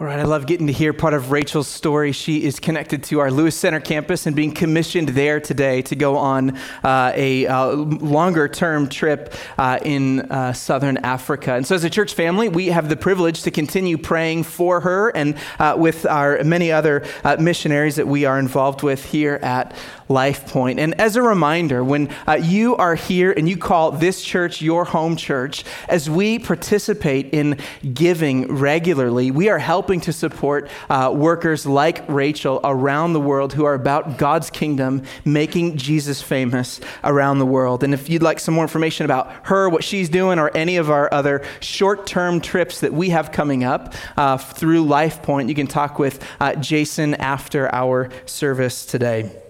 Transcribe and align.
All 0.00 0.06
right, 0.06 0.20
I 0.20 0.22
love 0.22 0.46
getting 0.46 0.68
to 0.68 0.72
hear 0.72 0.92
part 0.92 1.12
of 1.12 1.32
Rachel's 1.32 1.66
story. 1.66 2.12
She 2.12 2.44
is 2.44 2.60
connected 2.60 3.02
to 3.04 3.18
our 3.18 3.32
Lewis 3.32 3.56
Center 3.56 3.80
campus 3.80 4.26
and 4.26 4.36
being 4.36 4.52
commissioned 4.52 5.08
there 5.08 5.40
today 5.40 5.82
to 5.82 5.96
go 5.96 6.16
on 6.16 6.56
uh, 6.84 7.10
a 7.16 7.48
uh, 7.48 7.72
longer 7.72 8.46
term 8.46 8.88
trip 8.88 9.34
uh, 9.58 9.80
in 9.82 10.20
uh, 10.20 10.52
southern 10.52 10.98
Africa. 10.98 11.54
And 11.54 11.66
so, 11.66 11.74
as 11.74 11.82
a 11.82 11.90
church 11.90 12.14
family, 12.14 12.48
we 12.48 12.68
have 12.68 12.88
the 12.88 12.96
privilege 12.96 13.42
to 13.42 13.50
continue 13.50 13.98
praying 13.98 14.44
for 14.44 14.78
her 14.82 15.08
and 15.16 15.36
uh, 15.58 15.74
with 15.76 16.06
our 16.06 16.44
many 16.44 16.70
other 16.70 17.04
uh, 17.24 17.36
missionaries 17.40 17.96
that 17.96 18.06
we 18.06 18.24
are 18.24 18.38
involved 18.38 18.84
with 18.84 19.04
here 19.04 19.40
at 19.42 19.76
Life 20.08 20.46
Point. 20.46 20.78
And 20.78 20.98
as 21.00 21.16
a 21.16 21.22
reminder, 21.22 21.82
when 21.82 22.08
you 22.40 22.76
are 22.76 22.94
here 22.94 23.32
and 23.32 23.48
you 23.48 23.56
call 23.56 23.90
this 23.90 24.22
church 24.22 24.62
your 24.62 24.84
home 24.84 25.16
church, 25.16 25.64
as 25.88 26.08
we 26.08 26.38
participate 26.38 27.34
in 27.34 27.58
giving 27.92 28.46
regularly, 28.54 29.32
we 29.32 29.48
are 29.48 29.58
helping 29.58 29.87
helping 29.88 30.00
to 30.02 30.12
support 30.12 30.68
uh, 30.90 31.10
workers 31.14 31.64
like 31.64 32.06
Rachel 32.10 32.60
around 32.62 33.14
the 33.14 33.20
world 33.20 33.54
who 33.54 33.64
are 33.64 33.72
about 33.72 34.18
God's 34.18 34.50
kingdom, 34.50 35.02
making 35.24 35.78
Jesus 35.78 36.20
famous 36.20 36.78
around 37.04 37.38
the 37.38 37.46
world. 37.46 37.82
And 37.82 37.94
if 37.94 38.10
you'd 38.10 38.22
like 38.22 38.38
some 38.38 38.52
more 38.52 38.64
information 38.64 39.06
about 39.06 39.32
her, 39.46 39.66
what 39.70 39.82
she's 39.82 40.10
doing, 40.10 40.38
or 40.38 40.54
any 40.54 40.76
of 40.76 40.90
our 40.90 41.08
other 41.10 41.42
short 41.60 42.06
term 42.06 42.42
trips 42.42 42.80
that 42.80 42.92
we 42.92 43.08
have 43.08 43.32
coming 43.32 43.64
up 43.64 43.94
uh, 44.18 44.36
through 44.36 44.84
Life 44.84 45.22
Point, 45.22 45.48
you 45.48 45.54
can 45.54 45.66
talk 45.66 45.98
with 45.98 46.22
uh, 46.38 46.54
Jason 46.56 47.14
after 47.14 47.74
our 47.74 48.10
service 48.26 48.84
today. 48.84 49.47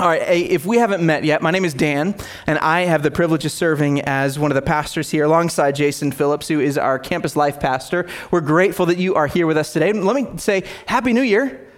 All 0.00 0.08
right, 0.08 0.22
if 0.22 0.66
we 0.66 0.78
haven't 0.78 1.06
met 1.06 1.22
yet, 1.22 1.40
my 1.40 1.52
name 1.52 1.64
is 1.64 1.72
Dan, 1.72 2.16
and 2.48 2.58
I 2.58 2.80
have 2.80 3.04
the 3.04 3.12
privilege 3.12 3.44
of 3.44 3.52
serving 3.52 4.00
as 4.00 4.40
one 4.40 4.50
of 4.50 4.56
the 4.56 4.62
pastors 4.62 5.08
here 5.08 5.22
alongside 5.22 5.76
Jason 5.76 6.10
Phillips, 6.10 6.48
who 6.48 6.58
is 6.58 6.76
our 6.76 6.98
campus 6.98 7.36
life 7.36 7.60
pastor. 7.60 8.08
We're 8.32 8.40
grateful 8.40 8.86
that 8.86 8.98
you 8.98 9.14
are 9.14 9.28
here 9.28 9.46
with 9.46 9.56
us 9.56 9.72
today. 9.72 9.92
Let 9.92 10.16
me 10.16 10.36
say, 10.36 10.64
Happy 10.86 11.12
New 11.12 11.22
Year. 11.22 11.68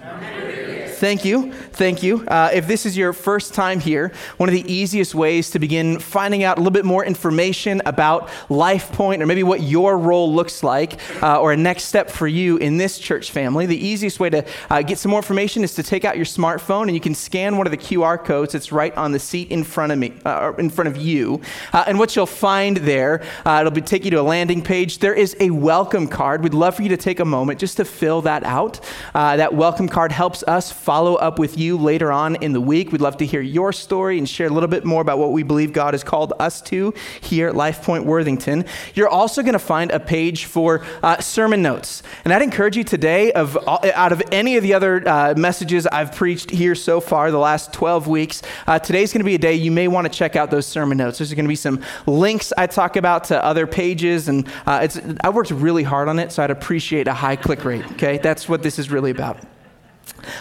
Happy 0.00 0.24
New 0.34 0.46
Year. 0.46 0.77
Thank 0.98 1.24
you. 1.24 1.52
Thank 1.52 2.02
you. 2.02 2.26
Uh, 2.26 2.50
if 2.52 2.66
this 2.66 2.84
is 2.84 2.96
your 2.96 3.12
first 3.12 3.54
time 3.54 3.78
here, 3.78 4.10
one 4.36 4.48
of 4.48 4.52
the 4.52 4.68
easiest 4.72 5.14
ways 5.14 5.48
to 5.50 5.60
begin 5.60 6.00
finding 6.00 6.42
out 6.42 6.58
a 6.58 6.60
little 6.60 6.72
bit 6.72 6.84
more 6.84 7.04
information 7.04 7.80
about 7.86 8.28
Life 8.48 8.90
Point 8.90 9.22
or 9.22 9.26
maybe 9.26 9.44
what 9.44 9.62
your 9.62 9.96
role 9.96 10.34
looks 10.34 10.64
like 10.64 10.98
uh, 11.22 11.40
or 11.40 11.52
a 11.52 11.56
next 11.56 11.84
step 11.84 12.10
for 12.10 12.26
you 12.26 12.56
in 12.56 12.78
this 12.78 12.98
church 12.98 13.30
family, 13.30 13.64
the 13.64 13.78
easiest 13.78 14.18
way 14.18 14.28
to 14.28 14.44
uh, 14.70 14.82
get 14.82 14.98
some 14.98 15.10
more 15.10 15.20
information 15.20 15.62
is 15.62 15.72
to 15.74 15.84
take 15.84 16.04
out 16.04 16.16
your 16.16 16.24
smartphone 16.24 16.82
and 16.82 16.94
you 16.94 17.00
can 17.00 17.14
scan 17.14 17.56
one 17.56 17.68
of 17.68 17.70
the 17.70 17.76
QR 17.76 18.22
codes 18.22 18.52
that's 18.52 18.72
right 18.72 18.94
on 18.96 19.12
the 19.12 19.20
seat 19.20 19.52
in 19.52 19.62
front 19.62 19.92
of 19.92 19.98
me, 20.00 20.14
uh, 20.24 20.52
in 20.58 20.68
front 20.68 20.88
of 20.88 20.96
you. 20.96 21.40
Uh, 21.72 21.84
and 21.86 22.00
what 22.00 22.16
you'll 22.16 22.26
find 22.26 22.78
there, 22.78 23.22
uh, 23.46 23.58
it'll 23.60 23.70
be, 23.70 23.80
take 23.80 24.04
you 24.04 24.10
to 24.10 24.20
a 24.20 24.22
landing 24.22 24.62
page. 24.62 24.98
There 24.98 25.14
is 25.14 25.36
a 25.38 25.50
welcome 25.50 26.08
card. 26.08 26.42
We'd 26.42 26.54
love 26.54 26.74
for 26.74 26.82
you 26.82 26.88
to 26.88 26.96
take 26.96 27.20
a 27.20 27.24
moment 27.24 27.60
just 27.60 27.76
to 27.76 27.84
fill 27.84 28.22
that 28.22 28.42
out. 28.42 28.80
that 29.14 29.54
welcome 29.54 29.88
card 29.88 30.10
helps 30.10 30.42
us 30.48 30.72
follow 30.88 31.16
up 31.16 31.38
with 31.38 31.58
you 31.58 31.76
later 31.76 32.10
on 32.10 32.34
in 32.36 32.54
the 32.54 32.60
week. 32.62 32.92
We'd 32.92 33.02
love 33.02 33.18
to 33.18 33.26
hear 33.26 33.42
your 33.42 33.74
story 33.74 34.16
and 34.16 34.26
share 34.26 34.46
a 34.46 34.50
little 34.50 34.70
bit 34.70 34.86
more 34.86 35.02
about 35.02 35.18
what 35.18 35.32
we 35.32 35.42
believe 35.42 35.74
God 35.74 35.92
has 35.92 36.02
called 36.02 36.32
us 36.38 36.62
to 36.62 36.94
here 37.20 37.46
at 37.46 37.54
Life 37.54 37.82
Point 37.82 38.06
Worthington. 38.06 38.64
You're 38.94 39.10
also 39.10 39.42
going 39.42 39.52
to 39.52 39.58
find 39.58 39.90
a 39.90 40.00
page 40.00 40.46
for 40.46 40.82
uh, 41.02 41.20
sermon 41.20 41.60
notes. 41.60 42.02
And 42.24 42.32
I'd 42.32 42.40
encourage 42.40 42.74
you 42.74 42.84
today, 42.84 43.32
of 43.32 43.58
out 43.68 44.12
of 44.12 44.22
any 44.32 44.56
of 44.56 44.62
the 44.62 44.72
other 44.72 45.06
uh, 45.06 45.34
messages 45.36 45.86
I've 45.86 46.14
preached 46.14 46.48
here 46.48 46.74
so 46.74 47.02
far, 47.02 47.30
the 47.30 47.36
last 47.36 47.70
12 47.74 48.08
weeks, 48.08 48.40
uh, 48.66 48.78
today's 48.78 49.12
going 49.12 49.20
to 49.20 49.26
be 49.26 49.34
a 49.34 49.38
day 49.38 49.52
you 49.52 49.70
may 49.70 49.88
want 49.88 50.10
to 50.10 50.18
check 50.18 50.36
out 50.36 50.50
those 50.50 50.66
sermon 50.66 50.96
notes. 50.96 51.18
There's 51.18 51.34
going 51.34 51.44
to 51.44 51.50
be 51.50 51.54
some 51.54 51.82
links 52.06 52.50
I 52.56 52.66
talk 52.66 52.96
about 52.96 53.24
to 53.24 53.44
other 53.44 53.66
pages, 53.66 54.28
and 54.28 54.48
uh, 54.64 54.80
it's, 54.84 54.98
I 55.20 55.28
worked 55.28 55.50
really 55.50 55.82
hard 55.82 56.08
on 56.08 56.18
it, 56.18 56.32
so 56.32 56.42
I'd 56.42 56.50
appreciate 56.50 57.08
a 57.08 57.12
high 57.12 57.36
click 57.36 57.66
rate. 57.66 57.84
Okay, 57.92 58.16
that's 58.16 58.48
what 58.48 58.62
this 58.62 58.78
is 58.78 58.90
really 58.90 59.10
about. 59.10 59.38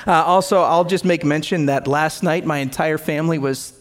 Uh, 0.06 0.24
also, 0.24 0.62
I'll 0.62 0.86
just 0.86 1.06
make 1.06 1.24
mention 1.24 1.68
that 1.68 1.88
last 1.88 2.24
night 2.24 2.46
my 2.46 2.58
entire 2.58 2.98
family 2.98 3.38
was 3.38 3.74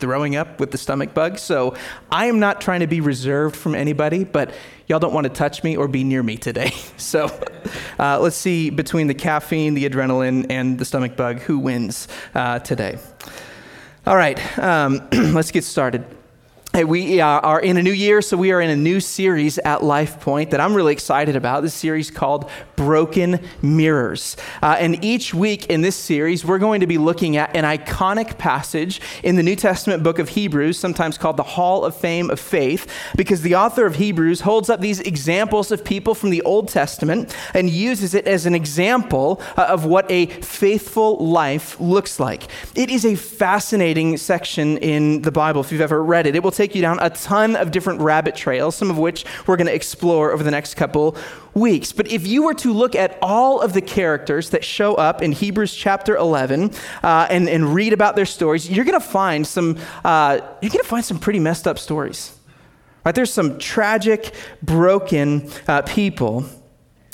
throwing 0.00 0.34
up 0.34 0.58
with 0.58 0.70
the 0.70 0.78
stomach 0.78 1.14
bug. 1.14 1.38
So 1.38 1.76
I 2.10 2.26
am 2.26 2.40
not 2.40 2.60
trying 2.60 2.80
to 2.80 2.86
be 2.86 3.00
reserved 3.00 3.54
from 3.54 3.74
anybody, 3.74 4.24
but 4.24 4.52
y'all 4.86 4.98
don't 4.98 5.12
want 5.12 5.24
to 5.24 5.32
touch 5.32 5.62
me 5.62 5.76
or 5.76 5.86
be 5.86 6.02
near 6.02 6.22
me 6.22 6.36
today. 6.36 6.72
So 6.96 7.26
uh, 7.98 8.20
let's 8.20 8.36
see 8.36 8.70
between 8.70 9.08
the 9.08 9.14
caffeine, 9.14 9.74
the 9.74 9.88
adrenaline, 9.88 10.46
and 10.48 10.78
the 10.78 10.84
stomach 10.84 11.16
bug, 11.16 11.40
who 11.40 11.58
wins 11.58 12.06
uh, 12.36 12.60
today. 12.60 12.98
All 14.06 14.14
right, 14.14 14.38
um, 14.58 15.08
let's 15.12 15.50
get 15.50 15.64
started. 15.64 16.04
Hey, 16.72 16.84
we 16.84 17.20
uh, 17.20 17.26
are 17.26 17.58
in 17.58 17.78
a 17.78 17.82
new 17.82 17.90
year, 17.90 18.22
so 18.22 18.36
we 18.36 18.52
are 18.52 18.60
in 18.60 18.70
a 18.70 18.76
new 18.76 19.00
series 19.00 19.58
at 19.58 19.82
Life 19.82 20.20
Point 20.20 20.52
that 20.52 20.60
I'm 20.60 20.72
really 20.72 20.92
excited 20.92 21.34
about. 21.34 21.64
This 21.64 21.74
series 21.74 22.12
called 22.12 22.48
Broken 22.76 23.40
Mirrors. 23.60 24.36
Uh, 24.62 24.76
and 24.78 25.04
each 25.04 25.34
week 25.34 25.66
in 25.66 25.80
this 25.80 25.96
series, 25.96 26.44
we're 26.44 26.60
going 26.60 26.80
to 26.80 26.86
be 26.86 26.96
looking 26.96 27.36
at 27.36 27.56
an 27.56 27.64
iconic 27.64 28.38
passage 28.38 29.00
in 29.24 29.34
the 29.34 29.42
New 29.42 29.56
Testament 29.56 30.04
book 30.04 30.20
of 30.20 30.28
Hebrews, 30.28 30.78
sometimes 30.78 31.18
called 31.18 31.36
the 31.38 31.42
Hall 31.42 31.84
of 31.84 31.96
Fame 31.96 32.30
of 32.30 32.38
Faith, 32.38 32.86
because 33.16 33.42
the 33.42 33.56
author 33.56 33.84
of 33.84 33.96
Hebrews 33.96 34.42
holds 34.42 34.70
up 34.70 34.80
these 34.80 35.00
examples 35.00 35.72
of 35.72 35.84
people 35.84 36.14
from 36.14 36.30
the 36.30 36.40
Old 36.42 36.68
Testament 36.68 37.36
and 37.52 37.68
uses 37.68 38.14
it 38.14 38.28
as 38.28 38.46
an 38.46 38.54
example 38.54 39.42
uh, 39.56 39.62
of 39.62 39.86
what 39.86 40.08
a 40.08 40.26
faithful 40.26 41.16
life 41.18 41.80
looks 41.80 42.20
like. 42.20 42.44
It 42.76 42.90
is 42.90 43.04
a 43.04 43.16
fascinating 43.16 44.16
section 44.18 44.78
in 44.78 45.22
the 45.22 45.32
Bible 45.32 45.60
if 45.62 45.72
you've 45.72 45.80
ever 45.80 46.00
read 46.02 46.28
it. 46.28 46.36
It 46.36 46.44
will 46.44 46.60
take 46.60 46.69
you 46.74 46.82
down 46.82 46.98
a 47.00 47.10
ton 47.10 47.56
of 47.56 47.70
different 47.70 48.00
rabbit 48.00 48.34
trails, 48.34 48.76
some 48.76 48.90
of 48.90 48.98
which 48.98 49.24
we're 49.46 49.56
going 49.56 49.66
to 49.66 49.74
explore 49.74 50.32
over 50.32 50.42
the 50.42 50.50
next 50.50 50.74
couple 50.74 51.16
weeks. 51.54 51.92
But 51.92 52.10
if 52.10 52.26
you 52.26 52.42
were 52.42 52.54
to 52.54 52.72
look 52.72 52.94
at 52.94 53.18
all 53.22 53.60
of 53.60 53.72
the 53.72 53.80
characters 53.80 54.50
that 54.50 54.64
show 54.64 54.94
up 54.94 55.22
in 55.22 55.32
Hebrews 55.32 55.74
chapter 55.74 56.16
11 56.16 56.72
uh, 57.02 57.26
and, 57.30 57.48
and 57.48 57.74
read 57.74 57.92
about 57.92 58.16
their 58.16 58.26
stories, 58.26 58.70
you're 58.70 58.84
going 58.84 59.00
to 59.00 59.06
find 59.06 59.46
some, 59.46 59.78
uh, 60.04 60.40
you're 60.60 60.70
going 60.70 60.82
to 60.82 60.88
find 60.88 61.04
some 61.04 61.18
pretty 61.18 61.40
messed 61.40 61.66
up 61.66 61.78
stories. 61.78 62.36
Right? 63.04 63.14
There's 63.14 63.32
some 63.32 63.58
tragic, 63.58 64.34
broken 64.62 65.50
uh, 65.66 65.82
people. 65.82 66.44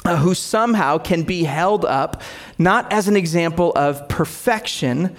Uh, 0.05 0.17
who 0.19 0.35
somehow 0.35 0.99
can 0.99 1.25
be 1.25 1.43
held 1.43 1.85
up 1.85 2.23
not 2.59 2.93
as 2.93 3.09
an 3.09 3.17
example 3.17 3.73
of 3.75 4.09
perfection, 4.09 5.17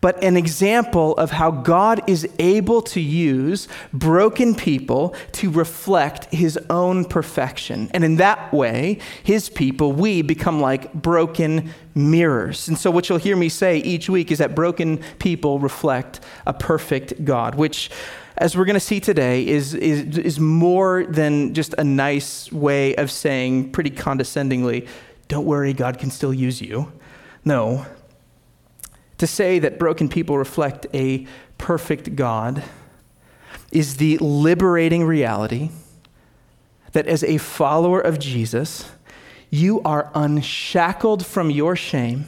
but 0.00 0.22
an 0.22 0.36
example 0.36 1.16
of 1.16 1.30
how 1.30 1.50
God 1.50 2.02
is 2.06 2.28
able 2.38 2.82
to 2.82 3.00
use 3.00 3.66
broken 3.92 4.54
people 4.54 5.14
to 5.32 5.50
reflect 5.50 6.26
his 6.32 6.58
own 6.70 7.04
perfection. 7.04 7.90
And 7.92 8.04
in 8.04 8.16
that 8.16 8.52
way, 8.52 8.98
his 9.24 9.48
people, 9.48 9.92
we 9.92 10.22
become 10.22 10.60
like 10.60 10.92
broken 10.92 11.70
mirrors. 11.94 12.68
And 12.68 12.78
so, 12.78 12.90
what 12.90 13.08
you'll 13.08 13.18
hear 13.18 13.36
me 13.36 13.48
say 13.48 13.78
each 13.78 14.08
week 14.08 14.30
is 14.30 14.38
that 14.38 14.54
broken 14.54 14.98
people 15.18 15.58
reflect 15.58 16.20
a 16.46 16.52
perfect 16.52 17.24
God, 17.24 17.54
which 17.54 17.90
as 18.38 18.54
we're 18.54 18.66
going 18.66 18.74
to 18.74 18.80
see 18.80 19.00
today, 19.00 19.46
is, 19.46 19.72
is, 19.72 20.18
is 20.18 20.38
more 20.38 21.06
than 21.06 21.54
just 21.54 21.74
a 21.78 21.84
nice 21.84 22.52
way 22.52 22.94
of 22.96 23.10
saying, 23.10 23.72
pretty 23.72 23.88
condescendingly, 23.88 24.86
don't 25.28 25.46
worry, 25.46 25.72
God 25.72 25.98
can 25.98 26.10
still 26.10 26.34
use 26.34 26.60
you. 26.60 26.92
No, 27.46 27.86
to 29.18 29.26
say 29.26 29.58
that 29.58 29.78
broken 29.78 30.08
people 30.08 30.38
reflect 30.38 30.86
a 30.94 31.26
perfect 31.58 32.16
God 32.16 32.62
is 33.72 33.96
the 33.96 34.18
liberating 34.18 35.04
reality 35.04 35.70
that 36.92 37.06
as 37.06 37.22
a 37.24 37.38
follower 37.38 38.00
of 38.00 38.18
Jesus, 38.18 38.90
you 39.50 39.80
are 39.82 40.10
unshackled 40.14 41.24
from 41.24 41.50
your 41.50 41.76
shame, 41.76 42.26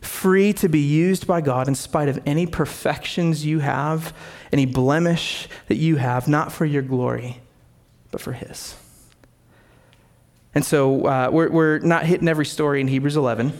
free 0.00 0.52
to 0.54 0.68
be 0.68 0.80
used 0.80 1.26
by 1.26 1.40
God 1.40 1.68
in 1.68 1.74
spite 1.74 2.08
of 2.08 2.18
any 2.26 2.46
perfections 2.46 3.44
you 3.44 3.60
have, 3.60 4.14
any 4.52 4.66
blemish 4.66 5.48
that 5.68 5.76
you 5.76 5.96
have, 5.96 6.26
not 6.26 6.52
for 6.52 6.64
your 6.64 6.82
glory, 6.82 7.40
but 8.10 8.20
for 8.20 8.32
His. 8.32 8.76
And 10.54 10.64
so 10.64 11.06
uh, 11.06 11.30
we're, 11.32 11.50
we're 11.50 11.78
not 11.78 12.04
hitting 12.04 12.28
every 12.28 12.44
story 12.46 12.80
in 12.80 12.88
Hebrews 12.88 13.16
11. 13.16 13.58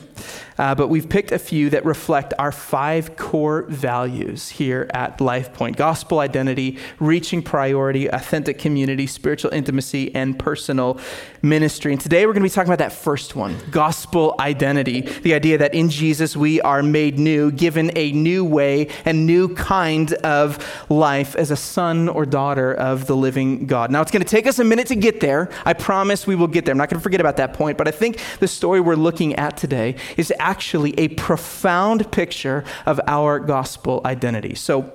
Uh, 0.62 0.76
but 0.76 0.86
we've 0.86 1.08
picked 1.08 1.32
a 1.32 1.40
few 1.40 1.68
that 1.70 1.84
reflect 1.84 2.32
our 2.38 2.52
five 2.52 3.16
core 3.16 3.62
values 3.62 4.48
here 4.48 4.88
at 4.94 5.18
LifePoint 5.18 5.74
gospel 5.74 6.20
identity, 6.20 6.78
reaching 7.00 7.42
priority, 7.42 8.06
authentic 8.06 8.60
community, 8.60 9.08
spiritual 9.08 9.52
intimacy, 9.52 10.14
and 10.14 10.38
personal 10.38 11.00
ministry. 11.42 11.90
And 11.90 12.00
today 12.00 12.26
we're 12.26 12.32
going 12.32 12.44
to 12.44 12.48
be 12.48 12.54
talking 12.54 12.68
about 12.72 12.78
that 12.78 12.92
first 12.92 13.34
one 13.34 13.56
gospel 13.72 14.36
identity, 14.38 15.00
the 15.00 15.34
idea 15.34 15.58
that 15.58 15.74
in 15.74 15.90
Jesus 15.90 16.36
we 16.36 16.60
are 16.60 16.80
made 16.80 17.18
new, 17.18 17.50
given 17.50 17.90
a 17.96 18.12
new 18.12 18.44
way 18.44 18.86
and 19.04 19.26
new 19.26 19.52
kind 19.56 20.12
of 20.12 20.64
life 20.88 21.34
as 21.34 21.50
a 21.50 21.56
son 21.56 22.08
or 22.08 22.24
daughter 22.24 22.72
of 22.72 23.08
the 23.08 23.16
living 23.16 23.66
God. 23.66 23.90
Now 23.90 24.00
it's 24.00 24.12
going 24.12 24.22
to 24.22 24.30
take 24.30 24.46
us 24.46 24.60
a 24.60 24.64
minute 24.64 24.86
to 24.86 24.94
get 24.94 25.18
there. 25.18 25.50
I 25.66 25.72
promise 25.72 26.24
we 26.24 26.36
will 26.36 26.46
get 26.46 26.66
there. 26.66 26.70
I'm 26.70 26.78
not 26.78 26.88
going 26.88 27.00
to 27.00 27.02
forget 27.02 27.20
about 27.20 27.38
that 27.38 27.52
point, 27.52 27.76
but 27.76 27.88
I 27.88 27.90
think 27.90 28.20
the 28.38 28.46
story 28.46 28.80
we're 28.80 28.94
looking 28.94 29.34
at 29.34 29.56
today 29.56 29.96
is 30.16 30.32
actually 30.38 30.51
a 30.98 31.08
profound 31.08 32.10
picture 32.10 32.64
of 32.86 33.00
our 33.06 33.38
gospel 33.38 34.00
identity. 34.04 34.54
So 34.54 34.92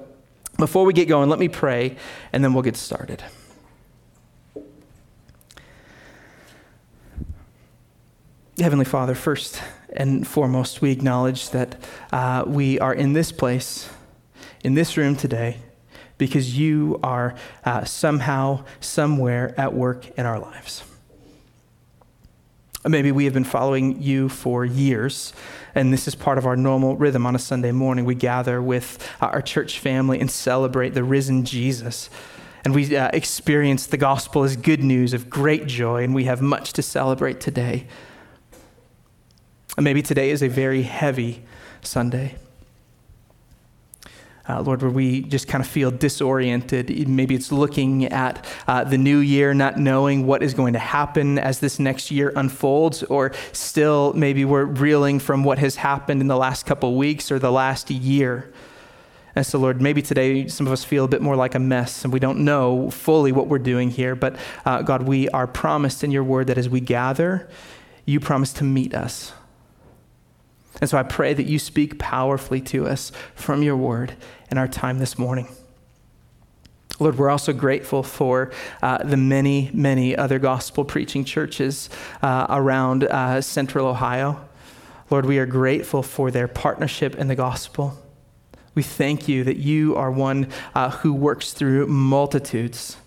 before 0.58 0.86
we 0.86 0.94
get 0.94 1.08
going, 1.08 1.30
let 1.30 1.40
me 1.40 1.48
pray 1.48 1.96
and 2.34 2.44
then 2.44 2.54
we'll 2.54 2.64
get 2.64 2.78
started. 2.78 3.24
Heavenly 8.60 8.86
Father, 8.86 9.14
first 9.14 9.62
and 9.96 10.28
foremost, 10.28 10.82
we 10.82 10.92
acknowledge 10.92 11.52
that 11.52 11.76
uh, 12.12 12.44
we 12.48 12.80
are 12.80 12.94
in 12.94 13.14
this 13.14 13.32
place, 13.32 13.88
in 14.64 14.74
this 14.74 14.98
room 14.98 15.16
today, 15.16 15.58
because 16.18 16.58
you 16.58 17.00
are 17.04 17.36
uh, 17.66 17.84
somehow, 17.84 18.64
somewhere 18.80 19.54
at 19.60 19.74
work 19.74 20.10
in 20.18 20.26
our 20.26 20.40
lives. 20.40 20.84
Maybe 22.88 23.12
we 23.12 23.26
have 23.26 23.34
been 23.34 23.44
following 23.44 24.02
you 24.02 24.30
for 24.30 24.64
years, 24.64 25.34
and 25.76 25.92
this 25.92 26.08
is 26.08 26.16
part 26.16 26.38
of 26.38 26.46
our 26.46 26.56
normal 26.56 26.96
rhythm 26.96 27.26
on 27.26 27.36
a 27.36 27.40
Sunday 27.40 27.74
morning. 27.74 28.06
We 28.06 28.16
gather 28.16 28.62
with 28.62 29.06
our 29.20 29.42
church 29.42 29.80
family 29.80 30.22
and 30.22 30.32
celebrate 30.32 30.94
the 30.94 31.04
risen 31.04 31.44
Jesus. 31.44 32.10
And 32.64 32.74
we 32.74 32.96
uh, 32.96 33.10
experience 33.12 33.88
the 33.88 33.98
gospel 33.98 34.44
as 34.44 34.56
good 34.56 34.84
news 34.84 35.14
of 35.14 35.30
great 35.30 35.68
joy, 35.68 36.04
and 36.04 36.16
we 36.16 36.24
have 36.26 36.42
much 36.42 36.72
to 36.74 36.82
celebrate 36.82 37.42
today. 37.42 37.88
And 39.76 39.84
maybe 39.84 40.02
today 40.02 40.30
is 40.30 40.42
a 40.42 40.48
very 40.48 40.84
heavy 40.84 41.46
Sunday. 41.82 42.36
Uh, 44.50 44.62
Lord, 44.62 44.82
where 44.82 44.92
we 44.92 45.22
just 45.24 45.48
kind 45.48 45.62
of 45.62 45.70
feel 45.70 45.92
disoriented. 45.92 47.10
Maybe 47.10 47.36
it's 47.36 47.52
looking 47.52 48.06
at 48.06 48.46
uh, 48.68 48.86
the 48.86 48.98
new 48.98 49.18
year, 49.18 49.54
not 49.54 49.78
knowing 49.78 50.26
what 50.26 50.42
is 50.42 50.54
going 50.54 50.74
to 50.74 50.80
happen 50.80 51.38
as 51.38 51.60
this 51.60 51.80
next 51.80 52.12
year 52.12 52.32
unfolds, 52.36 53.04
or 53.04 53.34
still 53.52 54.14
maybe 54.14 54.46
we're 54.46 54.64
reeling 54.64 55.20
from 55.20 55.44
what 55.44 55.60
has 55.60 55.76
happened 55.76 56.22
in 56.22 56.28
the 56.28 56.38
last 56.38 56.66
couple 56.66 56.96
weeks 56.96 57.30
or 57.30 57.40
the 57.40 57.52
last 57.52 57.92
year. 57.92 58.52
And 59.36 59.46
so, 59.46 59.60
Lord, 59.60 59.82
maybe 59.82 60.02
today 60.02 60.48
some 60.48 60.66
of 60.66 60.74
us 60.74 60.84
feel 60.84 61.06
a 61.06 61.08
bit 61.08 61.22
more 61.22 61.36
like 61.36 61.54
a 61.54 61.60
mess 61.60 62.04
and 62.04 62.12
we 62.12 62.20
don't 62.20 62.40
know 62.40 62.90
fully 62.90 63.32
what 63.32 63.48
we're 63.48 63.60
doing 63.60 63.92
here. 63.92 64.16
But 64.16 64.36
uh, 64.66 64.82
God, 64.82 65.04
we 65.04 65.30
are 65.30 65.46
promised 65.46 66.04
in 66.04 66.10
your 66.10 66.24
word 66.24 66.48
that 66.48 66.58
as 66.58 66.70
we 66.70 66.80
gather, 66.80 67.48
you 68.06 68.20
promise 68.20 68.52
to 68.54 68.64
meet 68.64 68.96
us. 68.96 69.34
And 70.80 70.90
so 70.90 70.98
I 70.98 71.04
pray 71.04 71.34
that 71.34 71.46
you 71.48 71.60
speak 71.60 72.00
powerfully 72.00 72.62
to 72.62 72.88
us 72.88 73.12
from 73.36 73.64
your 73.64 73.78
word 73.78 74.14
in 74.52 74.58
our 74.58 74.68
time 74.68 75.00
this 75.00 75.18
morning. 75.18 75.48
Lord, 77.00 77.18
we're 77.18 77.30
also 77.30 77.54
grateful 77.54 78.02
for 78.02 78.52
uh, 78.82 79.04
the 79.04 79.18
many, 79.18 79.70
many 79.74 80.16
other 80.16 80.40
gospel 80.40 80.84
preaching 80.84 81.24
churches 81.26 81.90
uh, 82.22 82.48
around 82.50 83.04
uh, 83.04 83.42
central 83.42 83.88
Ohio. 83.88 84.44
Lord, 85.10 85.26
we 85.26 85.38
are 85.38 85.46
grateful 85.46 86.02
for 86.02 86.32
their 86.32 86.48
partnership 86.48 87.16
in 87.16 87.28
the 87.28 87.36
gospel. 87.36 87.98
We 88.74 88.84
thank 88.84 89.28
you 89.28 89.44
that 89.44 89.58
you 89.58 89.96
are 89.96 90.12
one 90.12 90.50
uh, 90.74 90.90
who 90.90 91.14
works 91.14 91.54
through 91.54 91.88
multitudes. 91.88 92.98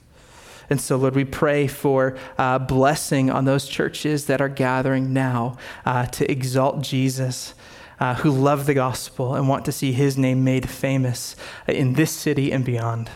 And 0.68 0.80
so, 0.80 0.96
Lord, 0.96 1.16
we 1.16 1.24
pray 1.24 1.66
for 1.66 2.16
uh, 2.38 2.60
blessing 2.60 3.28
on 3.28 3.44
those 3.44 3.66
churches 3.66 4.26
that 4.26 4.40
are 4.40 4.48
gathering 4.48 5.12
now 5.12 5.56
uh, 5.84 6.06
to 6.06 6.30
exalt 6.30 6.80
Jesus 6.80 7.54
uh, 8.00 8.14
who 8.16 8.30
love 8.30 8.66
the 8.66 8.74
gospel 8.74 9.34
and 9.34 9.48
want 9.48 9.64
to 9.66 9.72
see 9.72 9.92
his 9.92 10.18
name 10.18 10.42
made 10.42 10.68
famous 10.68 11.36
in 11.68 11.92
this 11.92 12.10
city 12.10 12.50
and 12.50 12.64
beyond. 12.64 13.10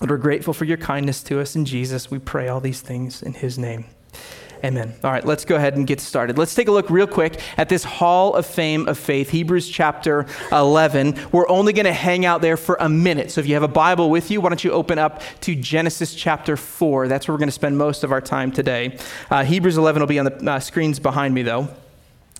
Lord, 0.00 0.10
we're 0.10 0.16
grateful 0.18 0.52
for 0.52 0.64
your 0.64 0.76
kindness 0.76 1.22
to 1.24 1.40
us 1.40 1.56
in 1.56 1.64
Jesus. 1.64 2.10
We 2.10 2.18
pray 2.18 2.48
all 2.48 2.60
these 2.60 2.80
things 2.80 3.22
in 3.22 3.34
his 3.34 3.58
name. 3.58 3.86
Amen. 4.64 4.94
All 5.04 5.12
right, 5.12 5.24
let's 5.24 5.44
go 5.44 5.54
ahead 5.54 5.76
and 5.76 5.86
get 5.86 6.00
started. 6.00 6.36
Let's 6.36 6.54
take 6.54 6.66
a 6.66 6.72
look 6.72 6.90
real 6.90 7.06
quick 7.06 7.40
at 7.56 7.68
this 7.68 7.84
Hall 7.84 8.34
of 8.34 8.44
Fame 8.44 8.88
of 8.88 8.98
Faith, 8.98 9.30
Hebrews 9.30 9.68
chapter 9.68 10.26
11. 10.50 11.16
We're 11.30 11.48
only 11.48 11.72
going 11.72 11.86
to 11.86 11.92
hang 11.92 12.26
out 12.26 12.42
there 12.42 12.56
for 12.56 12.76
a 12.80 12.88
minute. 12.88 13.30
So 13.30 13.40
if 13.40 13.46
you 13.46 13.54
have 13.54 13.62
a 13.62 13.68
Bible 13.68 14.10
with 14.10 14.32
you, 14.32 14.40
why 14.40 14.48
don't 14.48 14.64
you 14.64 14.72
open 14.72 14.98
up 14.98 15.22
to 15.42 15.54
Genesis 15.54 16.12
chapter 16.12 16.56
4? 16.56 17.06
That's 17.06 17.28
where 17.28 17.34
we're 17.34 17.38
going 17.38 17.48
to 17.48 17.52
spend 17.52 17.78
most 17.78 18.02
of 18.02 18.10
our 18.10 18.20
time 18.20 18.50
today. 18.50 18.98
Uh, 19.30 19.44
Hebrews 19.44 19.78
11 19.78 20.00
will 20.00 20.08
be 20.08 20.18
on 20.18 20.24
the 20.24 20.50
uh, 20.50 20.58
screens 20.58 20.98
behind 20.98 21.34
me, 21.34 21.42
though. 21.42 21.68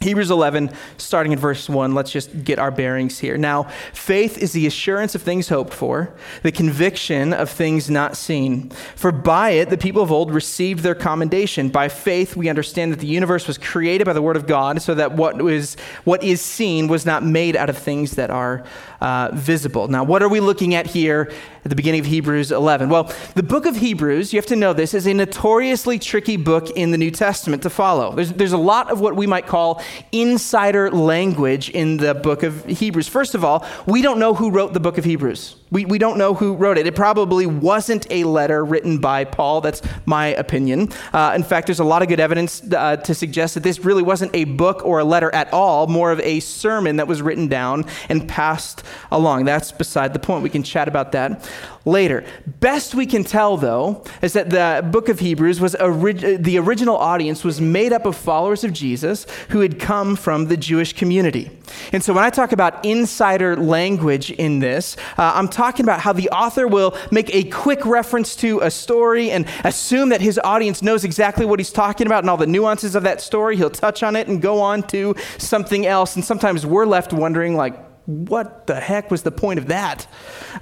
Hebrews 0.00 0.30
11, 0.30 0.70
starting 0.96 1.32
in 1.32 1.40
verse 1.40 1.68
1, 1.68 1.92
let's 1.92 2.12
just 2.12 2.44
get 2.44 2.60
our 2.60 2.70
bearings 2.70 3.18
here. 3.18 3.36
Now, 3.36 3.64
faith 3.92 4.38
is 4.38 4.52
the 4.52 4.64
assurance 4.64 5.16
of 5.16 5.22
things 5.22 5.48
hoped 5.48 5.74
for, 5.74 6.14
the 6.44 6.52
conviction 6.52 7.32
of 7.32 7.50
things 7.50 7.90
not 7.90 8.16
seen. 8.16 8.70
For 8.94 9.10
by 9.10 9.50
it, 9.50 9.70
the 9.70 9.76
people 9.76 10.00
of 10.00 10.12
old 10.12 10.32
received 10.32 10.84
their 10.84 10.94
commendation. 10.94 11.68
By 11.68 11.88
faith, 11.88 12.36
we 12.36 12.48
understand 12.48 12.92
that 12.92 13.00
the 13.00 13.08
universe 13.08 13.48
was 13.48 13.58
created 13.58 14.04
by 14.04 14.12
the 14.12 14.22
word 14.22 14.36
of 14.36 14.46
God, 14.46 14.80
so 14.82 14.94
that 14.94 15.12
what, 15.12 15.42
was, 15.42 15.76
what 16.04 16.22
is 16.22 16.40
seen 16.40 16.86
was 16.86 17.04
not 17.04 17.24
made 17.24 17.56
out 17.56 17.68
of 17.68 17.76
things 17.76 18.12
that 18.12 18.30
are 18.30 18.62
uh, 19.00 19.30
visible. 19.32 19.88
Now, 19.88 20.04
what 20.04 20.22
are 20.22 20.28
we 20.28 20.40
looking 20.40 20.74
at 20.74 20.86
here 20.86 21.30
at 21.64 21.68
the 21.68 21.76
beginning 21.76 22.00
of 22.00 22.06
Hebrews 22.06 22.52
11? 22.52 22.88
Well, 22.88 23.12
the 23.34 23.42
book 23.42 23.66
of 23.66 23.76
Hebrews, 23.76 24.32
you 24.32 24.38
have 24.38 24.46
to 24.46 24.56
know 24.56 24.72
this, 24.72 24.94
is 24.94 25.06
a 25.06 25.14
notoriously 25.14 25.98
tricky 25.98 26.36
book 26.36 26.70
in 26.70 26.90
the 26.90 26.98
New 26.98 27.10
Testament 27.10 27.62
to 27.62 27.70
follow. 27.70 28.14
There's, 28.14 28.32
there's 28.32 28.52
a 28.52 28.58
lot 28.58 28.90
of 28.90 29.00
what 29.00 29.16
we 29.16 29.26
might 29.26 29.46
call 29.46 29.82
insider 30.12 30.90
language 30.90 31.70
in 31.70 31.98
the 31.98 32.14
book 32.14 32.42
of 32.42 32.64
Hebrews. 32.66 33.08
First 33.08 33.34
of 33.34 33.44
all, 33.44 33.66
we 33.86 34.02
don't 34.02 34.18
know 34.18 34.34
who 34.34 34.50
wrote 34.50 34.72
the 34.72 34.80
book 34.80 34.98
of 34.98 35.04
Hebrews. 35.04 35.56
We, 35.70 35.84
we 35.84 35.98
don't 35.98 36.16
know 36.16 36.34
who 36.34 36.54
wrote 36.54 36.78
it. 36.78 36.86
It 36.86 36.96
probably 36.96 37.46
wasn't 37.46 38.10
a 38.10 38.24
letter 38.24 38.64
written 38.64 38.98
by 38.98 39.24
Paul. 39.24 39.60
That's 39.60 39.82
my 40.06 40.28
opinion. 40.28 40.88
Uh, 41.12 41.32
in 41.34 41.42
fact, 41.42 41.66
there's 41.66 41.80
a 41.80 41.84
lot 41.84 42.00
of 42.00 42.08
good 42.08 42.20
evidence 42.20 42.62
uh, 42.72 42.96
to 42.96 43.14
suggest 43.14 43.54
that 43.54 43.62
this 43.62 43.84
really 43.84 44.02
wasn't 44.02 44.34
a 44.34 44.44
book 44.44 44.84
or 44.84 45.00
a 45.00 45.04
letter 45.04 45.32
at 45.34 45.52
all, 45.52 45.86
more 45.86 46.10
of 46.10 46.20
a 46.20 46.40
sermon 46.40 46.96
that 46.96 47.06
was 47.06 47.20
written 47.20 47.48
down 47.48 47.84
and 48.08 48.26
passed 48.26 48.82
along. 49.10 49.44
That's 49.44 49.72
beside 49.72 50.12
the 50.12 50.18
point. 50.18 50.42
We 50.42 50.50
can 50.50 50.62
chat 50.62 50.88
about 50.88 51.12
that 51.12 51.48
later. 51.84 52.24
Best 52.46 52.94
we 52.94 53.06
can 53.06 53.24
tell, 53.24 53.56
though, 53.56 54.04
is 54.22 54.34
that 54.34 54.50
the 54.50 54.86
book 54.90 55.08
of 55.08 55.20
Hebrews 55.20 55.60
was 55.60 55.74
orig- 55.76 56.42
the 56.42 56.58
original 56.58 56.96
audience 56.96 57.44
was 57.44 57.60
made 57.60 57.92
up 57.92 58.06
of 58.06 58.16
followers 58.16 58.64
of 58.64 58.72
Jesus 58.72 59.26
who 59.50 59.60
had 59.60 59.80
come 59.80 60.16
from 60.16 60.46
the 60.46 60.56
Jewish 60.56 60.92
community. 60.92 61.50
And 61.92 62.02
so 62.02 62.12
when 62.12 62.24
I 62.24 62.30
talk 62.30 62.52
about 62.52 62.84
insider 62.84 63.56
language 63.56 64.30
in 64.30 64.58
this, 64.58 64.96
uh, 65.16 65.32
I'm 65.34 65.48
talking 65.48 65.84
about 65.84 66.00
how 66.00 66.12
the 66.12 66.28
author 66.30 66.66
will 66.66 66.96
make 67.10 67.34
a 67.34 67.44
quick 67.44 67.84
reference 67.86 68.36
to 68.36 68.60
a 68.60 68.70
story 68.70 69.30
and 69.30 69.46
assume 69.64 70.10
that 70.10 70.20
his 70.20 70.38
audience 70.44 70.82
knows 70.82 71.04
exactly 71.04 71.46
what 71.46 71.58
he's 71.58 71.72
talking 71.72 72.06
about 72.06 72.22
and 72.22 72.30
all 72.30 72.36
the 72.36 72.46
nuances 72.46 72.94
of 72.94 73.02
that 73.04 73.20
story. 73.20 73.56
He'll 73.56 73.70
touch 73.70 74.02
on 74.02 74.16
it 74.16 74.28
and 74.28 74.40
go 74.42 74.60
on 74.60 74.82
to 74.88 75.14
something 75.38 75.86
else. 75.86 76.16
And 76.16 76.24
sometimes 76.24 76.66
we're 76.66 76.86
left 76.86 77.12
wondering, 77.12 77.56
like, 77.56 77.87
what 78.08 78.66
the 78.66 78.80
heck 78.80 79.10
was 79.10 79.22
the 79.22 79.30
point 79.30 79.58
of 79.58 79.66
that 79.66 80.06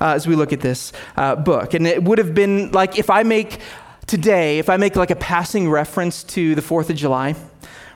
uh, 0.00 0.14
as 0.14 0.26
we 0.26 0.34
look 0.34 0.52
at 0.52 0.60
this 0.60 0.93
uh, 1.16 1.37
book? 1.37 1.75
And 1.75 1.87
it 1.87 2.02
would 2.02 2.19
have 2.19 2.34
been 2.34 2.72
like 2.72 2.98
if 2.98 3.08
I 3.08 3.22
make 3.22 3.60
today, 4.06 4.58
if 4.58 4.69
I 4.69 4.76
make 4.76 4.96
like 4.96 5.12
a 5.12 5.16
passing 5.16 5.70
reference 5.70 6.25
to 6.25 6.56
the 6.56 6.60
4th 6.60 6.90
of 6.90 6.96
July, 6.96 7.37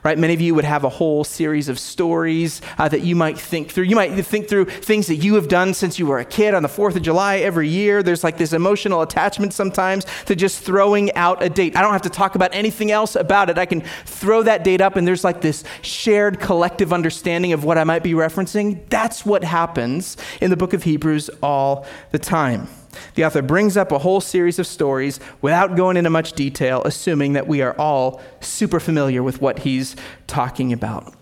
right? 0.03 0.17
Many 0.17 0.33
of 0.33 0.41
you 0.41 0.55
would 0.55 0.65
have 0.65 0.83
a 0.83 0.89
whole 0.89 1.23
series 1.23 1.69
of 1.69 1.79
stories 1.79 2.61
uh, 2.77 2.87
that 2.89 3.01
you 3.01 3.15
might 3.15 3.37
think 3.37 3.71
through. 3.71 3.85
You 3.85 3.95
might 3.95 4.13
think 4.23 4.47
through 4.47 4.65
things 4.65 5.07
that 5.07 5.15
you 5.15 5.35
have 5.35 5.47
done 5.47 5.73
since 5.73 5.99
you 5.99 6.05
were 6.05 6.19
a 6.19 6.25
kid 6.25 6.53
on 6.53 6.63
the 6.63 6.69
4th 6.69 6.95
of 6.95 7.01
July 7.01 7.37
every 7.37 7.67
year. 7.67 8.01
There's 8.01 8.23
like 8.23 8.37
this 8.37 8.53
emotional 8.53 9.01
attachment 9.01 9.53
sometimes 9.53 10.05
to 10.25 10.35
just 10.35 10.63
throwing 10.63 11.13
out 11.13 11.43
a 11.43 11.49
date. 11.49 11.75
I 11.75 11.81
don't 11.81 11.93
have 11.93 12.01
to 12.03 12.09
talk 12.09 12.35
about 12.35 12.53
anything 12.53 12.91
else 12.91 13.15
about 13.15 13.49
it. 13.49 13.57
I 13.57 13.65
can 13.65 13.81
throw 14.05 14.43
that 14.43 14.63
date 14.63 14.81
up, 14.81 14.95
and 14.95 15.07
there's 15.07 15.23
like 15.23 15.41
this 15.41 15.63
shared 15.81 16.39
collective 16.39 16.91
understanding 16.91 17.53
of 17.53 17.63
what 17.63 17.77
I 17.77 17.83
might 17.83 18.03
be 18.03 18.13
referencing. 18.13 18.79
That's 18.89 19.25
what 19.25 19.43
happens 19.43 20.17
in 20.39 20.49
the 20.49 20.57
book 20.57 20.73
of 20.73 20.83
Hebrews 20.83 21.29
all 21.41 21.85
the 22.11 22.19
time. 22.19 22.67
The 23.15 23.25
author 23.25 23.41
brings 23.41 23.77
up 23.77 23.91
a 23.91 23.99
whole 23.99 24.21
series 24.21 24.59
of 24.59 24.67
stories 24.67 25.19
without 25.41 25.75
going 25.75 25.97
into 25.97 26.09
much 26.09 26.33
detail, 26.33 26.81
assuming 26.83 27.33
that 27.33 27.47
we 27.47 27.61
are 27.61 27.75
all 27.77 28.21
super 28.39 28.79
familiar 28.79 29.23
with 29.23 29.41
what 29.41 29.59
he's 29.59 29.95
talking 30.27 30.73
about. 30.73 31.13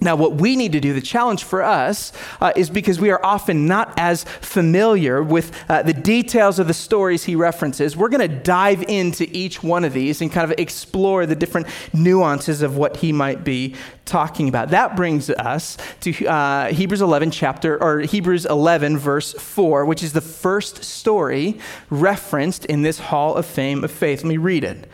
Now, 0.00 0.16
what 0.16 0.34
we 0.36 0.56
need 0.56 0.72
to 0.72 0.80
do, 0.80 0.92
the 0.92 1.00
challenge 1.00 1.44
for 1.44 1.62
us, 1.62 2.12
uh, 2.40 2.52
is 2.56 2.70
because 2.70 2.98
we 3.00 3.10
are 3.10 3.24
often 3.24 3.66
not 3.66 3.92
as 3.98 4.24
familiar 4.24 5.22
with 5.22 5.52
uh, 5.68 5.82
the 5.82 5.92
details 5.92 6.58
of 6.58 6.66
the 6.66 6.74
stories 6.74 7.24
he 7.24 7.36
references, 7.36 7.96
we're 7.96 8.08
going 8.08 8.26
to 8.26 8.34
dive 8.34 8.82
into 8.88 9.28
each 9.30 9.62
one 9.62 9.84
of 9.84 9.92
these 9.92 10.22
and 10.22 10.32
kind 10.32 10.50
of 10.50 10.58
explore 10.58 11.26
the 11.26 11.36
different 11.36 11.66
nuances 11.92 12.62
of 12.62 12.76
what 12.76 12.98
he 12.98 13.12
might 13.12 13.44
be 13.44 13.74
talking 14.06 14.48
about. 14.48 14.70
That 14.70 14.96
brings 14.96 15.30
us 15.30 15.76
to 16.00 16.26
uh, 16.26 16.72
Hebrews 16.72 17.02
11 17.02 17.30
chapter, 17.30 17.80
or 17.82 18.00
Hebrews 18.00 18.46
11 18.46 18.98
verse 18.98 19.32
4, 19.34 19.84
which 19.84 20.02
is 20.02 20.12
the 20.12 20.20
first 20.20 20.82
story 20.82 21.58
referenced 21.90 22.64
in 22.64 22.82
this 22.82 22.98
Hall 22.98 23.36
of 23.36 23.46
Fame 23.46 23.84
of 23.84 23.90
Faith. 23.90 24.22
Let 24.24 24.28
me 24.28 24.36
read 24.36 24.64
it. 24.64 24.88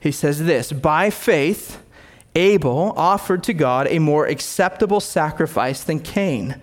He 0.00 0.12
says 0.12 0.44
this 0.44 0.72
By 0.72 1.10
faith, 1.10 1.82
Abel 2.34 2.92
offered 2.96 3.42
to 3.44 3.54
God 3.54 3.86
a 3.88 3.98
more 3.98 4.26
acceptable 4.26 5.00
sacrifice 5.00 5.82
than 5.82 6.00
Cain, 6.00 6.60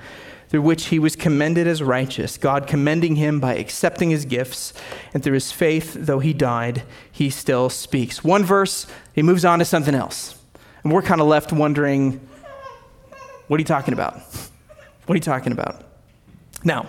through 0.47 0.61
which 0.61 0.85
he 0.85 0.99
was 0.99 1.15
commended 1.15 1.67
as 1.67 1.81
righteous, 1.81 2.37
God 2.37 2.67
commending 2.67 3.15
him 3.15 3.39
by 3.39 3.55
accepting 3.55 4.11
his 4.11 4.25
gifts, 4.25 4.73
and 5.13 5.23
through 5.23 5.33
his 5.33 5.51
faith, 5.51 5.95
though 5.99 6.19
he 6.19 6.33
died, 6.33 6.83
he 7.11 7.29
still 7.29 7.69
speaks. 7.69 8.23
One 8.23 8.43
verse, 8.43 8.87
he 9.13 9.23
moves 9.23 9.43
on 9.43 9.59
to 9.59 9.65
something 9.65 9.95
else. 9.95 10.39
And 10.83 10.93
we're 10.93 11.01
kind 11.01 11.19
of 11.19 11.27
left 11.27 11.51
wondering, 11.51 12.21
what 13.47 13.57
are 13.57 13.61
you 13.61 13.65
talking 13.65 13.93
about? 13.93 14.21
What 15.05 15.13
are 15.13 15.15
you 15.15 15.21
talking 15.21 15.51
about? 15.51 15.83
Now, 16.65 16.87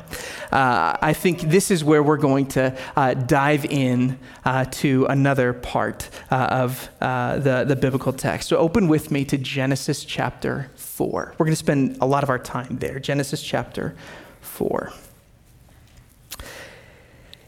uh, 0.50 0.97
I 1.00 1.12
think 1.12 1.42
this 1.42 1.71
is 1.71 1.85
where 1.85 2.02
we're 2.02 2.16
going 2.16 2.47
to 2.49 2.76
uh, 2.97 3.12
dive 3.12 3.66
in 3.66 4.18
uh, 4.45 4.64
to 4.64 5.04
another 5.06 5.52
part 5.52 6.09
uh, 6.30 6.35
of 6.50 6.88
uh, 7.02 7.38
the, 7.38 7.64
the 7.64 7.76
biblical 7.76 8.14
text. 8.14 8.49
So, 8.49 8.56
open 8.56 8.88
with 8.88 9.11
me 9.11 9.26
to 9.26 9.37
Genesis 9.37 10.02
chapter 10.04 10.71
4. 10.76 11.35
We're 11.37 11.45
going 11.45 11.52
to 11.52 11.56
spend 11.56 11.99
a 12.00 12.06
lot 12.06 12.23
of 12.23 12.30
our 12.30 12.38
time 12.38 12.78
there. 12.78 12.99
Genesis 12.99 13.42
chapter 13.42 13.95
4. 14.40 14.92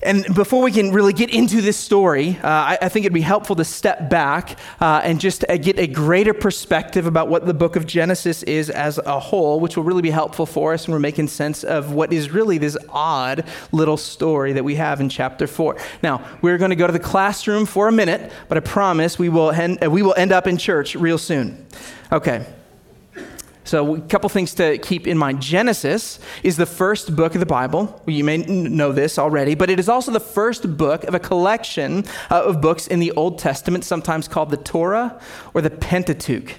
And 0.01 0.33
before 0.33 0.63
we 0.63 0.71
can 0.71 0.93
really 0.93 1.13
get 1.13 1.31
into 1.31 1.61
this 1.61 1.77
story, 1.77 2.39
uh, 2.43 2.49
I, 2.49 2.79
I, 2.83 2.89
think 2.89 3.05
it'd 3.05 3.13
be 3.13 3.21
helpful 3.21 3.57
to 3.57 3.65
step 3.65 4.09
back 4.09 4.57
uh, 4.81 5.01
and 5.03 5.21
just 5.21 5.45
uh, 5.49 5.57
get 5.57 5.77
a 5.77 5.89
greater 5.89 6.33
perspective 6.33 7.07
about 7.07 7.29
what 7.29 7.47
the 7.47 7.55
book 7.55 7.75
of 7.75 7.85
Genesis 7.85 8.45
is 8.45 8.71
as 8.71 8.99
a 8.99 9.19
whole, 9.19 9.59
which 9.59 9.77
will 9.77 9.83
really 9.83 10.03
be 10.03 10.11
helpful 10.11 10.47
for 10.47 10.73
us 10.73 10.87
when 10.87 10.93
we're 10.93 11.01
making 11.01 11.27
sense 11.27 11.65
of 11.65 11.93
what 11.93 12.13
is 12.13 12.31
really 12.31 12.59
this 12.59 12.77
odd 12.91 13.45
little 13.73 13.97
story 13.97 14.53
that 14.53 14.63
we 14.63 14.77
have 14.77 15.01
in 15.01 15.09
chapter 15.09 15.49
4. 15.49 15.77
Now, 16.01 16.25
we're 16.43 16.59
going 16.59 16.71
to 16.71 16.77
go 16.77 16.87
to 16.87 16.93
the 16.93 17.01
classroom 17.01 17.67
for 17.67 17.89
a 17.89 17.93
minute, 17.93 18.31
but 18.49 18.57
I 18.57 18.61
promise 18.61 19.19
we 19.19 19.29
will, 19.29 19.51
end, 19.51 19.85
we 19.85 20.03
will 20.03 20.15
end 20.17 20.31
up 20.31 20.47
in 20.47 20.59
church 20.59 20.95
real 20.95 21.19
soon. 21.19 21.67
Okay. 22.13 22.47
So, 23.69 23.97
a 23.97 24.01
couple 24.01 24.31
things 24.31 24.55
to 24.55 24.79
keep 24.79 25.07
in 25.07 25.19
mind. 25.19 25.43
Genesis 25.43 26.21
is 26.43 26.57
the 26.57 26.65
first 26.65 27.15
book 27.15 27.35
of 27.35 27.41
the 27.41 27.45
Bible. 27.45 28.03
You 28.07 28.25
may 28.25 28.39
know 28.39 28.93
this 28.93 29.19
already, 29.19 29.55
but 29.55 29.69
it 29.69 29.79
is 29.79 29.91
also 29.91 30.11
the 30.11 30.21
first 30.21 30.79
book 30.79 31.05
of 31.05 31.15
a 31.15 31.19
collection 31.19 32.07
uh, 32.31 32.45
of 32.45 32.63
books 32.63 32.87
in 32.87 32.99
the 32.99 33.13
Old 33.13 33.39
Testament, 33.39 33.85
sometimes 33.85 34.27
called 34.27 34.49
the 34.49 34.57
Torah 34.57 35.21
or 35.53 35.61
the 35.61 35.69
Pentateuch. 35.69 36.55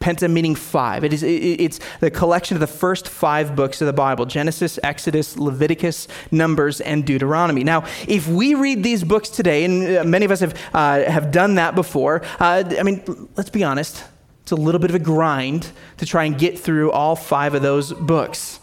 Penta 0.00 0.30
meaning 0.30 0.54
five. 0.54 1.04
It 1.04 1.12
is, 1.12 1.22
it's 1.22 1.80
the 2.00 2.10
collection 2.10 2.56
of 2.56 2.60
the 2.60 2.66
first 2.66 3.08
five 3.08 3.54
books 3.54 3.82
of 3.82 3.86
the 3.86 3.92
Bible 3.92 4.24
Genesis, 4.24 4.78
Exodus, 4.82 5.36
Leviticus, 5.36 6.08
Numbers, 6.30 6.80
and 6.80 7.04
Deuteronomy. 7.04 7.62
Now, 7.62 7.84
if 8.06 8.26
we 8.26 8.54
read 8.54 8.82
these 8.82 9.04
books 9.04 9.28
today, 9.28 9.64
and 9.66 9.98
uh, 9.98 10.04
many 10.04 10.24
of 10.24 10.30
us 10.30 10.40
have, 10.40 10.54
uh, 10.72 11.02
have 11.10 11.30
done 11.30 11.56
that 11.56 11.74
before, 11.74 12.22
uh, 12.40 12.64
I 12.78 12.82
mean, 12.84 13.02
let's 13.36 13.50
be 13.50 13.64
honest, 13.64 14.02
it's 14.48 14.52
a 14.52 14.56
little 14.56 14.78
bit 14.78 14.88
of 14.88 14.94
a 14.94 14.98
grind 14.98 15.70
to 15.98 16.06
try 16.06 16.24
and 16.24 16.38
get 16.38 16.58
through 16.58 16.90
all 16.90 17.14
five 17.14 17.52
of 17.52 17.60
those 17.60 17.92
books. 17.92 18.60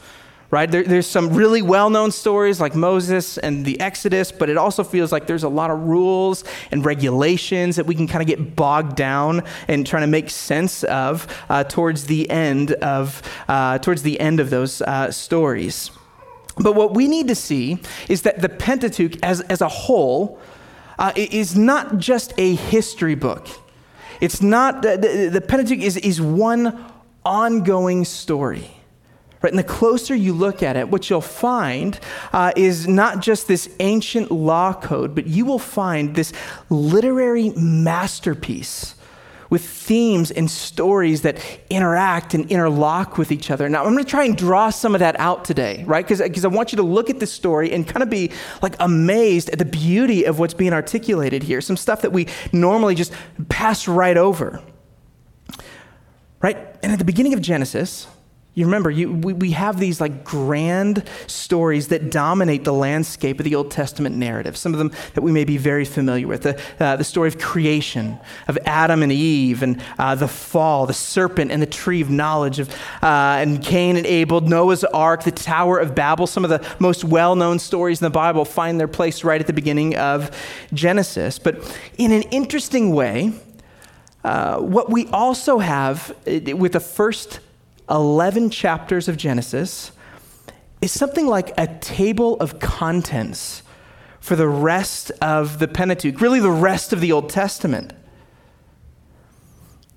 Right? 0.49 0.71
There, 0.71 0.81
there's 0.81 1.05
some 1.05 1.35
really 1.35 1.61
well 1.61 1.91
known 1.91 2.09
stories 2.09 2.59
like 2.59 2.73
Moses 2.73 3.37
and 3.37 3.63
the 3.63 3.79
Exodus, 3.79 4.31
but 4.31 4.49
it 4.49 4.57
also 4.57 4.83
feels 4.83 5.11
like 5.11 5.27
there's 5.27 5.43
a 5.43 5.49
lot 5.49 5.69
of 5.69 5.81
rules 5.81 6.43
and 6.71 6.83
regulations 6.83 7.75
that 7.75 7.85
we 7.85 7.93
can 7.93 8.07
kind 8.07 8.23
of 8.23 8.27
get 8.27 8.55
bogged 8.55 8.95
down 8.95 9.43
and 9.67 9.85
trying 9.85 10.01
to 10.01 10.07
make 10.07 10.31
sense 10.31 10.83
of 10.85 11.27
uh, 11.49 11.63
towards 11.65 12.05
the 12.05 12.27
end 12.31 12.71
of 12.71 13.21
uh, 13.47 13.77
towards 13.77 14.01
the 14.01 14.19
end 14.19 14.39
of 14.39 14.49
those 14.49 14.81
uh, 14.81 15.11
stories. 15.11 15.91
But 16.57 16.73
what 16.73 16.95
we 16.95 17.07
need 17.07 17.27
to 17.27 17.35
see 17.35 17.77
is 18.09 18.23
that 18.23 18.41
the 18.41 18.49
Pentateuch 18.49 19.23
as, 19.23 19.41
as 19.41 19.61
a 19.61 19.69
whole 19.69 20.39
uh, 20.97 21.11
is 21.15 21.55
not 21.55 21.99
just 21.99 22.33
a 22.39 22.55
history 22.55 23.13
book. 23.13 23.47
It's 24.21 24.41
not, 24.41 24.81
the, 24.81 25.29
the 25.31 25.41
Pentateuch 25.41 25.79
is, 25.79 25.97
is 25.97 26.21
one 26.21 26.83
ongoing 27.23 28.05
story. 28.05 28.71
Right? 29.41 29.51
And 29.51 29.59
the 29.59 29.63
closer 29.63 30.15
you 30.15 30.33
look 30.33 30.63
at 30.63 30.75
it, 30.75 30.89
what 30.89 31.09
you'll 31.09 31.21
find 31.21 31.99
uh, 32.33 32.51
is 32.55 32.87
not 32.87 33.19
just 33.19 33.47
this 33.47 33.69
ancient 33.79 34.31
law 34.31 34.73
code, 34.73 35.13
but 35.13 35.27
you 35.27 35.45
will 35.45 35.59
find 35.59 36.15
this 36.15 36.33
literary 36.69 37.49
masterpiece 37.51 38.94
with 39.49 39.63
themes 39.63 40.31
and 40.31 40.49
stories 40.49 41.21
that 41.21 41.37
interact 41.69 42.33
and 42.33 42.49
interlock 42.51 43.17
with 43.17 43.31
each 43.31 43.51
other. 43.51 43.69
Now, 43.69 43.85
I'm 43.85 43.93
going 43.93 44.03
to 44.03 44.09
try 44.09 44.23
and 44.23 44.37
draw 44.37 44.69
some 44.69 44.95
of 44.95 44.99
that 44.99 45.19
out 45.19 45.45
today, 45.45 45.83
right? 45.85 46.07
Because 46.07 46.45
I 46.45 46.47
want 46.47 46.71
you 46.71 46.77
to 46.77 46.83
look 46.83 47.09
at 47.09 47.19
this 47.19 47.31
story 47.31 47.71
and 47.71 47.87
kind 47.87 48.03
of 48.03 48.09
be 48.09 48.31
like 48.61 48.75
amazed 48.79 49.49
at 49.49 49.59
the 49.59 49.65
beauty 49.65 50.23
of 50.25 50.39
what's 50.39 50.53
being 50.53 50.73
articulated 50.73 51.43
here. 51.43 51.61
Some 51.61 51.77
stuff 51.77 52.01
that 52.01 52.11
we 52.11 52.27
normally 52.51 52.95
just 52.95 53.13
pass 53.49 53.87
right 53.87 54.17
over, 54.17 54.61
right? 56.41 56.57
And 56.81 56.91
at 56.91 56.99
the 56.99 57.05
beginning 57.05 57.33
of 57.33 57.41
Genesis, 57.41 58.07
you 58.55 58.63
remember, 58.63 58.89
you, 58.89 59.11
we, 59.11 59.33
we 59.33 59.51
have 59.51 59.81
these 59.81 59.99
like 59.99 60.23
grand 60.23 61.03
stories 61.27 61.89
that 61.89 62.09
dominate 62.09 62.63
the 62.63 62.71
landscape 62.71 63.37
of 63.37 63.43
the 63.43 63.53
Old 63.53 63.69
Testament 63.69 64.15
narrative. 64.15 64.55
Some 64.55 64.71
of 64.71 64.79
them 64.79 64.93
that 65.13 65.21
we 65.21 65.33
may 65.33 65.43
be 65.43 65.57
very 65.57 65.83
familiar 65.83 66.25
with. 66.25 66.43
The, 66.43 66.61
uh, 66.79 66.95
the 66.95 67.03
story 67.03 67.27
of 67.27 67.37
creation, 67.37 68.17
of 68.47 68.57
Adam 68.65 69.03
and 69.03 69.11
Eve, 69.11 69.61
and 69.61 69.83
uh, 69.99 70.15
the 70.15 70.29
fall, 70.29 70.85
the 70.85 70.93
serpent 70.93 71.51
and 71.51 71.61
the 71.61 71.67
tree 71.67 71.99
of 71.99 72.09
knowledge, 72.09 72.59
of, 72.59 72.69
uh, 73.03 73.39
and 73.41 73.61
Cain 73.61 73.97
and 73.97 74.05
Abel, 74.05 74.39
Noah's 74.39 74.85
ark, 74.85 75.25
the 75.25 75.31
Tower 75.31 75.77
of 75.77 75.93
Babel. 75.93 76.25
Some 76.25 76.45
of 76.45 76.49
the 76.49 76.65
most 76.79 77.03
well 77.03 77.35
known 77.35 77.59
stories 77.59 78.01
in 78.01 78.05
the 78.05 78.09
Bible 78.09 78.45
find 78.45 78.79
their 78.79 78.87
place 78.87 79.25
right 79.25 79.41
at 79.41 79.47
the 79.47 79.53
beginning 79.53 79.97
of 79.97 80.31
Genesis. 80.73 81.39
But 81.39 81.77
in 81.97 82.13
an 82.13 82.21
interesting 82.23 82.95
way, 82.95 83.33
uh, 84.23 84.59
what 84.59 84.89
we 84.89 85.07
also 85.07 85.59
have 85.59 86.15
uh, 86.25 86.55
with 86.55 86.71
the 86.71 86.79
first 86.79 87.41
11 87.89 88.49
chapters 88.49 89.07
of 89.07 89.17
Genesis 89.17 89.91
is 90.81 90.91
something 90.91 91.27
like 91.27 91.53
a 91.57 91.67
table 91.79 92.35
of 92.37 92.59
contents 92.59 93.63
for 94.19 94.35
the 94.35 94.47
rest 94.47 95.11
of 95.21 95.59
the 95.59 95.67
Pentateuch, 95.67 96.19
really 96.19 96.39
the 96.39 96.49
rest 96.49 96.93
of 96.93 97.01
the 97.01 97.11
Old 97.11 97.29
Testament. 97.29 97.93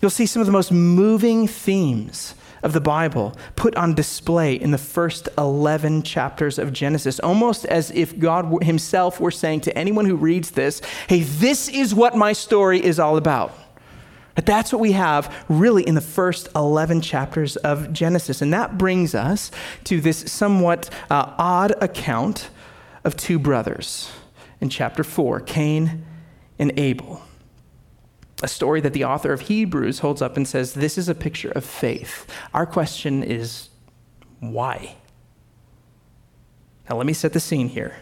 You'll 0.01 0.11
see 0.11 0.27
some 0.27 0.41
of 0.41 0.47
the 0.47 0.53
most 0.53 0.71
moving 0.71 1.49
themes 1.49 2.35
of 2.63 2.73
the 2.73 2.81
Bible 2.81 3.37
put 3.57 3.75
on 3.77 3.95
display 3.95 4.55
in 4.55 4.71
the 4.71 4.79
first 4.79 5.29
11 5.39 6.03
chapters 6.03 6.59
of 6.59 6.73
Genesis, 6.73 7.21
almost 7.21 7.65
as 7.67 7.91
if 7.93 8.19
God 8.19 8.63
Himself 8.63 9.21
were 9.21 9.31
saying 9.31 9.63
to 9.63 9.79
anyone 9.79 10.05
who 10.05 10.17
reads 10.17 10.51
this, 10.51 10.81
hey, 11.09 11.21
this 11.21 11.69
is 11.69 11.95
what 11.95 12.17
my 12.17 12.33
story 12.33 12.85
is 12.85 12.99
all 12.99 13.17
about. 13.17 13.55
But 14.39 14.47
that's 14.47 14.73
what 14.73 14.79
we 14.79 14.93
have 14.93 15.35
really 15.49 15.83
in 15.83 15.97
the 15.97 16.01
first 16.01 16.49
11 16.55 17.01
chapters 17.01 17.57
of 17.57 17.93
Genesis. 17.93 18.41
And 18.41 18.53
that 18.53 18.79
brings 18.79 19.13
us 19.13 19.51
to 19.83 20.01
this 20.01 20.31
somewhat 20.31 20.89
uh, 21.11 21.35
odd 21.39 21.73
account 21.83 22.49
of 23.03 23.17
two 23.17 23.41
brothers 23.41 24.13
in 24.61 24.69
chapter 24.69 25.03
4 25.03 25.41
Cain 25.41 26.07
and 26.57 26.73
Abel. 26.79 27.21
A 28.41 28.47
story 28.47 28.81
that 28.81 28.93
the 28.93 29.03
author 29.03 29.33
of 29.33 29.41
Hebrews 29.41 29.99
holds 29.99 30.23
up 30.23 30.37
and 30.37 30.47
says, 30.47 30.75
This 30.75 30.97
is 30.99 31.09
a 31.09 31.17
picture 31.17 31.51
of 31.51 31.65
faith. 31.65 32.25
Our 32.55 32.65
question 32.65 33.25
is, 33.25 33.71
why? 34.39 34.95
Now, 36.89 36.97
let 36.97 37.07
me 37.07 37.13
set 37.13 37.33
the 37.33 37.41
scene 37.41 37.69
here. 37.71 37.97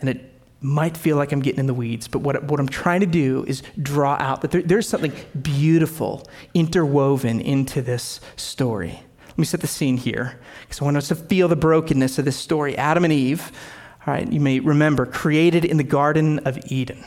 And 0.00 0.08
it 0.08 0.31
might 0.62 0.96
feel 0.96 1.16
like 1.16 1.32
I'm 1.32 1.40
getting 1.40 1.60
in 1.60 1.66
the 1.66 1.74
weeds, 1.74 2.08
but 2.08 2.20
what, 2.20 2.42
what 2.44 2.60
I'm 2.60 2.68
trying 2.68 3.00
to 3.00 3.06
do 3.06 3.44
is 3.46 3.62
draw 3.80 4.16
out 4.20 4.42
that 4.42 4.52
there, 4.52 4.62
there's 4.62 4.88
something 4.88 5.12
beautiful 5.40 6.26
interwoven 6.54 7.40
into 7.40 7.82
this 7.82 8.20
story. 8.36 9.02
Let 9.28 9.38
me 9.38 9.44
set 9.44 9.60
the 9.60 9.66
scene 9.66 9.96
here 9.96 10.38
because 10.60 10.80
I 10.80 10.84
want 10.84 10.96
us 10.96 11.08
to 11.08 11.16
feel 11.16 11.48
the 11.48 11.56
brokenness 11.56 12.18
of 12.18 12.24
this 12.24 12.36
story. 12.36 12.76
Adam 12.76 13.04
and 13.04 13.12
Eve, 13.12 13.50
all 14.06 14.14
right, 14.14 14.30
you 14.30 14.40
may 14.40 14.60
remember, 14.60 15.06
created 15.06 15.64
in 15.64 15.78
the 15.78 15.84
Garden 15.84 16.38
of 16.40 16.58
Eden. 16.70 17.04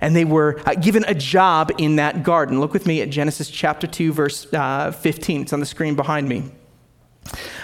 And 0.00 0.16
they 0.16 0.24
were 0.24 0.60
uh, 0.66 0.74
given 0.74 1.04
a 1.06 1.14
job 1.14 1.70
in 1.78 1.96
that 1.96 2.22
garden. 2.22 2.60
Look 2.60 2.72
with 2.72 2.86
me 2.86 3.02
at 3.02 3.10
Genesis 3.10 3.48
chapter 3.50 3.86
2, 3.86 4.12
verse 4.12 4.52
uh, 4.52 4.90
15. 4.92 5.42
It's 5.42 5.52
on 5.52 5.60
the 5.60 5.66
screen 5.66 5.94
behind 5.94 6.28
me. 6.28 6.50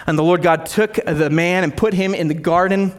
And 0.06 0.18
the 0.18 0.22
Lord 0.22 0.42
God 0.42 0.66
took 0.66 0.94
the 0.94 1.30
man 1.30 1.64
and 1.64 1.76
put 1.76 1.94
him 1.94 2.14
in 2.14 2.28
the 2.28 2.34
garden 2.34 2.92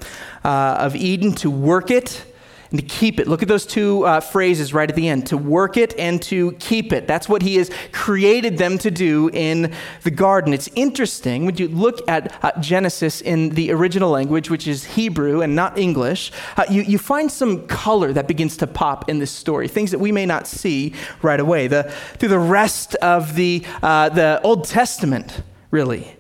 uh, 0.44 0.78
of 0.80 0.96
Eden 0.96 1.34
to 1.36 1.50
work 1.50 1.90
it 1.90 2.26
and 2.72 2.80
to 2.80 2.86
keep 2.86 3.20
it. 3.20 3.28
Look 3.28 3.42
at 3.42 3.48
those 3.48 3.66
two 3.66 4.06
uh, 4.06 4.20
phrases 4.20 4.74
right 4.74 4.88
at 4.90 4.96
the 4.96 5.08
end 5.08 5.28
to 5.28 5.38
work 5.38 5.76
it 5.78 5.98
and 5.98 6.22
to 6.24 6.52
keep 6.54 6.94
it. 6.94 7.08
That's 7.08 7.28
what 7.28 7.42
he 7.42 7.56
has 7.56 7.72
created 7.92 8.58
them 8.58 8.78
to 8.80 8.92
do 8.92 9.30
in 9.34 9.74
the 10.04 10.12
garden. 10.12 10.54
It's 10.54 10.70
interesting 10.76 11.46
when 11.46 11.58
you 11.58 11.68
look 11.68 12.08
at 12.08 12.44
uh, 12.44 12.52
Genesis 12.60 13.22
in 13.22 13.50
the 13.50 13.72
original 13.72 14.12
language, 14.12 14.50
which 14.50 14.68
is 14.68 14.86
Hebrew 14.86 15.42
and 15.42 15.56
not 15.56 15.78
English, 15.78 16.32
uh, 16.58 16.66
you, 16.70 16.84
you 16.84 17.00
find 17.00 17.32
some 17.32 17.66
color 17.68 18.14
that 18.14 18.28
begins 18.28 18.58
to 18.58 18.68
pop 18.68 19.10
in 19.10 19.20
this 19.20 19.32
story, 19.32 19.68
things 19.68 19.92
that 19.92 20.00
we 20.00 20.12
may 20.12 20.26
not 20.26 20.46
see 20.46 20.94
right 21.22 21.40
away. 21.40 21.68
The, 21.68 21.92
through 22.18 22.30
the 22.30 22.40
rest 22.40 22.96
of 22.96 23.36
the, 23.36 23.66
uh, 23.82 24.10
the 24.10 24.42
Old 24.44 24.66
Testament, 24.66 25.42
really. 25.72 26.19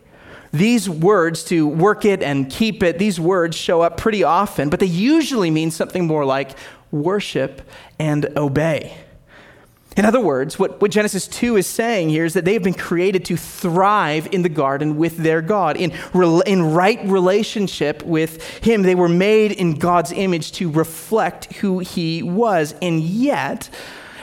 These 0.51 0.89
words, 0.89 1.43
to 1.45 1.67
work 1.67 2.05
it 2.05 2.23
and 2.23 2.49
keep 2.49 2.81
it, 2.83 2.97
these 2.97 3.19
words 3.19 3.55
show 3.55 3.81
up 3.81 3.97
pretty 3.97 4.23
often, 4.23 4.69
but 4.69 4.79
they 4.79 4.87
usually 4.87 5.51
mean 5.51 5.71
something 5.71 6.07
more 6.07 6.25
like 6.25 6.57
worship 6.91 7.61
and 7.99 8.25
obey. 8.35 8.95
In 9.97 10.05
other 10.05 10.21
words, 10.21 10.57
what, 10.57 10.79
what 10.81 10.91
Genesis 10.91 11.27
2 11.27 11.57
is 11.57 11.67
saying 11.67 12.09
here 12.09 12.23
is 12.23 12.33
that 12.33 12.45
they 12.45 12.53
have 12.53 12.63
been 12.63 12.73
created 12.73 13.25
to 13.25 13.35
thrive 13.35 14.29
in 14.31 14.43
the 14.43 14.49
garden 14.49 14.97
with 14.97 15.17
their 15.17 15.41
God, 15.41 15.75
in, 15.75 15.91
in 16.45 16.73
right 16.73 16.99
relationship 17.05 18.03
with 18.03 18.41
Him. 18.63 18.83
They 18.83 18.95
were 18.95 19.09
made 19.09 19.51
in 19.51 19.77
God's 19.77 20.11
image 20.11 20.53
to 20.53 20.71
reflect 20.71 21.53
who 21.55 21.79
He 21.79 22.23
was. 22.23 22.75
And 22.81 23.01
yet, 23.01 23.69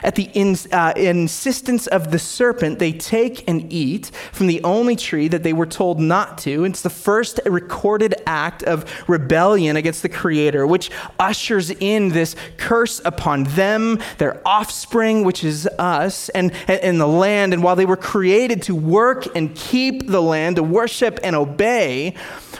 at 0.03 0.15
the 0.15 0.29
uh, 0.71 0.93
insistence 0.95 1.87
of 1.87 2.11
the 2.11 2.19
serpent, 2.19 2.79
they 2.79 2.91
take 2.91 3.47
and 3.47 3.71
eat 3.71 4.11
from 4.31 4.47
the 4.47 4.63
only 4.63 4.95
tree 4.95 5.27
that 5.27 5.43
they 5.43 5.53
were 5.53 5.65
told 5.65 5.99
not 5.99 6.37
to. 6.39 6.63
It's 6.65 6.81
the 6.81 6.89
first 6.89 7.39
recorded 7.45 8.15
act 8.25 8.63
of 8.63 8.85
rebellion 9.07 9.75
against 9.75 10.01
the 10.01 10.09
Creator, 10.09 10.67
which 10.67 10.91
ushers 11.19 11.69
in 11.69 12.09
this 12.09 12.35
curse 12.57 13.01
upon 13.05 13.43
them, 13.45 13.99
their 14.17 14.41
offspring, 14.45 15.23
which 15.23 15.43
is 15.43 15.67
us, 15.79 16.29
and, 16.29 16.51
and 16.67 16.99
the 16.99 17.07
land. 17.07 17.53
And 17.53 17.63
while 17.63 17.75
they 17.75 17.85
were 17.85 17.97
created 17.97 18.61
to 18.63 18.75
work 18.75 19.35
and 19.35 19.55
keep 19.55 20.07
the 20.07 20.21
land, 20.21 20.57
to 20.57 20.63
worship 20.63 21.19
and 21.23 21.35
obey, 21.35 22.15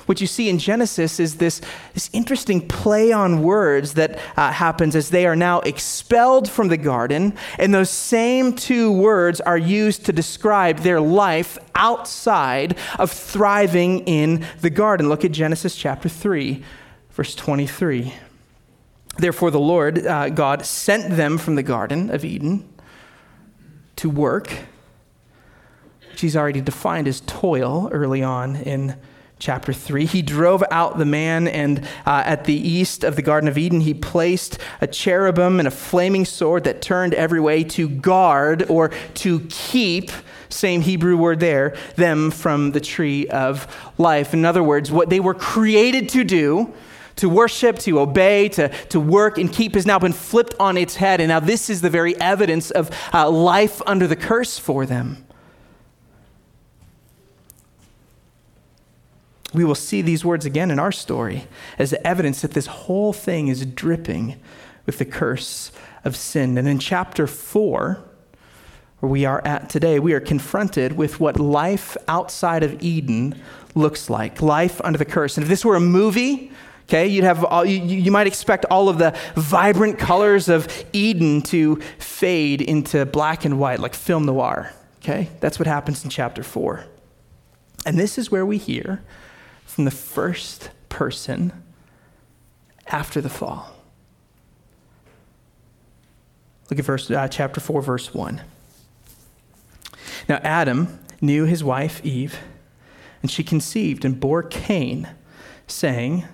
what 0.05 0.21
you 0.21 0.27
see 0.27 0.49
in 0.49 0.59
Genesis 0.59 1.19
is 1.19 1.35
this, 1.35 1.61
this 1.93 2.09
interesting 2.13 2.67
play 2.67 3.11
on 3.11 3.41
words 3.43 3.93
that 3.95 4.19
uh, 4.37 4.51
happens 4.51 4.95
as 4.95 5.09
they 5.09 5.25
are 5.25 5.35
now 5.35 5.59
expelled 5.61 6.49
from 6.49 6.67
the 6.67 6.77
garden, 6.77 7.33
and 7.57 7.73
those 7.73 7.89
same 7.89 8.53
two 8.53 8.91
words 8.91 9.41
are 9.41 9.57
used 9.57 10.05
to 10.05 10.13
describe 10.13 10.79
their 10.79 11.01
life 11.01 11.57
outside 11.75 12.77
of 12.99 13.11
thriving 13.11 13.99
in 14.01 14.45
the 14.61 14.69
garden. 14.69 15.09
Look 15.09 15.25
at 15.25 15.31
Genesis 15.31 15.75
chapter 15.75 16.09
3, 16.09 16.63
verse 17.11 17.35
23. 17.35 18.13
Therefore, 19.17 19.49
the 19.51 19.59
Lord 19.59 20.05
uh, 20.05 20.29
God 20.29 20.65
sent 20.65 21.15
them 21.15 21.37
from 21.37 21.55
the 21.55 21.63
Garden 21.63 22.11
of 22.11 22.23
Eden 22.23 22.67
to 23.95 24.09
work, 24.09 24.49
which 26.11 26.21
he's 26.21 26.35
already 26.35 26.61
defined 26.61 27.07
as 27.07 27.21
toil 27.21 27.89
early 27.91 28.21
on 28.21 28.55
in 28.57 28.95
chapter 29.39 29.71
3. 29.73 30.05
He 30.05 30.21
drove 30.21 30.63
out 30.71 30.97
the 30.97 31.05
man, 31.05 31.47
and 31.47 31.79
uh, 32.05 32.23
at 32.25 32.45
the 32.45 32.53
east 32.53 33.03
of 33.03 33.15
the 33.15 33.21
Garden 33.21 33.47
of 33.47 33.57
Eden, 33.57 33.81
he 33.81 33.93
placed 33.93 34.57
a 34.81 34.87
cherubim 34.87 35.59
and 35.59 35.67
a 35.67 35.71
flaming 35.71 36.25
sword 36.25 36.63
that 36.63 36.81
turned 36.81 37.13
every 37.13 37.39
way 37.39 37.63
to 37.63 37.87
guard 37.87 38.69
or 38.69 38.89
to 39.15 39.41
keep, 39.49 40.11
same 40.49 40.81
Hebrew 40.81 41.17
word 41.17 41.39
there, 41.39 41.75
them 41.95 42.31
from 42.31 42.71
the 42.71 42.79
tree 42.79 43.27
of 43.27 43.67
life. 43.97 44.33
In 44.33 44.45
other 44.45 44.63
words, 44.63 44.91
what 44.91 45.09
they 45.09 45.19
were 45.19 45.35
created 45.35 46.09
to 46.09 46.23
do. 46.23 46.73
To 47.17 47.29
worship, 47.29 47.79
to 47.79 47.99
obey, 47.99 48.47
to, 48.49 48.69
to 48.89 48.99
work 48.99 49.39
and 49.39 49.51
keep 49.51 49.73
has 49.73 49.87
now 49.87 49.97
been 49.97 50.13
flipped 50.13 50.53
on 50.59 50.77
its 50.77 50.97
head. 50.97 51.19
And 51.19 51.29
now, 51.29 51.39
this 51.39 51.67
is 51.67 51.81
the 51.81 51.89
very 51.89 52.15
evidence 52.21 52.69
of 52.69 52.91
uh, 53.11 53.27
life 53.27 53.81
under 53.87 54.05
the 54.05 54.15
curse 54.15 54.59
for 54.59 54.85
them. 54.85 55.26
We 59.53 59.63
will 59.63 59.75
see 59.75 60.01
these 60.01 60.25
words 60.25 60.45
again 60.45 60.71
in 60.71 60.79
our 60.79 60.91
story 60.91 61.47
as 61.79 61.93
evidence 62.03 62.41
that 62.41 62.51
this 62.51 62.67
whole 62.67 63.13
thing 63.13 63.47
is 63.47 63.65
dripping 63.65 64.35
with 64.85 64.97
the 64.97 65.05
curse 65.05 65.71
of 66.03 66.15
sin. 66.15 66.57
And 66.57 66.67
in 66.67 66.79
chapter 66.79 67.27
4, 67.27 68.03
where 68.99 69.11
we 69.11 69.25
are 69.25 69.41
at 69.45 69.69
today, 69.69 69.99
we 69.99 70.13
are 70.13 70.19
confronted 70.19 70.93
with 70.93 71.19
what 71.19 71.39
life 71.39 71.95
outside 72.07 72.63
of 72.63 72.81
Eden 72.81 73.39
looks 73.75 74.09
like 74.09 74.41
life 74.41 74.81
under 74.83 74.97
the 74.97 75.05
curse. 75.05 75.37
And 75.37 75.43
if 75.43 75.49
this 75.49 75.63
were 75.63 75.75
a 75.75 75.79
movie, 75.79 76.51
okay, 76.83 77.07
you'd 77.07 77.23
have 77.23 77.43
all, 77.45 77.63
you, 77.63 77.79
you 77.79 78.11
might 78.11 78.27
expect 78.27 78.65
all 78.65 78.89
of 78.89 78.97
the 78.97 79.17
vibrant 79.35 79.99
colors 79.99 80.49
of 80.49 80.67
Eden 80.93 81.41
to 81.43 81.75
fade 81.99 82.61
into 82.61 83.05
black 83.05 83.45
and 83.45 83.59
white, 83.59 83.79
like 83.79 83.93
film 83.93 84.25
noir. 84.25 84.73
Okay, 84.97 85.29
that's 85.39 85.59
what 85.59 85.67
happens 85.67 86.03
in 86.03 86.09
chapter 86.09 86.43
4. 86.43 86.83
And 87.85 87.99
this 87.99 88.17
is 88.17 88.31
where 88.31 88.45
we 88.45 88.57
hear 88.57 89.03
from 89.67 89.85
the 89.85 89.91
first 89.91 90.71
person 90.89 91.51
after 92.87 93.21
the 93.21 93.29
fall. 93.29 93.75
Look 96.69 96.79
at 96.79 96.85
verse, 96.85 97.11
uh, 97.11 97.27
chapter 97.27 97.59
4, 97.59 97.81
verse 97.81 98.13
1. 98.13 98.41
Now, 100.27 100.37
Adam 100.37 100.99
knew 101.21 101.43
his 101.45 101.63
wife 101.63 102.03
Eve, 102.03 102.39
and 103.21 103.29
she 103.29 103.43
conceived 103.43 104.03
and 104.03 104.19
bore 104.19 104.41
Cain, 104.41 105.09
saying, 105.67 106.25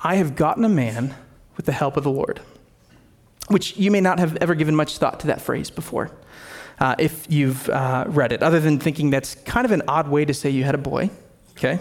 I 0.00 0.14
have 0.14 0.36
gotten 0.36 0.64
a 0.64 0.68
man 0.68 1.14
with 1.56 1.66
the 1.66 1.72
help 1.72 1.96
of 1.96 2.04
the 2.04 2.10
Lord. 2.10 2.40
Which 3.48 3.76
you 3.76 3.90
may 3.90 4.00
not 4.00 4.20
have 4.20 4.36
ever 4.36 4.54
given 4.54 4.74
much 4.74 4.98
thought 4.98 5.20
to 5.20 5.26
that 5.26 5.42
phrase 5.42 5.70
before, 5.70 6.10
uh, 6.78 6.94
if 6.98 7.26
you've 7.28 7.68
uh, 7.68 8.04
read 8.06 8.32
it, 8.32 8.42
other 8.42 8.60
than 8.60 8.78
thinking 8.78 9.10
that's 9.10 9.34
kind 9.34 9.64
of 9.64 9.72
an 9.72 9.82
odd 9.86 10.08
way 10.08 10.24
to 10.24 10.32
say 10.32 10.50
you 10.50 10.64
had 10.64 10.74
a 10.74 10.78
boy, 10.78 11.10
okay? 11.52 11.80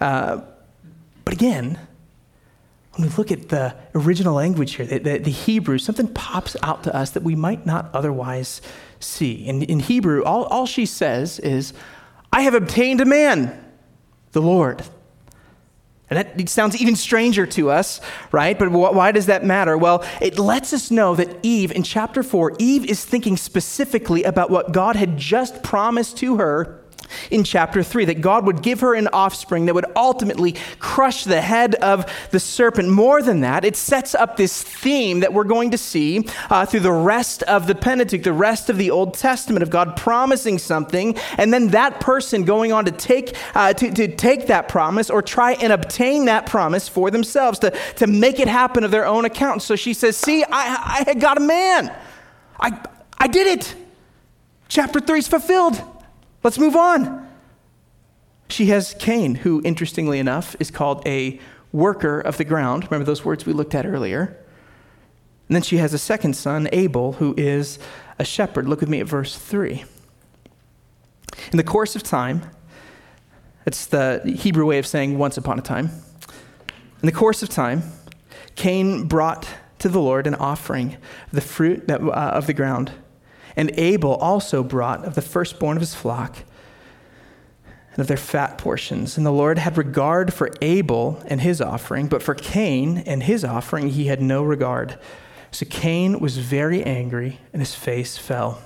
Uh, 0.00 0.40
but 1.24 1.34
again, 1.34 1.78
when 2.92 3.08
we 3.08 3.14
look 3.16 3.30
at 3.30 3.48
the 3.48 3.74
original 3.94 4.34
language 4.34 4.74
here, 4.74 4.86
the, 4.86 4.98
the, 4.98 5.18
the, 5.18 5.30
Hebrew, 5.30 5.78
something 5.78 6.08
pops 6.08 6.56
out 6.62 6.82
to 6.84 6.94
us 6.94 7.10
that 7.10 7.22
we 7.22 7.34
might 7.34 7.64
not 7.66 7.90
otherwise 7.94 8.60
see. 8.98 9.46
In, 9.46 9.62
in 9.62 9.80
Hebrew, 9.80 10.24
all, 10.24 10.44
all 10.44 10.66
she 10.66 10.86
says 10.86 11.38
is, 11.38 11.72
I 12.32 12.42
have 12.42 12.54
obtained 12.54 13.00
a 13.00 13.04
man, 13.04 13.62
the 14.32 14.42
Lord. 14.42 14.82
And 16.08 16.18
that 16.18 16.48
sounds 16.48 16.80
even 16.80 16.96
stranger 16.96 17.46
to 17.46 17.70
us, 17.70 18.00
right? 18.32 18.58
But 18.58 18.72
why 18.72 19.12
does 19.12 19.26
that 19.26 19.44
matter? 19.44 19.78
Well, 19.78 20.04
it 20.20 20.40
lets 20.40 20.72
us 20.72 20.90
know 20.90 21.14
that 21.14 21.38
Eve, 21.44 21.70
in 21.70 21.84
chapter 21.84 22.24
4, 22.24 22.56
Eve 22.58 22.84
is 22.86 23.04
thinking 23.04 23.36
specifically 23.36 24.24
about 24.24 24.50
what 24.50 24.72
God 24.72 24.96
had 24.96 25.16
just 25.16 25.62
promised 25.62 26.16
to 26.18 26.38
her 26.38 26.79
in 27.30 27.44
chapter 27.44 27.82
3 27.82 28.06
that 28.06 28.20
God 28.20 28.46
would 28.46 28.62
give 28.62 28.80
her 28.80 28.94
an 28.94 29.08
offspring 29.08 29.66
that 29.66 29.74
would 29.74 29.86
ultimately 29.96 30.56
crush 30.78 31.24
the 31.24 31.40
head 31.40 31.74
of 31.76 32.10
the 32.30 32.40
serpent. 32.40 32.88
More 32.88 33.22
than 33.22 33.40
that, 33.40 33.64
it 33.64 33.76
sets 33.76 34.14
up 34.14 34.36
this 34.36 34.62
theme 34.62 35.20
that 35.20 35.32
we're 35.32 35.44
going 35.44 35.70
to 35.70 35.78
see 35.78 36.26
uh, 36.48 36.66
through 36.66 36.80
the 36.80 36.92
rest 36.92 37.42
of 37.44 37.66
the 37.66 37.74
Pentateuch, 37.74 38.22
the 38.22 38.32
rest 38.32 38.70
of 38.70 38.76
the 38.76 38.90
Old 38.90 39.14
Testament, 39.14 39.62
of 39.62 39.70
God 39.70 39.96
promising 39.96 40.58
something, 40.58 41.16
and 41.38 41.52
then 41.52 41.68
that 41.68 42.00
person 42.00 42.44
going 42.44 42.72
on 42.72 42.84
to 42.84 42.92
take, 42.92 43.34
uh, 43.54 43.72
to, 43.74 43.92
to 43.92 44.14
take 44.16 44.46
that 44.46 44.68
promise 44.68 45.10
or 45.10 45.22
try 45.22 45.52
and 45.54 45.72
obtain 45.72 46.26
that 46.26 46.46
promise 46.46 46.88
for 46.88 47.10
themselves, 47.10 47.58
to, 47.60 47.70
to 47.96 48.06
make 48.06 48.38
it 48.38 48.48
happen 48.48 48.84
of 48.84 48.90
their 48.90 49.06
own 49.06 49.24
account. 49.24 49.62
So 49.62 49.76
she 49.76 49.94
says, 49.94 50.16
See, 50.16 50.44
I, 50.44 51.04
I 51.08 51.14
got 51.14 51.36
a 51.36 51.40
man. 51.40 51.94
I, 52.58 52.78
I 53.18 53.26
did 53.26 53.46
it. 53.46 53.74
Chapter 54.68 55.00
3 55.00 55.18
is 55.18 55.28
fulfilled. 55.28 55.82
Let's 56.42 56.58
move 56.58 56.76
on. 56.76 57.28
She 58.48 58.66
has 58.66 58.94
Cain, 58.98 59.36
who, 59.36 59.60
interestingly 59.64 60.18
enough, 60.18 60.56
is 60.58 60.70
called 60.70 61.06
a 61.06 61.38
worker 61.72 62.20
of 62.20 62.36
the 62.36 62.44
ground. 62.44 62.84
Remember 62.84 63.04
those 63.04 63.24
words 63.24 63.46
we 63.46 63.52
looked 63.52 63.74
at 63.74 63.86
earlier? 63.86 64.36
And 65.48 65.54
then 65.54 65.62
she 65.62 65.76
has 65.78 65.92
a 65.92 65.98
second 65.98 66.34
son, 66.34 66.68
Abel, 66.72 67.14
who 67.14 67.34
is 67.36 67.78
a 68.18 68.24
shepherd. 68.24 68.68
Look 68.68 68.80
with 68.80 68.88
me 68.88 69.00
at 69.00 69.06
verse 69.06 69.36
3. 69.36 69.84
In 71.52 71.56
the 71.56 71.64
course 71.64 71.96
of 71.96 72.02
time, 72.02 72.42
it's 73.66 73.86
the 73.86 74.22
Hebrew 74.24 74.66
way 74.66 74.78
of 74.78 74.86
saying 74.86 75.18
once 75.18 75.36
upon 75.36 75.58
a 75.58 75.62
time. 75.62 75.90
In 77.02 77.06
the 77.06 77.12
course 77.12 77.42
of 77.42 77.48
time, 77.48 77.82
Cain 78.56 79.06
brought 79.06 79.48
to 79.78 79.88
the 79.88 80.00
Lord 80.00 80.26
an 80.26 80.34
offering, 80.34 80.96
the 81.32 81.40
fruit 81.40 81.86
that, 81.88 82.00
uh, 82.00 82.10
of 82.10 82.46
the 82.46 82.54
ground. 82.54 82.92
And 83.60 83.78
Abel 83.78 84.14
also 84.14 84.62
brought 84.62 85.04
of 85.04 85.14
the 85.14 85.20
firstborn 85.20 85.76
of 85.76 85.82
his 85.82 85.94
flock 85.94 86.38
and 87.90 87.98
of 87.98 88.06
their 88.06 88.16
fat 88.16 88.56
portions. 88.56 89.18
And 89.18 89.26
the 89.26 89.30
Lord 89.30 89.58
had 89.58 89.76
regard 89.76 90.32
for 90.32 90.50
Abel 90.62 91.22
and 91.26 91.42
his 91.42 91.60
offering, 91.60 92.06
but 92.06 92.22
for 92.22 92.34
Cain 92.34 92.96
and 93.04 93.22
his 93.22 93.44
offering 93.44 93.90
he 93.90 94.06
had 94.06 94.22
no 94.22 94.42
regard. 94.42 94.98
So 95.50 95.66
Cain 95.66 96.20
was 96.20 96.38
very 96.38 96.82
angry, 96.82 97.38
and 97.52 97.60
his 97.60 97.74
face 97.74 98.16
fell. 98.16 98.62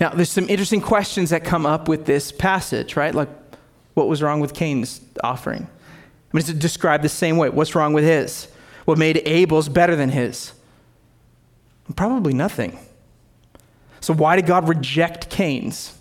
Now, 0.00 0.10
there's 0.10 0.30
some 0.30 0.48
interesting 0.48 0.80
questions 0.80 1.30
that 1.30 1.44
come 1.44 1.64
up 1.64 1.86
with 1.86 2.04
this 2.04 2.32
passage, 2.32 2.96
right? 2.96 3.14
Like, 3.14 3.28
what 3.94 4.08
was 4.08 4.24
wrong 4.24 4.40
with 4.40 4.54
Cain's 4.54 5.00
offering? 5.22 5.62
I 5.62 6.36
mean, 6.36 6.40
it's 6.40 6.52
described 6.52 7.04
the 7.04 7.08
same 7.08 7.36
way. 7.36 7.48
What's 7.48 7.76
wrong 7.76 7.92
with 7.92 8.02
his? 8.02 8.48
What 8.86 8.98
made 8.98 9.22
Abel's 9.24 9.68
better 9.68 9.94
than 9.94 10.08
his? 10.08 10.52
Probably 11.94 12.34
nothing. 12.34 12.76
So, 14.00 14.14
why 14.14 14.36
did 14.36 14.46
God 14.46 14.68
reject 14.68 15.30
Cain's? 15.30 15.98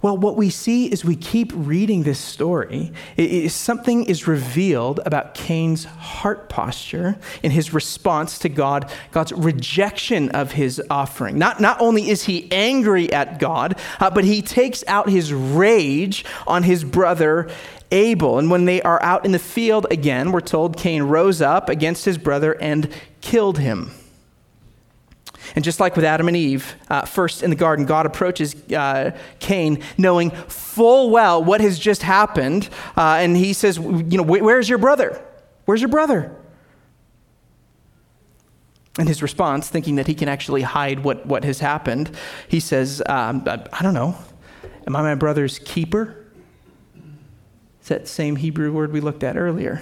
Well, 0.00 0.16
what 0.16 0.36
we 0.36 0.48
see 0.48 0.86
is 0.86 1.04
we 1.04 1.16
keep 1.16 1.50
reading 1.52 2.04
this 2.04 2.20
story, 2.20 2.92
is 3.16 3.52
something 3.52 4.04
is 4.04 4.28
revealed 4.28 5.00
about 5.04 5.34
Cain's 5.34 5.86
heart 5.86 6.48
posture 6.48 7.18
in 7.42 7.50
his 7.50 7.74
response 7.74 8.38
to 8.40 8.48
God, 8.48 8.92
God's 9.10 9.32
rejection 9.32 10.28
of 10.30 10.52
his 10.52 10.80
offering. 10.88 11.36
Not, 11.36 11.60
not 11.60 11.80
only 11.80 12.10
is 12.10 12.24
he 12.24 12.46
angry 12.52 13.12
at 13.12 13.40
God, 13.40 13.76
uh, 13.98 14.08
but 14.08 14.22
he 14.22 14.40
takes 14.40 14.84
out 14.86 15.08
his 15.08 15.32
rage 15.32 16.24
on 16.46 16.62
his 16.62 16.84
brother 16.84 17.50
Abel. 17.90 18.38
And 18.38 18.52
when 18.52 18.66
they 18.66 18.80
are 18.82 19.02
out 19.02 19.24
in 19.24 19.32
the 19.32 19.38
field 19.40 19.88
again, 19.90 20.30
we're 20.30 20.40
told 20.40 20.76
Cain 20.76 21.02
rose 21.02 21.42
up 21.42 21.68
against 21.68 22.04
his 22.04 22.18
brother 22.18 22.52
and 22.60 22.88
killed 23.20 23.58
him. 23.58 23.90
And 25.54 25.64
just 25.64 25.80
like 25.80 25.96
with 25.96 26.04
Adam 26.04 26.28
and 26.28 26.36
Eve, 26.36 26.74
uh, 26.88 27.02
first 27.02 27.42
in 27.42 27.50
the 27.50 27.56
garden, 27.56 27.86
God 27.86 28.06
approaches 28.06 28.54
uh, 28.72 29.16
Cain 29.38 29.82
knowing 29.96 30.30
full 30.30 31.10
well 31.10 31.42
what 31.42 31.60
has 31.60 31.78
just 31.78 32.02
happened. 32.02 32.68
Uh, 32.96 33.18
and 33.20 33.36
he 33.36 33.52
says, 33.52 33.78
You 33.78 34.18
know, 34.18 34.22
where's 34.22 34.68
your 34.68 34.78
brother? 34.78 35.22
Where's 35.64 35.80
your 35.80 35.90
brother? 35.90 36.34
And 38.98 39.06
his 39.06 39.22
response, 39.22 39.68
thinking 39.68 39.94
that 39.94 40.08
he 40.08 40.14
can 40.14 40.28
actually 40.28 40.62
hide 40.62 41.04
what, 41.04 41.24
what 41.24 41.44
has 41.44 41.60
happened, 41.60 42.10
he 42.48 42.58
says, 42.58 43.00
um, 43.06 43.44
I, 43.46 43.64
I 43.72 43.82
don't 43.82 43.94
know, 43.94 44.16
am 44.88 44.96
I 44.96 45.02
my 45.02 45.14
brother's 45.14 45.60
keeper? 45.60 46.26
It's 47.78 47.88
that 47.88 48.08
same 48.08 48.36
Hebrew 48.36 48.72
word 48.72 48.92
we 48.92 49.00
looked 49.00 49.22
at 49.22 49.36
earlier. 49.36 49.80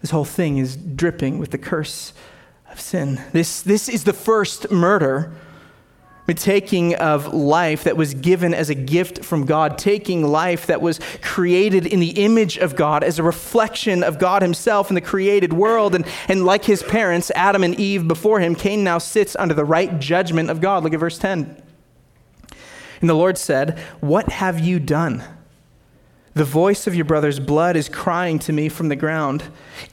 This 0.00 0.12
whole 0.12 0.24
thing 0.24 0.58
is 0.58 0.76
dripping 0.76 1.38
with 1.38 1.50
the 1.50 1.58
curse 1.58 2.12
of 2.76 2.80
sin. 2.82 3.18
This, 3.32 3.62
this 3.62 3.88
is 3.88 4.04
the 4.04 4.12
first 4.12 4.70
murder 4.70 5.32
the 6.26 6.34
taking 6.34 6.94
of 6.96 7.32
life 7.32 7.84
that 7.84 7.96
was 7.96 8.12
given 8.12 8.52
as 8.52 8.68
a 8.68 8.74
gift 8.74 9.24
from 9.24 9.46
God, 9.46 9.78
taking 9.78 10.24
life 10.24 10.66
that 10.66 10.82
was 10.82 10.98
created 11.22 11.86
in 11.86 12.00
the 12.00 12.10
image 12.10 12.58
of 12.58 12.74
God 12.74 13.04
as 13.04 13.18
a 13.18 13.22
reflection 13.22 14.02
of 14.02 14.18
God 14.18 14.42
Himself 14.42 14.90
in 14.90 14.96
the 14.96 15.00
created 15.00 15.52
world. 15.52 15.94
And, 15.94 16.04
and 16.26 16.44
like 16.44 16.64
his 16.64 16.82
parents, 16.82 17.30
Adam 17.36 17.62
and 17.62 17.78
Eve 17.78 18.08
before 18.08 18.40
him, 18.40 18.56
Cain 18.56 18.82
now 18.82 18.98
sits 18.98 19.36
under 19.36 19.54
the 19.54 19.64
right 19.64 20.00
judgment 20.00 20.50
of 20.50 20.60
God. 20.60 20.82
Look 20.82 20.92
at 20.92 21.00
verse 21.00 21.16
10. 21.16 21.62
And 23.00 23.08
the 23.08 23.14
Lord 23.14 23.38
said, 23.38 23.78
What 24.00 24.30
have 24.30 24.58
you 24.58 24.80
done? 24.80 25.22
The 26.36 26.44
voice 26.44 26.86
of 26.86 26.94
your 26.94 27.06
brother's 27.06 27.40
blood 27.40 27.76
is 27.76 27.88
crying 27.88 28.38
to 28.40 28.52
me 28.52 28.68
from 28.68 28.90
the 28.90 28.94
ground. 28.94 29.44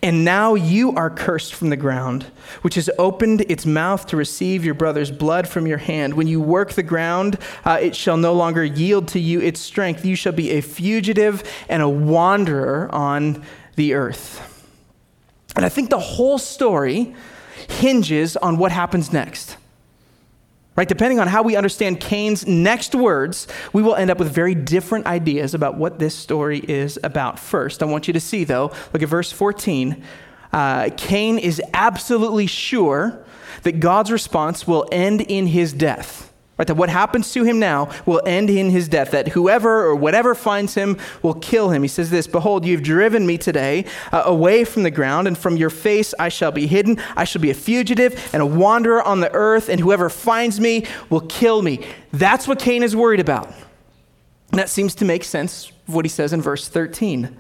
And 0.02 0.26
now 0.26 0.56
you 0.56 0.92
are 0.92 1.10
cursed 1.10 1.56
from 1.56 1.70
the 1.70 1.78
ground, 1.78 2.26
which 2.64 2.76
has 2.76 2.90
opened 3.00 3.46
its 3.48 3.66
mouth 3.66 4.06
to 4.08 4.18
receive 4.18 4.66
your 4.66 4.74
brother's 4.74 5.10
blood 5.10 5.48
from 5.48 5.68
your 5.68 5.78
hand. 5.78 6.16
When 6.16 6.28
you 6.28 6.42
work 6.42 6.74
the 6.74 6.84
ground, 6.84 7.38
uh, 7.64 7.80
it 7.82 7.96
shall 7.96 8.18
no 8.18 8.34
longer 8.34 8.62
yield 8.62 9.08
to 9.10 9.22
you 9.22 9.40
its 9.40 9.62
strength. 9.62 10.04
You 10.04 10.18
shall 10.18 10.34
be 10.34 10.52
a 10.52 10.60
fugitive 10.60 11.50
and 11.70 11.82
a 11.82 11.88
wanderer 11.88 12.90
on 12.92 13.42
the 13.78 13.94
earth. 13.94 14.68
And 15.56 15.64
I 15.64 15.70
think 15.70 15.92
the 15.92 15.98
whole 15.98 16.38
story 16.38 17.16
hinges 17.70 18.36
on 18.36 18.58
what 18.58 18.74
happens 18.74 19.14
next. 19.14 19.56
Right? 20.76 20.88
Depending 20.88 21.20
on 21.20 21.28
how 21.28 21.44
we 21.44 21.56
understand 21.56 22.00
Cain's 22.00 22.48
next 22.48 22.96
words, 22.96 23.48
we 23.74 23.84
will 23.84 23.96
end 23.96 24.10
up 24.10 24.18
with 24.18 24.32
very 24.32 24.56
different 24.56 25.06
ideas 25.06 25.54
about 25.54 25.78
what 25.78 26.00
this 26.00 26.16
story 26.16 26.60
is 26.60 26.98
about. 27.04 27.38
First, 27.38 27.84
I 27.84 27.86
want 27.86 28.08
you 28.08 28.14
to 28.14 28.20
see, 28.20 28.44
though, 28.44 28.72
look 28.92 29.04
at 29.04 29.10
verse 29.10 29.32
14. 29.32 30.04
Uh, 30.52 30.90
Cain 30.98 31.38
is 31.38 31.62
absolutely 31.76 32.48
sure 32.48 33.24
that 33.62 33.80
God's 33.80 34.12
response 34.12 34.68
will 34.68 34.88
end 34.92 35.22
in 35.22 35.48
his 35.48 35.74
death. 35.74 36.33
Right, 36.64 36.68
that 36.68 36.76
what 36.76 36.88
happens 36.88 37.34
to 37.34 37.44
him 37.44 37.60
now 37.60 37.90
will 38.06 38.22
end 38.26 38.50
in 38.50 38.70
his 38.70 38.88
death, 38.88 39.12
that 39.12 39.28
whoever 39.28 39.84
or 39.84 39.98
whatever 39.98 40.34
finds 40.34 40.76
him 40.76 40.98
will 41.22 41.34
kill 41.34 41.72
him. 41.72 41.82
He 41.82 41.90
says 41.90 42.10
this 42.10 42.26
Behold, 42.26 42.64
you've 42.64 42.84
driven 42.84 43.28
me 43.28 43.38
today 43.38 43.84
uh, 44.14 44.24
away 44.26 44.64
from 44.64 44.84
the 44.84 44.90
ground, 44.90 45.28
and 45.28 45.38
from 45.38 45.58
your 45.58 45.70
face 45.70 46.14
I 46.18 46.30
shall 46.30 46.54
be 46.54 46.66
hidden. 46.66 47.02
I 47.18 47.26
shall 47.26 47.42
be 47.42 47.50
a 47.50 47.54
fugitive 47.54 48.30
and 48.32 48.42
a 48.42 48.46
wanderer 48.46 49.04
on 49.04 49.20
the 49.20 49.30
earth, 49.34 49.68
and 49.68 49.78
whoever 49.82 50.10
finds 50.10 50.62
me 50.62 50.86
will 51.10 51.20
kill 51.20 51.62
me. 51.62 51.86
That's 52.14 52.48
what 52.48 52.60
Cain 52.60 52.82
is 52.82 52.96
worried 52.96 53.20
about. 53.20 53.48
And 54.52 54.58
that 54.58 54.70
seems 54.70 54.96
to 54.96 55.04
make 55.04 55.26
sense 55.26 55.70
of 55.90 55.94
what 55.94 56.06
he 56.06 56.10
says 56.10 56.32
in 56.32 56.42
verse 56.42 56.70
13. 56.70 57.36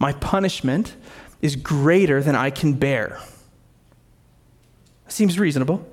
My 0.00 0.12
punishment 0.14 0.96
is 1.40 1.54
greater 1.54 2.20
than 2.20 2.34
I 2.34 2.50
can 2.50 2.72
bear. 2.72 3.20
Seems 5.06 5.38
reasonable. 5.38 5.86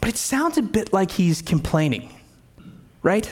But 0.00 0.08
it 0.08 0.16
sounds 0.16 0.56
a 0.56 0.62
bit 0.62 0.92
like 0.92 1.10
he's 1.10 1.42
complaining, 1.42 2.14
right? 3.02 3.30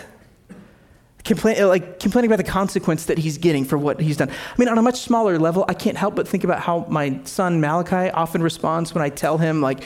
Complain, 1.25 1.63
uh, 1.63 1.69
like 1.69 1.99
complaining 1.99 2.31
about 2.31 2.45
the 2.45 2.51
consequence 2.51 3.07
that 3.07 3.19
he's 3.19 3.39
getting 3.39 3.65
for 3.65 3.77
what 3.77 4.01
he's 4.01 4.17
done. 4.17 4.31
I 4.31 4.59
mean, 4.59 4.69
on 4.69 4.79
a 4.79 4.83
much 4.83 5.01
smaller 5.01 5.39
level, 5.39 5.65
I 5.69 5.75
can't 5.75 5.97
help 5.97 6.15
but 6.15 6.29
think 6.29 6.45
about 6.45 6.61
how 6.61 6.87
my 6.89 7.21
son 7.25 7.61
Malachi 7.61 8.11
often 8.11 8.43
responds 8.43 8.95
when 8.95 9.03
I 9.03 9.09
tell 9.09 9.39
him, 9.39 9.61
like, 9.61 9.85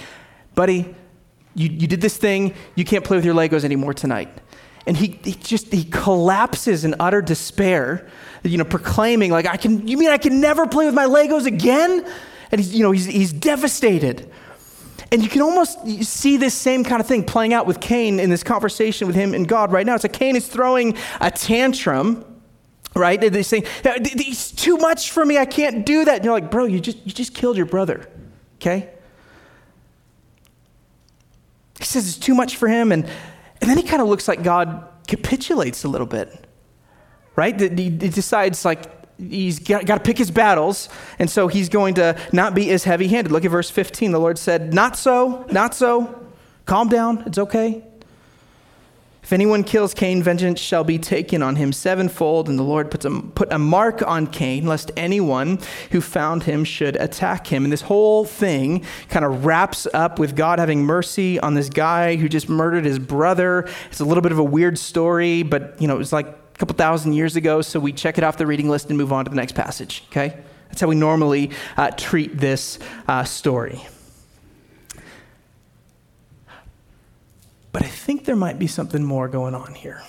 buddy, 0.55 0.95
you, 1.55 1.69
you 1.69 1.87
did 1.87 2.01
this 2.01 2.17
thing, 2.17 2.55
you 2.75 2.85
can't 2.85 3.05
play 3.05 3.17
with 3.17 3.25
your 3.25 3.35
Legos 3.35 3.65
anymore 3.65 3.95
tonight. 3.95 4.29
And 4.87 4.97
he, 4.97 5.19
he 5.23 5.33
just 5.33 5.73
he 5.73 5.85
collapses 5.85 6.85
in 6.85 6.97
utter 6.99 7.23
despair, 7.23 8.09
you 8.43 8.59
know, 8.59 8.65
proclaiming, 8.65 9.31
like, 9.31 9.47
I 9.47 9.57
can 9.57 9.87
you 9.87 9.97
mean 9.97 10.11
I 10.11 10.19
can 10.19 10.41
never 10.41 10.67
play 10.67 10.87
with 10.87 10.95
my 10.95 11.07
Legos 11.07 11.47
again? 11.47 12.05
And 12.51 12.61
he's, 12.61 12.75
you 12.75 12.83
know, 12.83 12.91
he's, 12.91 13.07
he's 13.07 13.33
devastated. 13.33 14.31
And 15.13 15.23
you 15.23 15.29
can 15.29 15.43
almost 15.43 15.87
see 16.05 16.39
this 16.39 16.55
same 16.55 16.85
kind 16.85 16.99
of 16.99 17.07
thing 17.07 17.23
playing 17.23 17.53
out 17.53 17.67
with 17.67 17.81
Cain 17.81 18.19
in 18.19 18.31
this 18.31 18.43
conversation 18.43 19.07
with 19.07 19.15
him 19.15 19.35
and 19.35 19.47
God 19.47 19.71
right 19.71 19.85
now. 19.85 19.95
It's 19.95 20.05
like 20.05 20.15
Cain 20.15 20.37
is 20.37 20.49
throwing 20.49 20.97
a 21.21 21.31
tantrum, 21.31 22.25
right? 22.97 23.21
They're 23.21 23.43
saying, 23.43 23.65
It's 23.85 24.51
too 24.51 24.79
much 24.79 25.11
for 25.11 25.27
me. 25.27 25.37
I 25.37 25.45
can't 25.45 25.85
do 25.85 26.07
that. 26.07 26.17
And 26.17 26.25
you're 26.25 26.33
like, 26.33 26.51
Bro, 26.51 26.65
you 26.65 26.81
just, 26.81 26.97
you 27.05 27.13
just 27.13 27.35
killed 27.35 27.59
your 27.59 27.67
brother, 27.67 28.09
okay? 28.57 28.89
He 31.79 31.85
says 31.85 32.09
it's 32.09 32.17
too 32.17 32.35
much 32.35 32.57
for 32.57 32.67
him. 32.67 32.91
And, 32.91 33.05
and 33.61 33.69
then 33.69 33.77
he 33.77 33.83
kind 33.83 34.01
of 34.01 34.09
looks 34.09 34.29
like 34.29 34.43
God 34.43 34.89
capitulates 35.09 35.85
a 35.85 35.89
little 35.89 36.07
bit, 36.07 36.47
right? 37.37 37.61
He 37.61 37.91
decides, 37.91 38.65
like, 38.65 39.02
he's 39.19 39.59
got, 39.59 39.87
got, 39.87 39.97
to 39.97 40.01
pick 40.03 40.19
his 40.19 40.31
battles, 40.31 40.89
and 41.19 41.31
so 41.31 41.49
he's 41.49 41.69
going 41.69 41.95
to 41.95 42.19
not 42.33 42.55
be 42.55 42.71
as 42.71 42.85
heavy 42.85 43.09
handed. 43.09 43.33
Look 43.33 43.45
at 43.45 43.51
verse 43.51 43.71
15. 43.71 44.13
The 44.13 44.19
Lord 44.19 44.39
said, 44.39 44.75
Not 44.75 44.97
so, 44.97 45.47
not 45.51 45.75
so. 45.75 46.19
Calm 46.67 46.89
down, 46.89 47.25
it's 47.27 47.39
okay. 47.39 47.85
If 49.23 49.33
anyone 49.33 49.63
kills 49.63 49.95
Cain, 49.95 50.21
vengeance 50.21 50.59
shall 50.59 50.83
be 50.83 50.99
taken 50.99 51.43
on 51.43 51.55
him 51.55 51.73
sevenfold. 51.73 52.49
And 52.49 52.59
the 52.59 52.65
Lord 52.65 52.91
puts 52.91 53.05
a, 53.05 53.11
put 53.11 53.53
a 53.53 53.59
mark 53.59 54.03
on 54.07 54.27
Cain, 54.27 54.67
lest 54.67 54.91
anyone 54.97 55.61
who 55.93 56.01
found 56.01 56.43
him 56.43 56.65
should 56.65 56.97
attack 56.97 57.47
him. 57.47 57.63
And 57.63 57.73
this 57.73 57.83
whole 57.83 58.25
thing 58.25 58.85
kind 59.09 59.25
of 59.25 59.45
wraps 59.47 59.87
up 59.95 60.19
with 60.19 60.35
God 60.35 60.59
having 60.59 60.85
mercy 60.85 61.39
on 61.39 61.55
this 61.55 61.69
guy 61.69 62.17
who 62.17 62.29
just 62.29 62.49
murdered 62.49 62.85
his 62.85 62.99
brother. 62.99 63.69
It's 63.91 64.01
a 64.01 64.05
little 64.05 64.23
bit 64.23 64.33
of 64.33 64.39
a 64.39 64.45
weird 64.45 64.77
story, 64.77 65.45
but 65.45 65.81
you 65.81 65.87
know, 65.87 65.95
it 65.95 65.99
was 65.99 66.13
like 66.13 66.42
couple 66.63 66.77
thousand 66.77 67.13
years 67.13 67.35
ago, 67.35 67.61
so 67.61 67.81
we 67.81 67.93
check 67.93 68.19
it 68.19 68.23
off 68.23 68.37
the 68.37 68.47
reading 68.47 68.69
list 68.69 68.89
and 68.89 68.97
move 68.97 69.13
on 69.13 69.25
to 69.25 69.29
the 69.29 69.35
next 69.35 69.57
passage, 69.57 70.05
okay? 70.11 70.39
That's 70.69 70.81
how 70.81 70.87
we 70.87 70.95
normally 70.95 71.51
uh, 71.77 71.91
treat 71.91 72.39
this 72.39 72.79
uh, 73.09 73.25
story. 73.25 73.85
But 77.73 77.83
I 77.83 77.89
think 77.89 78.27
there 78.27 78.37
might 78.37 78.61
be 78.61 78.69
something 78.69 79.03
more 79.03 79.27
going 79.27 79.57
on 79.57 79.75
here, 79.75 80.05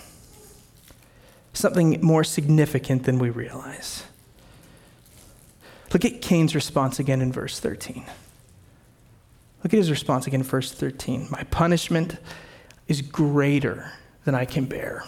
something 1.53 1.99
more 2.03 2.23
significant 2.23 3.05
than 3.05 3.17
we 3.17 3.31
realize. 3.31 4.03
Look 5.91 6.05
at 6.05 6.21
Cain's 6.21 6.53
response 6.53 6.99
again 6.99 7.19
in 7.19 7.31
verse 7.31 7.59
13. 7.59 8.05
Look 9.63 9.73
at 9.73 9.77
his 9.77 9.89
response 9.89 10.27
again 10.27 10.41
in 10.41 10.45
verse 10.45 10.71
13. 10.71 11.29
My 11.31 11.41
punishment 11.45 12.17
is 12.87 13.01
greater 13.01 13.91
than 14.23 14.35
I 14.35 14.45
can 14.45 14.65
bear. 14.65 15.03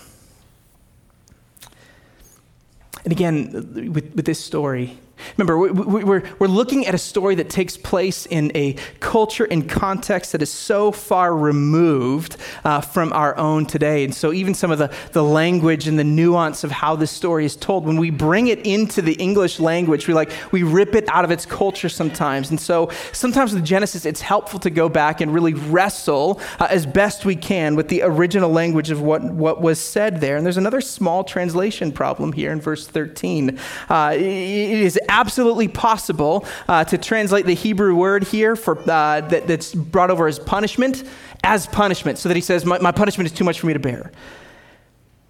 And 3.05 3.11
again, 3.11 3.91
with, 3.93 4.13
with 4.15 4.25
this 4.25 4.43
story, 4.43 4.97
Remember, 5.37 5.57
we're, 5.57 6.23
we're 6.39 6.47
looking 6.47 6.85
at 6.85 6.93
a 6.93 6.97
story 6.97 7.35
that 7.35 7.49
takes 7.49 7.77
place 7.77 8.25
in 8.25 8.51
a 8.55 8.73
culture 8.99 9.45
and 9.45 9.69
context 9.69 10.31
that 10.31 10.41
is 10.41 10.51
so 10.51 10.91
far 10.91 11.35
removed 11.35 12.37
uh, 12.63 12.81
from 12.81 13.11
our 13.13 13.37
own 13.37 13.65
today. 13.65 14.03
And 14.03 14.13
so, 14.13 14.31
even 14.33 14.53
some 14.53 14.71
of 14.71 14.77
the, 14.77 14.93
the 15.11 15.23
language 15.23 15.87
and 15.87 15.97
the 15.97 16.03
nuance 16.03 16.63
of 16.63 16.71
how 16.71 16.95
this 16.95 17.11
story 17.11 17.45
is 17.45 17.55
told, 17.55 17.85
when 17.85 17.97
we 17.97 18.11
bring 18.11 18.47
it 18.47 18.65
into 18.65 19.01
the 19.01 19.13
English 19.13 19.59
language, 19.59 20.07
we 20.07 20.13
like 20.13 20.31
we 20.51 20.63
rip 20.63 20.95
it 20.95 21.07
out 21.09 21.25
of 21.25 21.31
its 21.31 21.45
culture 21.45 21.89
sometimes. 21.89 22.49
And 22.49 22.59
so, 22.59 22.89
sometimes 23.11 23.53
with 23.53 23.65
Genesis, 23.65 24.05
it's 24.05 24.21
helpful 24.21 24.59
to 24.61 24.69
go 24.69 24.89
back 24.89 25.21
and 25.21 25.33
really 25.33 25.53
wrestle 25.53 26.39
uh, 26.59 26.67
as 26.69 26.85
best 26.85 27.25
we 27.25 27.35
can 27.35 27.75
with 27.75 27.87
the 27.89 28.01
original 28.03 28.49
language 28.49 28.91
of 28.91 29.01
what, 29.01 29.23
what 29.23 29.61
was 29.61 29.79
said 29.79 30.21
there. 30.21 30.37
And 30.37 30.45
there's 30.45 30.57
another 30.57 30.81
small 30.81 31.23
translation 31.23 31.91
problem 31.91 32.33
here 32.33 32.51
in 32.51 32.61
verse 32.61 32.87
13. 32.87 33.59
Uh, 33.89 34.13
it 34.15 34.21
is 34.21 34.99
absolutely 35.09 35.67
possible 35.67 36.45
uh, 36.67 36.83
to 36.85 36.97
translate 36.97 37.45
the 37.45 37.55
Hebrew 37.55 37.95
word 37.95 38.23
here 38.23 38.55
for, 38.55 38.77
uh, 38.79 39.21
that, 39.21 39.47
that's 39.47 39.73
brought 39.73 40.11
over 40.11 40.27
as 40.27 40.39
punishment 40.39 41.03
as 41.43 41.67
punishment, 41.67 42.17
so 42.17 42.27
that 42.27 42.35
he 42.35 42.41
says, 42.41 42.65
my, 42.65 42.79
my 42.79 42.91
punishment 42.91 43.29
is 43.29 43.37
too 43.37 43.43
much 43.43 43.59
for 43.59 43.67
me 43.67 43.73
to 43.73 43.79
bear. 43.79 44.11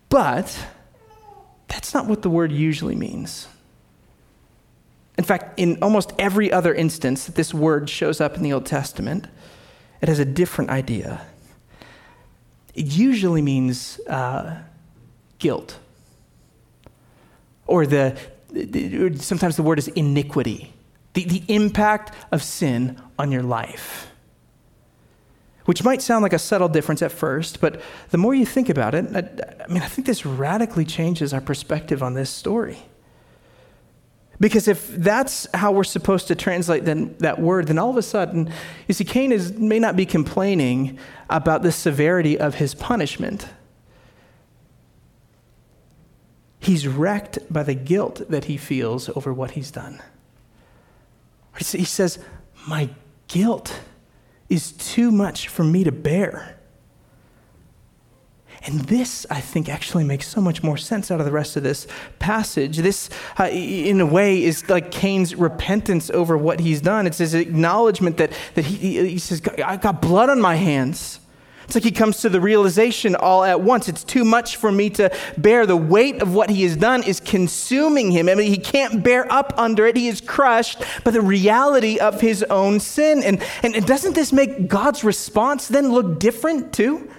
But 0.08 0.58
that's 1.68 1.94
not 1.94 2.08
what 2.08 2.22
the 2.22 2.30
word 2.30 2.54
usually 2.54 2.96
means. 2.96 3.50
In 5.18 5.26
fact, 5.26 5.60
in 5.60 5.78
almost 5.82 6.14
every 6.18 6.52
other 6.52 6.74
instance 6.74 7.26
that 7.26 7.36
this 7.36 7.54
word 7.54 7.90
shows 7.90 8.22
up 8.22 8.38
in 8.38 8.44
the 8.44 8.54
Old 8.54 8.66
Testament, 8.66 9.28
it 10.02 10.08
has 10.08 10.20
a 10.20 10.26
different 10.26 10.70
idea. 10.70 11.22
It 12.74 12.86
usually 12.86 13.42
means 13.42 14.00
uh, 14.08 14.58
guilt 15.40 15.80
or 17.68 17.86
the, 17.86 18.18
sometimes 19.20 19.56
the 19.56 19.64
word 19.64 19.80
is 19.80 19.88
iniquity, 19.90 20.74
the, 21.14 21.26
the 21.26 21.44
impact 21.48 22.14
of 22.32 22.44
sin 22.44 23.02
on 23.18 23.32
your 23.32 23.44
life. 23.44 24.12
Which 25.66 25.84
might 25.84 26.02
sound 26.02 26.22
like 26.22 26.34
a 26.34 26.40
subtle 26.40 26.70
difference 26.70 27.02
at 27.02 27.12
first, 27.12 27.60
but 27.60 27.82
the 28.12 28.18
more 28.18 28.36
you 28.36 28.46
think 28.46 28.70
about 28.70 28.94
it, 28.94 29.06
I, 29.16 29.64
I 29.64 29.68
mean, 29.68 29.82
I 29.82 29.88
think 29.88 30.06
this 30.06 30.26
radically 30.26 30.86
changes 30.86 31.34
our 31.34 31.42
perspective 31.42 32.04
on 32.04 32.14
this 32.14 32.30
story. 32.30 32.78
Because 34.40 34.68
if 34.68 34.90
that's 34.90 35.48
how 35.54 35.72
we're 35.72 35.86
supposed 35.86 36.28
to 36.28 36.36
translate 36.36 36.86
then, 36.86 37.16
that 37.20 37.40
word, 37.40 37.68
then 37.68 37.80
all 37.80 37.90
of 37.90 37.98
a 37.98 38.02
sudden, 38.02 38.52
you 38.88 38.94
see, 38.94 39.06
Cain 39.06 39.32
is, 39.32 39.54
may 39.54 39.80
not 39.80 39.96
be 39.96 40.06
complaining 40.06 41.00
about 41.30 41.64
the 41.64 41.72
severity 41.72 42.38
of 42.38 42.56
his 42.56 42.76
punishment. 42.76 43.48
He's 46.66 46.88
wrecked 46.88 47.38
by 47.54 47.62
the 47.62 47.76
guilt 47.76 48.24
that 48.28 48.46
he 48.46 48.58
feels 48.58 49.08
over 49.10 49.32
what 49.32 49.52
he's 49.52 49.70
done. 49.70 50.02
He 51.60 51.86
says, 51.86 52.18
My 52.66 52.90
guilt 53.28 53.82
is 54.50 54.72
too 54.72 55.12
much 55.12 55.48
for 55.48 55.64
me 55.64 55.84
to 55.84 55.92
bear. 55.92 56.58
And 58.64 58.80
this, 58.82 59.28
I 59.30 59.42
think, 59.42 59.70
actually 59.70 60.06
makes 60.06 60.28
so 60.28 60.42
much 60.42 60.64
more 60.64 60.76
sense 60.76 61.12
out 61.12 61.20
of 61.20 61.28
the 61.28 61.32
rest 61.32 61.56
of 61.56 61.62
this 61.62 61.86
passage. 62.18 62.78
This, 62.78 63.12
uh, 63.40 63.44
in 63.44 64.02
a 64.02 64.06
way, 64.08 64.44
is 64.44 64.68
like 64.68 64.90
Cain's 64.90 65.36
repentance 65.36 66.10
over 66.10 66.36
what 66.36 66.62
he's 66.62 66.82
done. 66.82 67.06
It's 67.06 67.20
his 67.20 67.36
acknowledgement 67.36 68.18
that, 68.18 68.32
that 68.56 68.66
he, 68.66 69.08
he 69.08 69.20
says, 69.20 69.40
"I've 69.64 69.82
got 69.82 70.02
blood 70.02 70.32
on 70.32 70.42
my 70.42 70.56
hands. 70.56 71.20
It's 71.66 71.76
like 71.76 71.84
he 71.84 71.92
comes 71.92 72.22
to 72.22 72.30
the 72.30 72.40
realization 72.40 73.16
all 73.16 73.44
at 73.44 73.62
once. 73.62 73.90
It's 73.90 74.04
too 74.04 74.24
much 74.24 74.56
for 74.56 74.72
me 74.72 74.90
to 74.92 75.12
bear. 75.38 75.66
The 75.66 75.76
weight 75.76 76.22
of 76.22 76.34
what 76.34 76.50
he 76.50 76.64
has 76.64 76.78
done 76.78 77.04
is 77.04 77.20
consuming 77.20 78.12
him. 78.12 78.30
I 78.30 78.36
mean, 78.36 78.52
he 78.52 78.58
can't 78.58 79.04
bear 79.04 79.32
up 79.32 79.54
under 79.58 79.86
it. 79.88 79.98
He 79.98 80.08
is 80.08 80.22
crushed 80.22 80.84
by 81.04 81.12
the 81.12 81.22
reality 81.22 82.00
of 82.00 82.22
his 82.22 82.44
own 82.44 82.80
sin. 82.80 83.24
And, 83.24 83.44
and 83.64 83.86
doesn't 83.86 84.14
this 84.14 84.32
make 84.32 84.68
God's 84.68 85.04
response 85.04 85.68
then 85.68 85.92
look 85.92 86.20
different 86.20 86.72
too? 86.72 87.10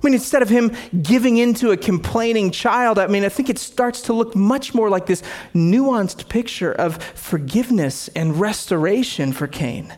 I 0.00 0.06
mean, 0.06 0.14
instead 0.14 0.42
of 0.42 0.48
him 0.48 0.72
giving 1.02 1.38
into 1.38 1.72
a 1.72 1.76
complaining 1.76 2.52
child, 2.52 3.00
I 3.00 3.08
mean, 3.08 3.24
I 3.24 3.28
think 3.28 3.50
it 3.50 3.58
starts 3.58 4.02
to 4.02 4.12
look 4.12 4.36
much 4.36 4.72
more 4.72 4.88
like 4.88 5.06
this 5.06 5.24
nuanced 5.52 6.28
picture 6.28 6.70
of 6.70 7.02
forgiveness 7.02 8.06
and 8.14 8.38
restoration 8.38 9.32
for 9.32 9.48
Cain. 9.48 9.92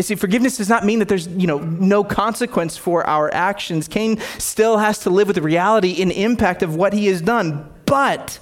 See, 0.00 0.14
forgiveness 0.14 0.56
does 0.58 0.68
not 0.68 0.84
mean 0.84 0.98
that 1.00 1.08
there's, 1.08 1.26
you 1.28 1.46
know, 1.46 1.58
no 1.58 2.04
consequence 2.04 2.76
for 2.76 3.06
our 3.06 3.32
actions. 3.32 3.88
Cain 3.88 4.18
still 4.38 4.78
has 4.78 5.00
to 5.00 5.10
live 5.10 5.26
with 5.26 5.36
the 5.36 5.42
reality 5.42 6.00
and 6.00 6.12
impact 6.12 6.62
of 6.62 6.76
what 6.76 6.92
he 6.92 7.06
has 7.06 7.20
done, 7.20 7.68
but 7.86 8.38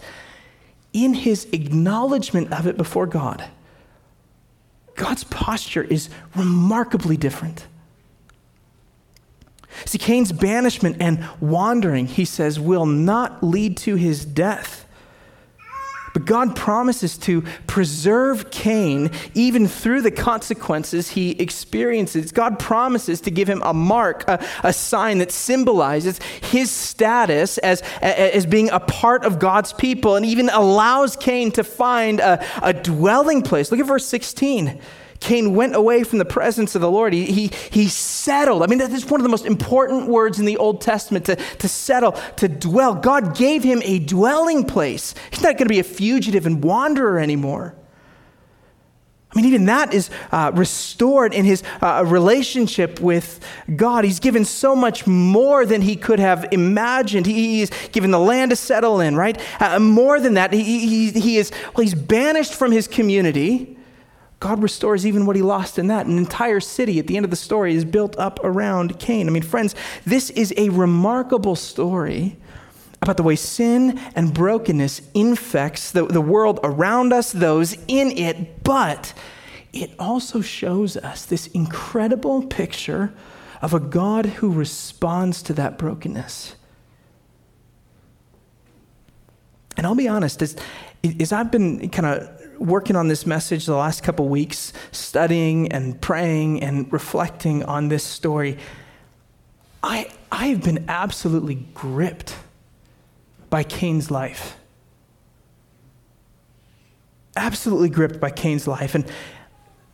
in 0.93 1.15
his 1.15 1.47
acknowledgement 1.53 2.53
of 2.53 2.67
it 2.67 2.77
before 2.77 3.07
God, 3.07 3.45
God's 4.95 5.25
posture 5.25 5.83
is 5.83 6.09
remarkably 6.35 7.17
different. 7.17 7.67
See, 9.85 9.99
Cain's 9.99 10.33
banishment 10.33 10.97
and 11.01 11.23
wandering, 11.39 12.07
he 12.07 12.25
says, 12.25 12.59
will 12.59 12.87
not 12.87 13.43
lead 13.43 13.77
to 13.79 13.97
his 13.97 14.25
death. 14.25 14.86
But 16.17 16.25
God 16.25 16.57
promises 16.57 17.19
to 17.19 17.43
preserve 17.67 18.51
Cain 18.51 19.11
even 19.35 19.69
through 19.69 20.01
the 20.01 20.11
consequences 20.11 21.11
he 21.11 21.33
experiences. 21.33 22.33
God 22.33 22.59
promises 22.59 23.21
to 23.21 23.31
give 23.31 23.47
him 23.47 23.61
a 23.63 23.75
mark, 23.75 24.25
a, 24.27 24.43
a 24.65 24.73
sign 24.73 25.19
that 25.19 25.31
symbolizes 25.31 26.19
his 26.41 26.71
status 26.71 27.59
as, 27.59 27.83
as 28.01 28.47
being 28.47 28.71
a 28.71 28.81
part 28.81 29.27
of 29.27 29.39
God's 29.39 29.75
people 29.75 30.17
and 30.17 30.25
even 30.25 30.49
allows 30.49 31.17
Cain 31.17 31.53
to 31.53 31.63
find 31.63 32.21
a, 32.21 32.43
a 32.63 32.73
dwelling 32.73 33.43
place. 33.43 33.71
Look 33.71 33.81
at 33.81 33.87
verse 33.87 34.07
16. 34.07 34.81
Cain 35.21 35.55
went 35.55 35.75
away 35.75 36.03
from 36.03 36.19
the 36.19 36.25
presence 36.25 36.75
of 36.75 36.81
the 36.81 36.91
Lord. 36.91 37.13
He, 37.13 37.25
he, 37.27 37.51
he 37.71 37.89
settled. 37.89 38.63
I 38.63 38.67
mean, 38.67 38.79
that 38.79 38.91
is 38.91 39.07
one 39.07 39.21
of 39.21 39.23
the 39.23 39.29
most 39.31 39.47
important 39.47 40.09
words 40.09 40.39
in 40.39 40.45
the 40.45 40.57
Old 40.57 40.81
Testament 40.81 41.25
to, 41.27 41.37
to 41.37 41.69
settle, 41.69 42.13
to 42.37 42.49
dwell. 42.49 42.95
God 42.95 43.37
gave 43.37 43.63
him 43.63 43.83
a 43.85 43.99
dwelling 43.99 44.65
place. 44.65 45.15
He's 45.31 45.43
not 45.43 45.57
going 45.57 45.69
to 45.69 45.75
be 45.75 45.81
a 45.81 45.85
fugitive 45.85 46.47
and 46.47 46.63
wanderer 46.63 47.19
anymore. 47.19 47.75
I 49.33 49.37
mean, 49.37 49.47
even 49.47 49.67
that 49.67 49.93
is 49.93 50.09
uh, 50.33 50.51
restored 50.55 51.35
in 51.35 51.45
his 51.45 51.63
uh, 51.83 52.05
relationship 52.07 53.01
with 53.01 53.41
God. 53.75 54.05
He's 54.05 54.21
given 54.21 54.47
so 54.47 54.75
much 54.75 55.07
more 55.07 55.67
than 55.67 55.83
he 55.83 55.95
could 55.95 56.19
have 56.21 56.47
imagined. 56.53 57.27
He, 57.27 57.59
he's 57.59 57.71
given 57.89 58.13
the 58.13 58.19
land 58.19 58.51
to 58.51 58.57
settle 58.57 59.01
in, 59.01 59.15
right? 59.15 59.39
Uh, 59.61 59.79
more 59.79 60.21
than 60.21 60.35
that, 60.35 60.55
he, 60.55 60.63
he, 60.63 61.11
he 61.11 61.37
is, 61.37 61.51
well, 61.75 61.83
he's 61.83 61.95
banished 61.95 62.55
from 62.55 62.73
his 62.73 62.89
community. 62.89 63.76
God 64.39 64.63
restores 64.63 65.07
even 65.07 65.25
what 65.25 65.37
he 65.37 65.43
lost 65.43 65.79
in 65.79 65.87
that. 65.87 66.07
An 66.07 66.19
entire 66.19 66.61
city 66.61 66.99
at 66.99 67.07
the 67.07 67.17
end 67.17 67.25
of 67.25 67.31
the 67.31 67.37
story 67.37 67.75
is 67.75 67.85
built 67.85 68.19
up 68.19 68.39
around 68.45 68.99
Cain. 68.99 69.29
I 69.29 69.31
mean, 69.31 69.43
friends, 69.43 69.75
this 70.05 70.31
is 70.31 70.53
a 70.57 70.69
remarkable 70.69 71.57
story 71.57 72.37
about 73.01 73.17
the 73.17 73.23
way 73.23 73.37
sin 73.37 73.99
and 74.15 74.35
brokenness 74.35 75.01
infects 75.15 75.91
the, 75.91 76.07
the 76.07 76.21
world 76.21 76.61
around 76.63 77.13
us, 77.13 77.33
those 77.33 77.75
in 77.89 78.11
it, 78.11 78.63
but 78.63 79.15
it 79.73 79.91
also 79.99 80.41
shows 80.41 80.97
us 80.97 81.25
this 81.25 81.47
incredible 81.49 82.47
picture 82.47 83.13
of 83.63 83.75
a 83.75 83.81
God 83.81 84.27
who 84.27 84.51
responds 84.51 85.43
to 85.43 85.53
that 85.55 85.79
brokenness. 85.79 86.57
And 89.77 89.87
I'll 89.87 89.95
be 89.95 90.09
honest, 90.09 90.43
as, 90.43 90.57
as 91.21 91.33
I've 91.33 91.51
been 91.51 91.89
kind 91.91 92.07
of 92.07 92.36
working 92.59 92.97
on 92.97 93.09
this 93.09 93.27
message 93.27 93.67
the 93.67 93.77
last 93.77 94.03
couple 94.03 94.29
weeks, 94.29 94.73
studying 94.93 95.71
and 95.73 96.01
praying 96.01 96.63
and 96.63 96.93
reflecting 96.93 97.63
on 97.65 97.89
this 97.89 98.05
story, 98.05 98.59
I, 99.83 100.11
I 100.33 100.47
have 100.49 100.63
been 100.63 100.85
absolutely 100.89 101.67
gripped 101.75 102.37
by 103.51 103.63
Cain's 103.63 104.11
life. 104.11 104.57
Absolutely 107.37 107.89
gripped 107.89 108.21
by 108.21 108.31
Cain's 108.31 108.67
life. 108.67 108.95
And 108.95 109.05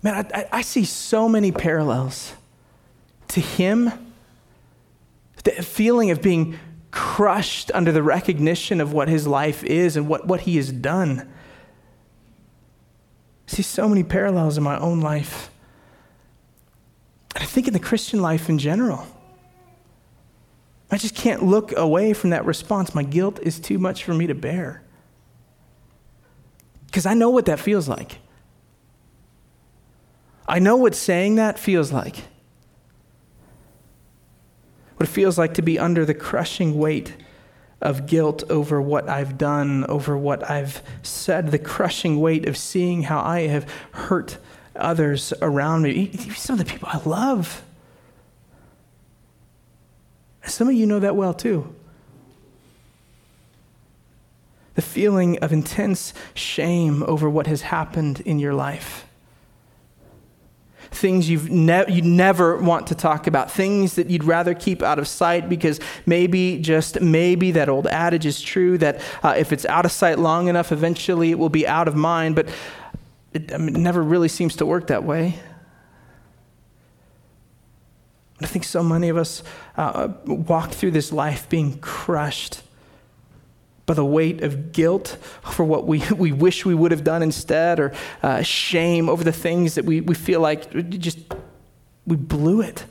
man, 0.02 0.26
I, 0.34 0.48
I 0.52 0.62
see 0.62 0.84
so 0.84 1.28
many 1.28 1.52
parallels 1.52 2.34
to 3.28 3.40
him, 3.40 3.90
the 5.44 5.50
feeling 5.62 6.10
of 6.10 6.22
being 6.22 6.58
crushed 6.90 7.70
under 7.74 7.90
the 7.90 8.02
recognition 8.02 8.80
of 8.80 8.92
what 8.92 9.08
his 9.08 9.26
life 9.26 9.64
is 9.64 9.96
and 9.96 10.08
what, 10.08 10.26
what 10.26 10.42
he 10.42 10.56
has 10.56 10.70
done 10.70 11.28
see 13.52 13.62
so 13.62 13.88
many 13.88 14.02
parallels 14.02 14.56
in 14.56 14.64
my 14.64 14.78
own 14.78 15.00
life. 15.00 15.50
And 17.34 17.42
I 17.42 17.46
think 17.46 17.66
in 17.66 17.72
the 17.72 17.78
Christian 17.78 18.20
life 18.20 18.48
in 18.48 18.58
general. 18.58 19.06
I 20.90 20.98
just 20.98 21.14
can't 21.14 21.42
look 21.42 21.76
away 21.76 22.12
from 22.12 22.30
that 22.30 22.44
response. 22.44 22.94
My 22.94 23.02
guilt 23.02 23.38
is 23.42 23.58
too 23.58 23.78
much 23.78 24.04
for 24.04 24.12
me 24.12 24.26
to 24.26 24.34
bear. 24.34 24.82
Because 26.86 27.06
I 27.06 27.14
know 27.14 27.30
what 27.30 27.46
that 27.46 27.58
feels 27.58 27.88
like. 27.88 28.18
I 30.46 30.58
know 30.58 30.76
what 30.76 30.94
saying 30.94 31.36
that 31.36 31.58
feels 31.58 31.92
like. 31.92 32.16
What 34.96 35.08
it 35.08 35.12
feels 35.12 35.38
like 35.38 35.54
to 35.54 35.62
be 35.62 35.78
under 35.78 36.04
the 36.04 36.14
crushing 36.14 36.78
weight 36.78 37.16
of 37.82 38.06
guilt 38.06 38.44
over 38.48 38.80
what 38.80 39.08
I've 39.08 39.36
done, 39.36 39.84
over 39.86 40.16
what 40.16 40.48
I've 40.48 40.82
said, 41.02 41.50
the 41.50 41.58
crushing 41.58 42.20
weight 42.20 42.48
of 42.48 42.56
seeing 42.56 43.02
how 43.02 43.20
I 43.20 43.40
have 43.42 43.68
hurt 43.92 44.38
others 44.74 45.32
around 45.42 45.82
me, 45.82 45.90
even 45.90 46.34
some 46.34 46.58
of 46.58 46.64
the 46.64 46.70
people 46.70 46.88
I 46.90 47.00
love. 47.04 47.62
Some 50.44 50.68
of 50.68 50.74
you 50.74 50.86
know 50.86 51.00
that 51.00 51.16
well 51.16 51.34
too. 51.34 51.74
The 54.74 54.82
feeling 54.82 55.38
of 55.40 55.52
intense 55.52 56.14
shame 56.34 57.02
over 57.02 57.28
what 57.28 57.46
has 57.46 57.62
happened 57.62 58.20
in 58.20 58.38
your 58.38 58.54
life 58.54 59.06
things 60.94 61.28
you've 61.28 61.50
ne- 61.50 61.90
you 61.90 62.02
never 62.02 62.56
want 62.58 62.86
to 62.88 62.94
talk 62.94 63.26
about, 63.26 63.50
things 63.50 63.94
that 63.94 64.10
you'd 64.10 64.24
rather 64.24 64.54
keep 64.54 64.82
out 64.82 64.98
of 64.98 65.08
sight 65.08 65.48
because 65.48 65.80
maybe, 66.06 66.58
just 66.58 67.00
maybe, 67.00 67.50
that 67.52 67.68
old 67.68 67.86
adage 67.86 68.26
is 68.26 68.40
true 68.40 68.78
that 68.78 69.00
uh, 69.22 69.34
if 69.36 69.52
it's 69.52 69.64
out 69.66 69.84
of 69.84 69.92
sight 69.92 70.18
long 70.18 70.48
enough, 70.48 70.72
eventually 70.72 71.30
it 71.30 71.38
will 71.38 71.48
be 71.48 71.66
out 71.66 71.88
of 71.88 71.94
mind. 71.94 72.34
But 72.36 72.48
it, 73.32 73.52
I 73.52 73.58
mean, 73.58 73.74
it 73.76 73.80
never 73.80 74.02
really 74.02 74.28
seems 74.28 74.56
to 74.56 74.66
work 74.66 74.88
that 74.88 75.04
way. 75.04 75.38
I 78.40 78.46
think 78.46 78.64
so 78.64 78.82
many 78.82 79.08
of 79.08 79.16
us 79.16 79.42
uh, 79.76 80.08
walk 80.26 80.72
through 80.72 80.90
this 80.90 81.12
life 81.12 81.48
being 81.48 81.78
crushed 81.78 82.62
the 83.94 84.04
weight 84.04 84.42
of 84.42 84.72
guilt 84.72 85.18
for 85.42 85.64
what 85.64 85.86
we, 85.86 86.02
we 86.16 86.32
wish 86.32 86.64
we 86.64 86.74
would 86.74 86.90
have 86.90 87.04
done 87.04 87.22
instead, 87.22 87.80
or 87.80 87.92
uh, 88.22 88.42
shame 88.42 89.08
over 89.08 89.24
the 89.24 89.32
things 89.32 89.74
that 89.74 89.84
we, 89.84 90.00
we 90.00 90.14
feel 90.14 90.40
like 90.40 90.90
just 90.98 91.18
we 92.06 92.16
blew 92.16 92.60
it. 92.60 92.84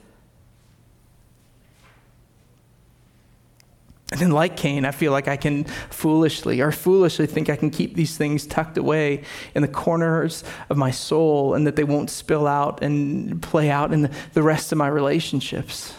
And 4.12 4.20
then, 4.20 4.32
like 4.32 4.58
Cain, 4.58 4.84
I 4.84 4.92
feel 4.92 5.14
like 5.14 5.30
I 5.30 5.38
can 5.38 5.64
foolishly 5.90 6.60
or 6.60 6.74
foolishly 6.74 7.28
think 7.28 7.50
I 7.50 7.56
can 7.56 7.70
keep 7.70 7.96
these 7.96 8.18
things 8.18 8.46
tucked 8.46 8.78
away 8.78 9.24
in 9.56 9.62
the 9.62 9.70
corners 9.70 10.44
of 10.70 10.76
my 10.76 10.92
soul 10.92 11.54
and 11.54 11.66
that 11.66 11.78
they 11.78 11.86
won't 11.86 12.10
spill 12.10 12.46
out 12.46 12.84
and 12.84 13.42
play 13.42 13.70
out 13.70 13.94
in 13.94 14.12
the 14.34 14.44
rest 14.44 14.74
of 14.74 14.78
my 14.78 14.90
relationships. 14.90 15.94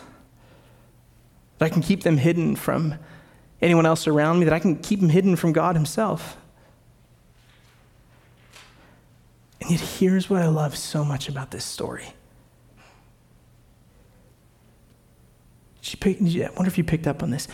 That 1.56 1.66
I 1.66 1.68
can 1.70 1.80
keep 1.80 2.02
them 2.02 2.18
hidden 2.18 2.54
from 2.54 2.96
anyone 3.62 3.86
else 3.86 4.06
around 4.06 4.40
me, 4.40 4.44
that 4.44 4.52
I 4.52 4.58
can 4.58 4.76
keep 4.76 5.00
them 5.00 5.08
hidden 5.08 5.36
from 5.36 5.52
God 5.52 5.76
Himself. 5.76 6.36
And 9.60 9.70
yet, 9.70 9.80
here's 9.80 10.28
what 10.28 10.42
I 10.42 10.48
love 10.48 10.76
so 10.76 11.04
much 11.04 11.28
about 11.28 11.52
this 11.52 11.64
story. 11.64 12.14
I 16.04 16.50
wonder 16.56 16.68
if 16.68 16.78
you 16.78 16.84
picked 16.84 17.06
up 17.06 17.22
on 17.22 17.30
this. 17.30 17.46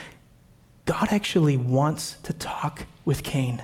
God 0.87 1.09
actually 1.11 1.57
wants 1.57 2.17
to 2.23 2.33
talk 2.33 2.87
with 3.05 3.23
Cain. 3.23 3.63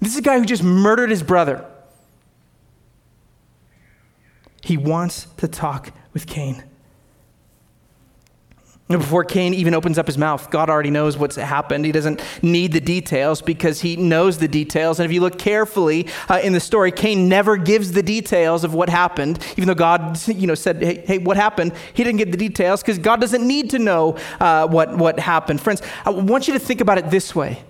This 0.00 0.12
is 0.12 0.18
a 0.18 0.22
guy 0.22 0.38
who 0.38 0.46
just 0.46 0.62
murdered 0.62 1.10
his 1.10 1.22
brother. 1.22 1.64
He 4.62 4.78
wants 4.78 5.26
to 5.36 5.46
talk 5.46 5.92
with 6.14 6.26
Cain. 6.26 6.64
Before 8.98 9.22
Cain 9.22 9.54
even 9.54 9.72
opens 9.72 9.98
up 9.98 10.08
his 10.08 10.18
mouth, 10.18 10.50
God 10.50 10.68
already 10.68 10.90
knows 10.90 11.16
what's 11.16 11.36
happened. 11.36 11.84
He 11.84 11.92
doesn't 11.92 12.20
need 12.42 12.72
the 12.72 12.80
details 12.80 13.40
because 13.40 13.80
he 13.80 13.94
knows 13.94 14.38
the 14.38 14.48
details. 14.48 14.98
And 14.98 15.06
if 15.06 15.12
you 15.12 15.20
look 15.20 15.38
carefully 15.38 16.08
uh, 16.28 16.40
in 16.42 16.54
the 16.54 16.60
story, 16.60 16.90
Cain 16.90 17.28
never 17.28 17.56
gives 17.56 17.92
the 17.92 18.02
details 18.02 18.64
of 18.64 18.74
what 18.74 18.88
happened, 18.88 19.38
even 19.52 19.68
though 19.68 19.74
God, 19.74 20.18
you 20.26 20.48
know, 20.48 20.56
said, 20.56 20.82
"Hey, 20.82 21.04
hey 21.06 21.18
what 21.18 21.36
happened?" 21.36 21.72
He 21.94 22.02
didn't 22.02 22.18
give 22.18 22.32
the 22.32 22.36
details 22.36 22.82
because 22.82 22.98
God 22.98 23.20
doesn't 23.20 23.46
need 23.46 23.70
to 23.70 23.78
know 23.78 24.16
uh, 24.40 24.66
what 24.66 24.98
what 24.98 25.20
happened. 25.20 25.60
Friends, 25.60 25.82
I 26.04 26.10
want 26.10 26.48
you 26.48 26.54
to 26.54 26.60
think 26.60 26.80
about 26.80 26.98
it 26.98 27.10
this 27.10 27.32
way: 27.32 27.62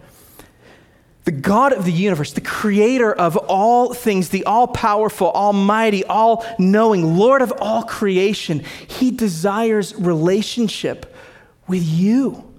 the 1.24 1.32
God 1.32 1.74
of 1.74 1.84
the 1.84 1.92
universe, 1.92 2.32
the 2.32 2.40
creator 2.40 3.12
of 3.12 3.36
all 3.36 3.92
things, 3.92 4.30
the 4.30 4.44
all 4.44 4.66
powerful, 4.66 5.30
almighty, 5.30 6.02
all 6.04 6.46
knowing, 6.58 7.18
Lord 7.18 7.42
of 7.42 7.52
all 7.60 7.82
creation, 7.82 8.64
he 8.88 9.10
desires 9.10 9.94
relationship 9.96 11.09
with 11.70 11.82
you. 11.82 12.50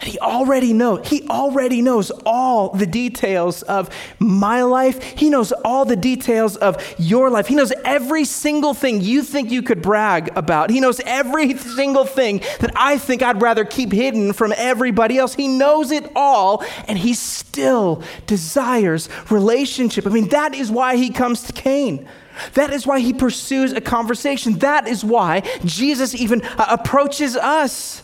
He 0.00 0.16
already 0.20 0.72
knows. 0.72 1.08
He 1.08 1.26
already 1.28 1.82
knows 1.82 2.12
all 2.24 2.68
the 2.68 2.86
details 2.86 3.62
of 3.62 3.90
my 4.20 4.62
life. 4.62 5.02
He 5.02 5.28
knows 5.28 5.50
all 5.50 5.84
the 5.84 5.96
details 5.96 6.56
of 6.56 6.94
your 6.98 7.30
life. 7.30 7.48
He 7.48 7.56
knows 7.56 7.72
every 7.84 8.24
single 8.24 8.74
thing 8.74 9.00
you 9.00 9.22
think 9.22 9.50
you 9.50 9.60
could 9.60 9.82
brag 9.82 10.30
about. 10.36 10.70
He 10.70 10.78
knows 10.78 11.00
every 11.00 11.56
single 11.58 12.04
thing 12.04 12.42
that 12.60 12.70
I 12.76 12.96
think 12.96 13.22
I'd 13.22 13.42
rather 13.42 13.64
keep 13.64 13.90
hidden 13.90 14.32
from 14.34 14.54
everybody 14.56 15.18
else. 15.18 15.34
He 15.34 15.48
knows 15.48 15.90
it 15.90 16.12
all, 16.14 16.64
and 16.86 16.96
he 16.96 17.12
still 17.12 18.04
desires 18.28 19.08
relationship. 19.30 20.06
I 20.06 20.10
mean, 20.10 20.28
that 20.28 20.54
is 20.54 20.70
why 20.70 20.96
he 20.96 21.10
comes 21.10 21.42
to 21.44 21.52
Cain. 21.52 22.08
That 22.54 22.72
is 22.72 22.86
why 22.86 23.00
he 23.00 23.12
pursues 23.12 23.72
a 23.72 23.80
conversation. 23.80 24.58
That 24.58 24.88
is 24.88 25.04
why 25.04 25.42
Jesus 25.64 26.14
even 26.14 26.42
uh, 26.42 26.66
approaches 26.68 27.36
us. 27.36 28.02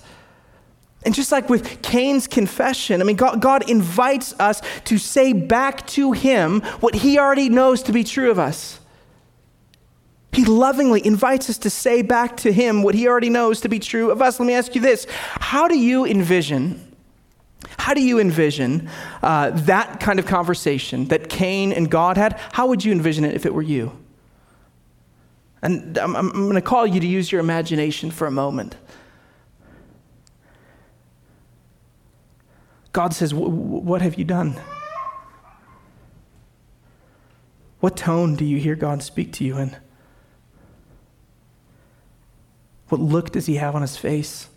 And 1.04 1.14
just 1.14 1.30
like 1.30 1.50
with 1.50 1.82
Cain's 1.82 2.26
confession, 2.26 3.00
I 3.00 3.04
mean, 3.04 3.16
God, 3.16 3.40
God, 3.40 3.68
invites 3.68 4.34
us 4.40 4.62
to 4.86 4.98
say 4.98 5.32
back 5.32 5.86
to 5.88 6.12
him 6.12 6.60
what 6.80 6.94
he 6.94 7.18
already 7.18 7.48
knows 7.48 7.82
to 7.84 7.92
be 7.92 8.04
true 8.04 8.30
of 8.30 8.38
us. 8.38 8.80
He 10.32 10.44
lovingly 10.44 11.04
invites 11.06 11.48
us 11.48 11.58
to 11.58 11.70
say 11.70 12.02
back 12.02 12.36
to 12.38 12.52
him 12.52 12.82
what 12.82 12.94
he 12.94 13.06
already 13.06 13.30
knows 13.30 13.60
to 13.60 13.68
be 13.68 13.78
true 13.78 14.10
of 14.10 14.20
us. 14.20 14.40
Let 14.40 14.46
me 14.46 14.54
ask 14.54 14.74
you 14.74 14.80
this 14.80 15.06
How 15.10 15.68
do 15.68 15.78
you 15.78 16.04
envision? 16.04 16.80
How 17.78 17.94
do 17.94 18.02
you 18.02 18.18
envision 18.18 18.88
uh, 19.22 19.50
that 19.50 20.00
kind 20.00 20.18
of 20.18 20.26
conversation 20.26 21.06
that 21.08 21.28
Cain 21.28 21.72
and 21.72 21.90
God 21.90 22.16
had? 22.16 22.38
How 22.52 22.66
would 22.66 22.84
you 22.84 22.92
envision 22.92 23.24
it 23.24 23.34
if 23.34 23.46
it 23.46 23.54
were 23.54 23.62
you? 23.62 23.92
And 25.64 25.96
I'm, 25.96 26.14
I'm 26.14 26.30
going 26.30 26.54
to 26.56 26.60
call 26.60 26.86
you 26.86 27.00
to 27.00 27.06
use 27.06 27.32
your 27.32 27.40
imagination 27.40 28.10
for 28.10 28.26
a 28.26 28.30
moment. 28.30 28.76
God 32.92 33.14
says, 33.14 33.32
What 33.32 34.02
have 34.02 34.16
you 34.16 34.26
done? 34.26 34.60
What 37.80 37.96
tone 37.96 38.36
do 38.36 38.44
you 38.44 38.58
hear 38.58 38.74
God 38.74 39.02
speak 39.02 39.32
to 39.34 39.44
you 39.44 39.56
in? 39.56 39.74
What 42.90 43.00
look 43.00 43.32
does 43.32 43.46
he 43.46 43.56
have 43.56 43.74
on 43.74 43.80
his 43.80 43.96
face? 43.96 44.48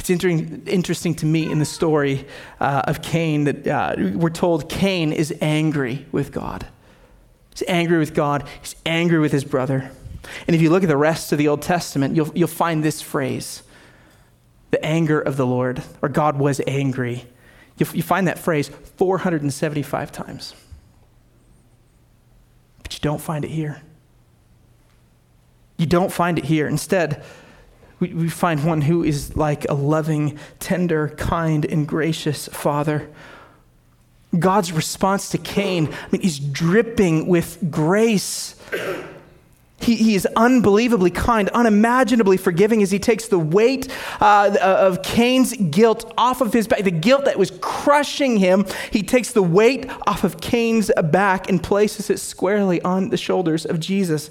It's 0.00 0.10
interesting 0.10 1.14
to 1.14 1.26
me 1.26 1.50
in 1.50 1.60
the 1.60 1.64
story 1.64 2.26
uh, 2.58 2.82
of 2.84 3.00
Cain 3.00 3.44
that 3.44 3.66
uh, 3.66 3.94
we're 3.96 4.28
told 4.30 4.68
Cain 4.68 5.12
is 5.12 5.32
angry 5.40 6.04
with 6.10 6.32
God. 6.32 6.66
He's 7.56 7.66
angry 7.68 7.98
with 7.98 8.12
God, 8.12 8.46
he's 8.60 8.76
angry 8.84 9.18
with 9.18 9.32
his 9.32 9.44
brother. 9.44 9.90
And 10.46 10.54
if 10.54 10.60
you 10.60 10.68
look 10.68 10.82
at 10.82 10.90
the 10.90 10.96
rest 10.96 11.32
of 11.32 11.38
the 11.38 11.48
Old 11.48 11.62
Testament, 11.62 12.14
you'll, 12.14 12.30
you'll 12.34 12.48
find 12.48 12.84
this 12.84 13.00
phrase 13.00 13.62
the 14.72 14.84
anger 14.84 15.18
of 15.18 15.38
the 15.38 15.46
Lord, 15.46 15.82
or 16.02 16.10
God 16.10 16.38
was 16.38 16.60
angry. 16.66 17.24
You, 17.78 17.86
you 17.94 18.02
find 18.02 18.28
that 18.28 18.38
phrase 18.38 18.68
475 18.68 20.12
times. 20.12 20.54
But 22.82 22.92
you 22.92 23.00
don't 23.00 23.20
find 23.20 23.42
it 23.42 23.50
here. 23.50 23.80
You 25.78 25.86
don't 25.86 26.12
find 26.12 26.38
it 26.38 26.44
here. 26.44 26.68
Instead, 26.68 27.24
we, 28.00 28.12
we 28.12 28.28
find 28.28 28.66
one 28.66 28.82
who 28.82 29.02
is 29.02 29.34
like 29.34 29.64
a 29.70 29.74
loving, 29.74 30.38
tender, 30.58 31.08
kind, 31.16 31.64
and 31.64 31.88
gracious 31.88 32.48
father. 32.48 33.08
God's 34.36 34.72
response 34.72 35.30
to 35.30 35.38
Cain, 35.38 35.88
I 35.92 36.08
mean, 36.10 36.22
he's 36.22 36.38
dripping 36.38 37.26
with 37.26 37.58
grace. 37.70 38.54
He, 39.78 39.96
he 39.96 40.14
is 40.14 40.26
unbelievably 40.34 41.10
kind, 41.10 41.48
unimaginably 41.50 42.38
forgiving 42.38 42.82
as 42.82 42.90
he 42.90 42.98
takes 42.98 43.28
the 43.28 43.38
weight 43.38 43.88
uh, 44.20 44.56
of 44.60 45.02
Cain's 45.02 45.54
guilt 45.54 46.12
off 46.16 46.40
of 46.40 46.52
his 46.52 46.66
back, 46.66 46.82
the 46.82 46.90
guilt 46.90 47.26
that 47.26 47.38
was 47.38 47.52
crushing 47.60 48.38
him. 48.38 48.64
He 48.90 49.02
takes 49.02 49.32
the 49.32 49.42
weight 49.42 49.88
off 50.06 50.24
of 50.24 50.40
Cain's 50.40 50.90
back 51.10 51.50
and 51.50 51.62
places 51.62 52.08
it 52.08 52.18
squarely 52.18 52.80
on 52.82 53.10
the 53.10 53.16
shoulders 53.18 53.66
of 53.66 53.78
Jesus. 53.78 54.30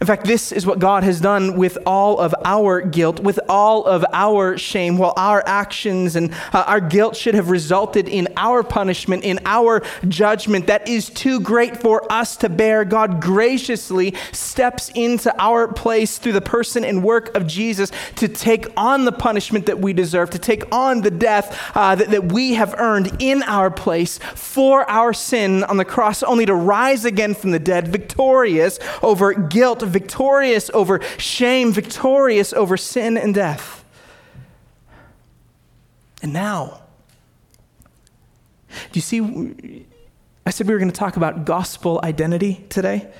In 0.00 0.08
fact, 0.08 0.24
this 0.24 0.50
is 0.50 0.66
what 0.66 0.80
God 0.80 1.04
has 1.04 1.20
done 1.20 1.56
with 1.56 1.78
all 1.86 2.18
of 2.18 2.34
our 2.44 2.80
guilt, 2.80 3.20
with 3.20 3.38
all 3.48 3.84
of 3.84 4.04
our 4.12 4.58
shame, 4.58 4.98
while 4.98 5.14
our 5.16 5.42
actions 5.46 6.16
and 6.16 6.34
uh, 6.52 6.64
our 6.66 6.80
guilt 6.80 7.16
should 7.16 7.34
have 7.34 7.48
resulted 7.48 8.08
in 8.08 8.26
our 8.36 8.64
punishment, 8.64 9.22
in 9.22 9.38
our 9.46 9.82
judgment 10.08 10.66
that 10.66 10.88
is 10.88 11.10
too 11.10 11.38
great 11.38 11.76
for 11.76 12.10
us 12.12 12.36
to 12.38 12.48
bear. 12.48 12.84
God 12.84 13.22
graciously 13.22 14.14
steps 14.32 14.90
into 14.96 15.32
our 15.40 15.68
place 15.68 16.18
through 16.18 16.32
the 16.32 16.40
person 16.40 16.84
and 16.84 17.04
work 17.04 17.34
of 17.36 17.46
Jesus 17.46 17.92
to 18.16 18.26
take 18.26 18.66
on 18.76 19.04
the 19.04 19.12
punishment 19.12 19.66
that 19.66 19.78
we 19.78 19.92
deserve, 19.92 20.28
to 20.30 20.40
take 20.40 20.64
on 20.74 21.02
the 21.02 21.10
death 21.10 21.76
uh, 21.76 21.94
that, 21.94 22.10
that 22.10 22.32
we 22.32 22.54
have 22.54 22.74
earned 22.78 23.22
in 23.22 23.44
our 23.44 23.70
place 23.70 24.18
for 24.34 24.90
our 24.90 25.12
sin 25.12 25.62
on 25.64 25.76
the 25.76 25.84
cross, 25.84 26.24
only 26.24 26.46
to 26.46 26.54
rise 26.54 27.04
again 27.04 27.32
from 27.32 27.52
the 27.52 27.60
dead, 27.60 27.88
victorious 27.88 28.80
over 29.00 29.32
guilt 29.32 29.83
victorious 29.88 30.70
over 30.74 31.00
shame, 31.18 31.72
victorious 31.72 32.52
over 32.52 32.76
sin 32.76 33.16
and 33.16 33.34
death. 33.34 33.84
And 36.22 36.32
now, 36.32 36.82
do 38.68 38.98
you 38.98 39.00
see? 39.00 39.86
I 40.46 40.50
said 40.50 40.66
we 40.66 40.74
were 40.74 40.78
going 40.78 40.90
to 40.90 40.98
talk 40.98 41.16
about 41.16 41.44
gospel 41.44 42.00
identity 42.02 42.64
today. 42.68 43.10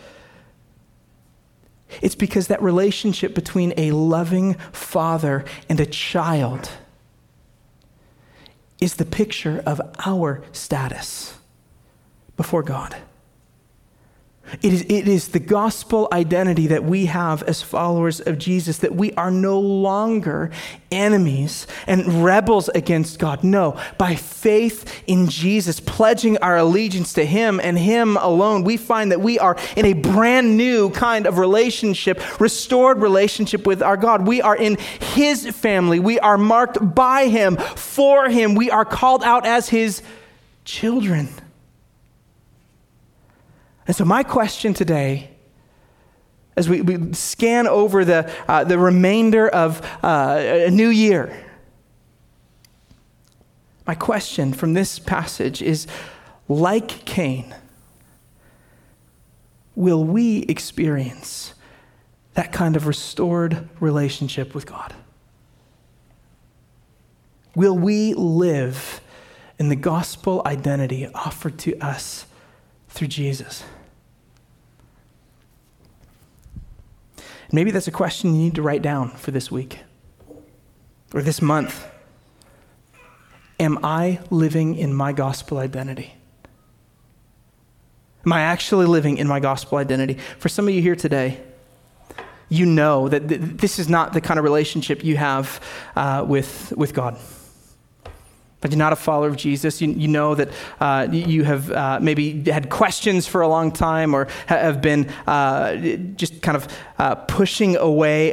It's 2.02 2.14
because 2.14 2.48
that 2.48 2.62
relationship 2.62 3.34
between 3.34 3.72
a 3.76 3.92
loving 3.92 4.54
father 4.72 5.44
and 5.68 5.78
a 5.80 5.86
child 5.86 6.70
is 8.80 8.94
the 8.94 9.04
picture 9.04 9.62
of 9.64 9.80
our 10.04 10.42
status 10.52 11.34
before 12.36 12.62
God. 12.62 12.96
It 14.62 14.72
is, 14.72 14.82
it 14.82 15.08
is 15.08 15.28
the 15.28 15.40
gospel 15.40 16.06
identity 16.12 16.66
that 16.68 16.84
we 16.84 17.06
have 17.06 17.42
as 17.44 17.62
followers 17.62 18.20
of 18.20 18.38
Jesus 18.38 18.78
that 18.78 18.94
we 18.94 19.12
are 19.14 19.30
no 19.30 19.58
longer 19.58 20.50
enemies 20.92 21.66
and 21.86 22.22
rebels 22.22 22.68
against 22.68 23.18
God. 23.18 23.42
No, 23.42 23.78
by 23.96 24.14
faith 24.14 25.02
in 25.06 25.28
Jesus, 25.28 25.80
pledging 25.80 26.36
our 26.38 26.58
allegiance 26.58 27.14
to 27.14 27.24
Him 27.24 27.58
and 27.58 27.78
Him 27.78 28.16
alone, 28.18 28.64
we 28.64 28.76
find 28.76 29.10
that 29.12 29.20
we 29.20 29.38
are 29.38 29.56
in 29.76 29.86
a 29.86 29.94
brand 29.94 30.56
new 30.56 30.90
kind 30.90 31.26
of 31.26 31.38
relationship, 31.38 32.40
restored 32.40 33.00
relationship 33.00 33.66
with 33.66 33.82
our 33.82 33.96
God. 33.96 34.26
We 34.26 34.42
are 34.42 34.56
in 34.56 34.76
His 35.14 35.48
family. 35.56 35.98
We 35.98 36.20
are 36.20 36.38
marked 36.38 36.94
by 36.94 37.28
Him, 37.28 37.56
for 37.56 38.28
Him. 38.28 38.54
We 38.54 38.70
are 38.70 38.84
called 38.84 39.24
out 39.24 39.46
as 39.46 39.70
His 39.70 40.02
children. 40.64 41.28
And 43.86 43.94
so, 43.94 44.04
my 44.04 44.22
question 44.22 44.72
today, 44.74 45.30
as 46.56 46.68
we, 46.68 46.80
we 46.80 47.12
scan 47.12 47.66
over 47.66 48.04
the, 48.04 48.32
uh, 48.48 48.64
the 48.64 48.78
remainder 48.78 49.48
of 49.48 49.82
uh, 50.02 50.38
a 50.40 50.70
new 50.70 50.88
year, 50.88 51.44
my 53.86 53.94
question 53.94 54.52
from 54.52 54.72
this 54.72 54.98
passage 54.98 55.60
is 55.60 55.86
like 56.48 57.04
Cain, 57.04 57.54
will 59.74 60.04
we 60.04 60.38
experience 60.42 61.54
that 62.34 62.52
kind 62.52 62.76
of 62.76 62.86
restored 62.86 63.68
relationship 63.80 64.54
with 64.54 64.66
God? 64.66 64.94
Will 67.54 67.76
we 67.76 68.14
live 68.14 69.00
in 69.58 69.68
the 69.68 69.76
gospel 69.76 70.42
identity 70.46 71.06
offered 71.14 71.58
to 71.60 71.78
us 71.78 72.26
through 72.94 73.08
Jesus. 73.08 73.64
Maybe 77.50 77.72
that's 77.72 77.88
a 77.88 77.92
question 77.92 78.34
you 78.34 78.42
need 78.42 78.54
to 78.54 78.62
write 78.62 78.82
down 78.82 79.10
for 79.10 79.32
this 79.32 79.50
week 79.50 79.80
or 81.12 81.20
this 81.20 81.42
month. 81.42 81.86
Am 83.58 83.84
I 83.84 84.20
living 84.30 84.76
in 84.76 84.94
my 84.94 85.12
gospel 85.12 85.58
identity? 85.58 86.14
Am 88.24 88.32
I 88.32 88.42
actually 88.42 88.86
living 88.86 89.18
in 89.18 89.26
my 89.26 89.40
gospel 89.40 89.78
identity? 89.78 90.18
For 90.38 90.48
some 90.48 90.68
of 90.68 90.74
you 90.74 90.80
here 90.80 90.96
today, 90.96 91.40
you 92.48 92.64
know 92.64 93.08
that 93.08 93.28
th- 93.28 93.40
this 93.40 93.80
is 93.80 93.88
not 93.88 94.12
the 94.12 94.20
kind 94.20 94.38
of 94.38 94.44
relationship 94.44 95.04
you 95.04 95.16
have 95.16 95.60
uh, 95.96 96.24
with, 96.26 96.72
with 96.76 96.94
God. 96.94 97.18
But 98.64 98.70
you're 98.70 98.78
not 98.78 98.94
a 98.94 98.96
follower 98.96 99.28
of 99.28 99.36
Jesus. 99.36 99.82
You, 99.82 99.90
you 99.90 100.08
know 100.08 100.34
that 100.34 100.48
uh, 100.80 101.06
you 101.12 101.44
have 101.44 101.70
uh, 101.70 101.98
maybe 102.00 102.50
had 102.50 102.70
questions 102.70 103.26
for 103.26 103.42
a 103.42 103.46
long 103.46 103.70
time 103.70 104.14
or 104.14 104.26
have 104.46 104.80
been 104.80 105.10
uh, 105.26 105.76
just 106.16 106.40
kind 106.40 106.56
of 106.56 106.66
uh, 106.98 107.14
pushing 107.14 107.76
away 107.76 108.32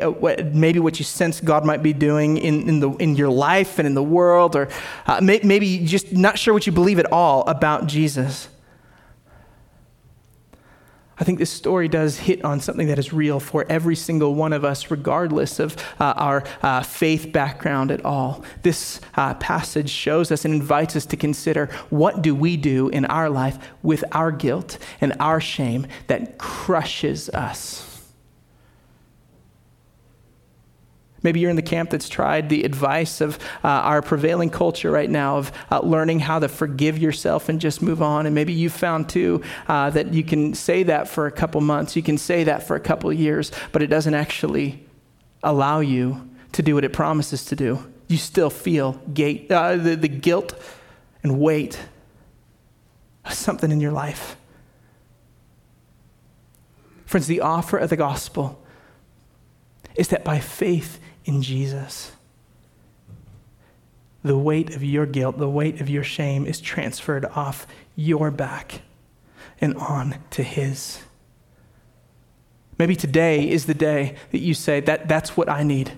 maybe 0.53 0.79
what 0.79 0.99
you 0.99 1.03
sense 1.03 1.41
God 1.41 1.65
might 1.65 1.83
be 1.83 1.91
doing 1.91 2.37
in, 2.37 2.69
in, 2.69 2.79
the, 2.79 2.91
in 2.91 3.17
your 3.17 3.29
life 3.29 3.77
and 3.77 3.85
in 3.85 3.93
the 3.93 4.01
world, 4.01 4.55
or 4.55 4.69
uh, 5.05 5.19
may, 5.19 5.41
maybe 5.43 5.79
just 5.79 6.13
not 6.13 6.39
sure 6.39 6.53
what 6.53 6.65
you 6.65 6.71
believe 6.71 6.97
at 6.97 7.11
all 7.11 7.41
about 7.45 7.87
Jesus. 7.87 8.47
I 11.21 11.23
think 11.23 11.37
this 11.37 11.51
story 11.51 11.87
does 11.87 12.17
hit 12.17 12.43
on 12.43 12.59
something 12.61 12.87
that 12.87 12.97
is 12.97 13.13
real 13.13 13.39
for 13.39 13.63
every 13.69 13.95
single 13.95 14.33
one 14.33 14.53
of 14.53 14.65
us, 14.65 14.89
regardless 14.89 15.59
of 15.59 15.77
uh, 15.99 16.15
our 16.17 16.43
uh, 16.63 16.81
faith 16.81 17.31
background 17.31 17.91
at 17.91 18.03
all. 18.03 18.43
This 18.63 18.99
uh, 19.13 19.35
passage 19.35 19.91
shows 19.91 20.31
us 20.31 20.45
and 20.45 20.53
invites 20.55 20.95
us 20.95 21.05
to 21.05 21.15
consider 21.15 21.67
what 21.91 22.23
do 22.23 22.33
we 22.33 22.57
do 22.57 22.89
in 22.89 23.05
our 23.05 23.29
life 23.29 23.59
with 23.83 24.03
our 24.13 24.31
guilt 24.31 24.79
and 24.99 25.13
our 25.19 25.39
shame 25.39 25.85
that 26.07 26.39
crushes 26.39 27.29
us. 27.29 27.90
Maybe 31.23 31.39
you're 31.39 31.49
in 31.49 31.55
the 31.55 31.61
camp 31.61 31.91
that's 31.91 32.09
tried 32.09 32.49
the 32.49 32.63
advice 32.63 33.21
of 33.21 33.37
uh, 33.63 33.67
our 33.67 34.01
prevailing 34.01 34.49
culture 34.49 34.89
right 34.89 35.09
now 35.09 35.37
of 35.37 35.51
uh, 35.69 35.79
learning 35.81 36.19
how 36.19 36.39
to 36.39 36.47
forgive 36.47 36.97
yourself 36.97 37.47
and 37.47 37.61
just 37.61 37.81
move 37.81 38.01
on. 38.01 38.25
And 38.25 38.33
maybe 38.33 38.53
you've 38.53 38.73
found 38.73 39.07
too 39.07 39.43
uh, 39.67 39.91
that 39.91 40.13
you 40.13 40.23
can 40.23 40.53
say 40.55 40.83
that 40.83 41.07
for 41.07 41.27
a 41.27 41.31
couple 41.31 41.61
months, 41.61 41.95
you 41.95 42.01
can 42.01 42.17
say 42.17 42.43
that 42.45 42.63
for 42.63 42.75
a 42.75 42.79
couple 42.79 43.13
years, 43.13 43.51
but 43.71 43.83
it 43.83 43.87
doesn't 43.87 44.15
actually 44.15 44.83
allow 45.43 45.79
you 45.79 46.27
to 46.53 46.63
do 46.63 46.75
what 46.75 46.83
it 46.83 46.93
promises 46.93 47.45
to 47.45 47.55
do. 47.55 47.91
You 48.07 48.17
still 48.17 48.49
feel 48.49 48.93
gate, 49.13 49.51
uh, 49.51 49.75
the, 49.77 49.95
the 49.95 50.09
guilt 50.09 50.53
and 51.23 51.39
weight 51.39 51.79
of 53.25 53.33
something 53.33 53.71
in 53.71 53.79
your 53.79 53.91
life. 53.91 54.35
Friends, 57.05 57.27
the 57.27 57.41
offer 57.41 57.77
of 57.77 57.89
the 57.89 57.97
gospel 57.97 58.57
is 59.95 60.07
that 60.07 60.23
by 60.23 60.39
faith 60.39 60.99
in 61.25 61.41
Jesus. 61.41 62.11
The 64.23 64.37
weight 64.37 64.75
of 64.75 64.83
your 64.83 65.05
guilt, 65.05 65.37
the 65.37 65.49
weight 65.49 65.81
of 65.81 65.89
your 65.89 66.03
shame 66.03 66.45
is 66.45 66.61
transferred 66.61 67.25
off 67.25 67.65
your 67.95 68.29
back 68.29 68.81
and 69.59 69.75
on 69.77 70.15
to 70.31 70.43
His. 70.43 70.99
Maybe 72.77 72.95
today 72.95 73.49
is 73.49 73.65
the 73.65 73.73
day 73.73 74.15
that 74.31 74.39
you 74.39 74.53
say, 74.53 74.79
that, 74.81 75.07
That's 75.07 75.35
what 75.35 75.49
I 75.49 75.63
need. 75.63 75.91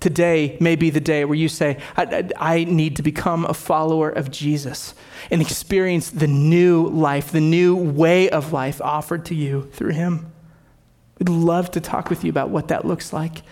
Today 0.00 0.56
may 0.58 0.74
be 0.74 0.90
the 0.90 1.00
day 1.00 1.24
where 1.24 1.36
you 1.36 1.48
say, 1.48 1.78
I, 1.96 2.02
I, 2.02 2.54
I, 2.54 2.64
need 2.64 2.96
to 2.96 3.02
become 3.02 3.44
a 3.44 3.54
follower 3.54 4.10
of 4.10 4.32
Jesus 4.32 4.94
and 5.30 5.40
experience 5.40 6.10
the 6.10 6.26
new 6.26 6.88
life, 6.88 7.30
the 7.30 7.40
new 7.40 7.76
way 7.76 8.28
of 8.28 8.52
life 8.52 8.80
offered 8.80 9.24
to 9.26 9.34
you 9.36 9.70
through 9.72 9.92
Him. 9.92 10.32
We'd 11.20 11.28
love 11.28 11.70
to 11.72 11.80
talk 11.80 12.10
with 12.10 12.24
you 12.24 12.30
about 12.30 12.50
what 12.50 12.66
that 12.66 12.84
looks 12.84 13.12
like 13.12 13.42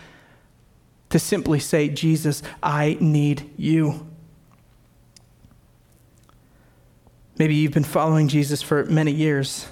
to 1.11 1.19
simply 1.19 1.61
say, 1.61 1.89
Jesus, 1.89 2.43
I 2.63 2.97
need 3.01 3.51
you. 3.57 4.07
Maybe 7.37 7.55
you've 7.55 7.73
been 7.73 7.85
following 7.85 8.29
Jesus 8.29 8.63
for 8.63 8.85
many 8.85 9.13
years. 9.13 9.67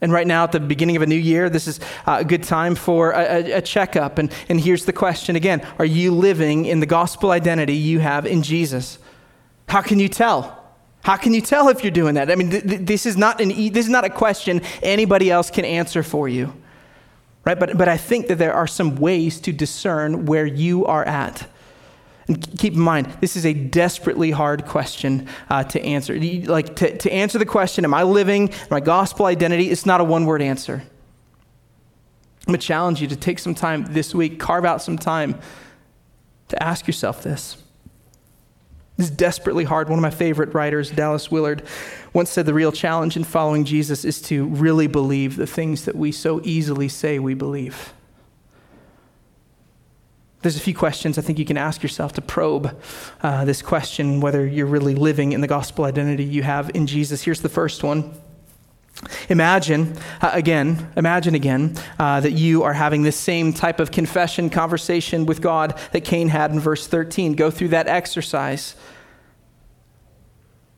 And 0.00 0.12
right 0.12 0.26
now, 0.26 0.44
at 0.44 0.52
the 0.52 0.60
beginning 0.60 0.96
of 0.96 1.02
a 1.02 1.06
new 1.06 1.14
year, 1.14 1.48
this 1.48 1.68
is 1.68 1.78
a 2.06 2.24
good 2.24 2.42
time 2.42 2.74
for 2.74 3.12
a, 3.12 3.20
a, 3.20 3.52
a, 3.58 3.62
checkup. 3.62 4.18
And, 4.18 4.32
and 4.48 4.60
here's 4.60 4.84
the 4.84 4.92
question 4.92 5.36
again 5.36 5.66
Are 5.78 5.84
you 5.84 6.12
living 6.12 6.64
in 6.66 6.80
the 6.80 6.86
gospel 6.86 7.30
identity 7.30 7.74
you 7.74 8.00
have 8.00 8.26
in 8.26 8.42
Jesus? 8.42 8.98
How 9.68 9.80
can 9.80 10.00
you 10.00 10.08
tell? 10.08 10.58
How 11.02 11.16
can 11.16 11.34
you 11.34 11.40
tell 11.40 11.68
if 11.68 11.82
you're 11.82 11.92
doing 11.92 12.14
that? 12.14 12.30
I 12.30 12.34
mean, 12.34 12.50
th- 12.50 12.64
th- 12.64 12.80
this, 12.82 13.06
is 13.06 13.16
not 13.16 13.40
an 13.40 13.50
e- 13.50 13.70
this 13.70 13.86
is 13.86 13.90
not 13.90 14.04
a 14.04 14.10
question 14.10 14.60
anybody 14.82 15.30
else 15.30 15.50
can 15.50 15.64
answer 15.64 16.02
for 16.02 16.28
you 16.28 16.52
right? 17.44 17.58
But, 17.58 17.76
but 17.76 17.88
I 17.88 17.96
think 17.96 18.28
that 18.28 18.38
there 18.38 18.54
are 18.54 18.66
some 18.66 18.96
ways 18.96 19.40
to 19.40 19.52
discern 19.52 20.26
where 20.26 20.46
you 20.46 20.86
are 20.86 21.04
at. 21.04 21.48
And 22.28 22.58
keep 22.58 22.74
in 22.74 22.80
mind, 22.80 23.16
this 23.20 23.36
is 23.36 23.44
a 23.44 23.52
desperately 23.52 24.30
hard 24.30 24.64
question 24.66 25.28
uh, 25.50 25.64
to 25.64 25.82
answer. 25.82 26.18
Like 26.18 26.76
to, 26.76 26.96
to 26.98 27.12
answer 27.12 27.38
the 27.38 27.46
question, 27.46 27.84
am 27.84 27.94
I 27.94 28.04
living 28.04 28.50
my 28.70 28.80
gospel 28.80 29.26
identity? 29.26 29.70
It's 29.70 29.86
not 29.86 30.00
a 30.00 30.04
one 30.04 30.24
word 30.24 30.40
answer. 30.40 30.82
I'm 32.46 32.52
going 32.52 32.60
to 32.60 32.66
challenge 32.66 33.00
you 33.00 33.08
to 33.08 33.16
take 33.16 33.38
some 33.38 33.54
time 33.54 33.84
this 33.90 34.14
week, 34.14 34.40
carve 34.40 34.64
out 34.64 34.82
some 34.82 34.98
time 34.98 35.38
to 36.48 36.62
ask 36.62 36.86
yourself 36.86 37.22
this. 37.22 37.61
Is 39.02 39.10
desperately 39.10 39.64
hard. 39.64 39.88
One 39.88 39.98
of 39.98 40.02
my 40.02 40.10
favorite 40.10 40.54
writers, 40.54 40.88
Dallas 40.92 41.28
Willard, 41.28 41.64
once 42.12 42.30
said 42.30 42.46
the 42.46 42.54
real 42.54 42.70
challenge 42.70 43.16
in 43.16 43.24
following 43.24 43.64
Jesus 43.64 44.04
is 44.04 44.22
to 44.22 44.46
really 44.46 44.86
believe 44.86 45.34
the 45.34 45.46
things 45.46 45.86
that 45.86 45.96
we 45.96 46.12
so 46.12 46.40
easily 46.44 46.88
say 46.88 47.18
we 47.18 47.34
believe. 47.34 47.92
There's 50.42 50.56
a 50.56 50.60
few 50.60 50.74
questions 50.74 51.18
I 51.18 51.22
think 51.22 51.40
you 51.40 51.44
can 51.44 51.56
ask 51.56 51.82
yourself 51.82 52.12
to 52.12 52.20
probe 52.20 52.80
uh, 53.22 53.44
this 53.44 53.60
question 53.60 54.20
whether 54.20 54.46
you're 54.46 54.66
really 54.66 54.94
living 54.94 55.32
in 55.32 55.40
the 55.40 55.48
gospel 55.48 55.84
identity 55.84 56.22
you 56.22 56.44
have 56.44 56.70
in 56.74 56.86
Jesus. 56.86 57.24
Here's 57.24 57.42
the 57.42 57.48
first 57.48 57.82
one. 57.82 58.14
Imagine, 59.28 59.96
uh, 60.20 60.30
again, 60.32 60.92
imagine 60.96 61.34
again 61.34 61.76
uh, 61.98 62.20
that 62.20 62.32
you 62.32 62.62
are 62.62 62.72
having 62.72 63.02
this 63.02 63.16
same 63.16 63.52
type 63.52 63.80
of 63.80 63.90
confession 63.90 64.48
conversation 64.48 65.26
with 65.26 65.40
God 65.40 65.76
that 65.90 66.04
Cain 66.04 66.28
had 66.28 66.52
in 66.52 66.60
verse 66.60 66.86
13. 66.86 67.32
Go 67.32 67.50
through 67.50 67.68
that 67.68 67.88
exercise. 67.88 68.76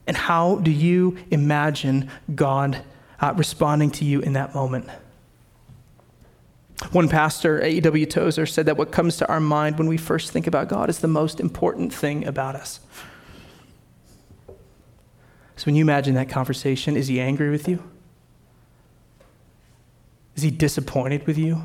And 0.06 0.16
how 0.16 0.56
do 0.56 0.70
you 0.70 1.16
imagine 1.30 2.10
God 2.34 2.82
uh, 3.20 3.32
responding 3.36 3.90
to 3.92 4.04
you 4.04 4.20
in 4.20 4.34
that 4.34 4.54
moment? 4.54 4.88
One 6.92 7.08
pastor, 7.08 7.62
A.W. 7.62 8.06
Tozer, 8.06 8.46
said 8.46 8.66
that 8.66 8.76
what 8.76 8.92
comes 8.92 9.16
to 9.18 9.28
our 9.28 9.40
mind 9.40 9.78
when 9.78 9.88
we 9.88 9.96
first 9.96 10.30
think 10.32 10.46
about 10.46 10.68
God 10.68 10.90
is 10.90 10.98
the 10.98 11.08
most 11.08 11.40
important 11.40 11.94
thing 11.94 12.26
about 12.26 12.56
us. 12.56 12.80
So 15.56 15.66
when 15.66 15.76
you 15.76 15.82
imagine 15.82 16.14
that 16.14 16.28
conversation, 16.28 16.96
is 16.96 17.08
he 17.08 17.20
angry 17.20 17.48
with 17.50 17.68
you? 17.68 17.82
Is 20.34 20.42
he 20.42 20.50
disappointed 20.50 21.26
with 21.26 21.38
you? 21.38 21.62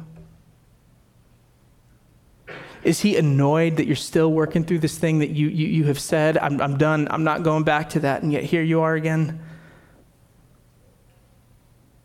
Is 2.83 3.01
he 3.01 3.17
annoyed 3.17 3.75
that 3.77 3.87
you're 3.87 3.95
still 3.95 4.31
working 4.31 4.63
through 4.63 4.79
this 4.79 4.97
thing 4.97 5.19
that 5.19 5.31
you, 5.31 5.47
you, 5.47 5.67
you 5.67 5.83
have 5.85 5.99
said, 5.99 6.37
I'm, 6.37 6.61
I'm 6.61 6.77
done, 6.77 7.07
I'm 7.11 7.23
not 7.23 7.43
going 7.43 7.63
back 7.63 7.89
to 7.91 7.99
that, 8.01 8.23
and 8.23 8.31
yet 8.31 8.43
here 8.43 8.63
you 8.63 8.81
are 8.81 8.95
again? 8.95 9.41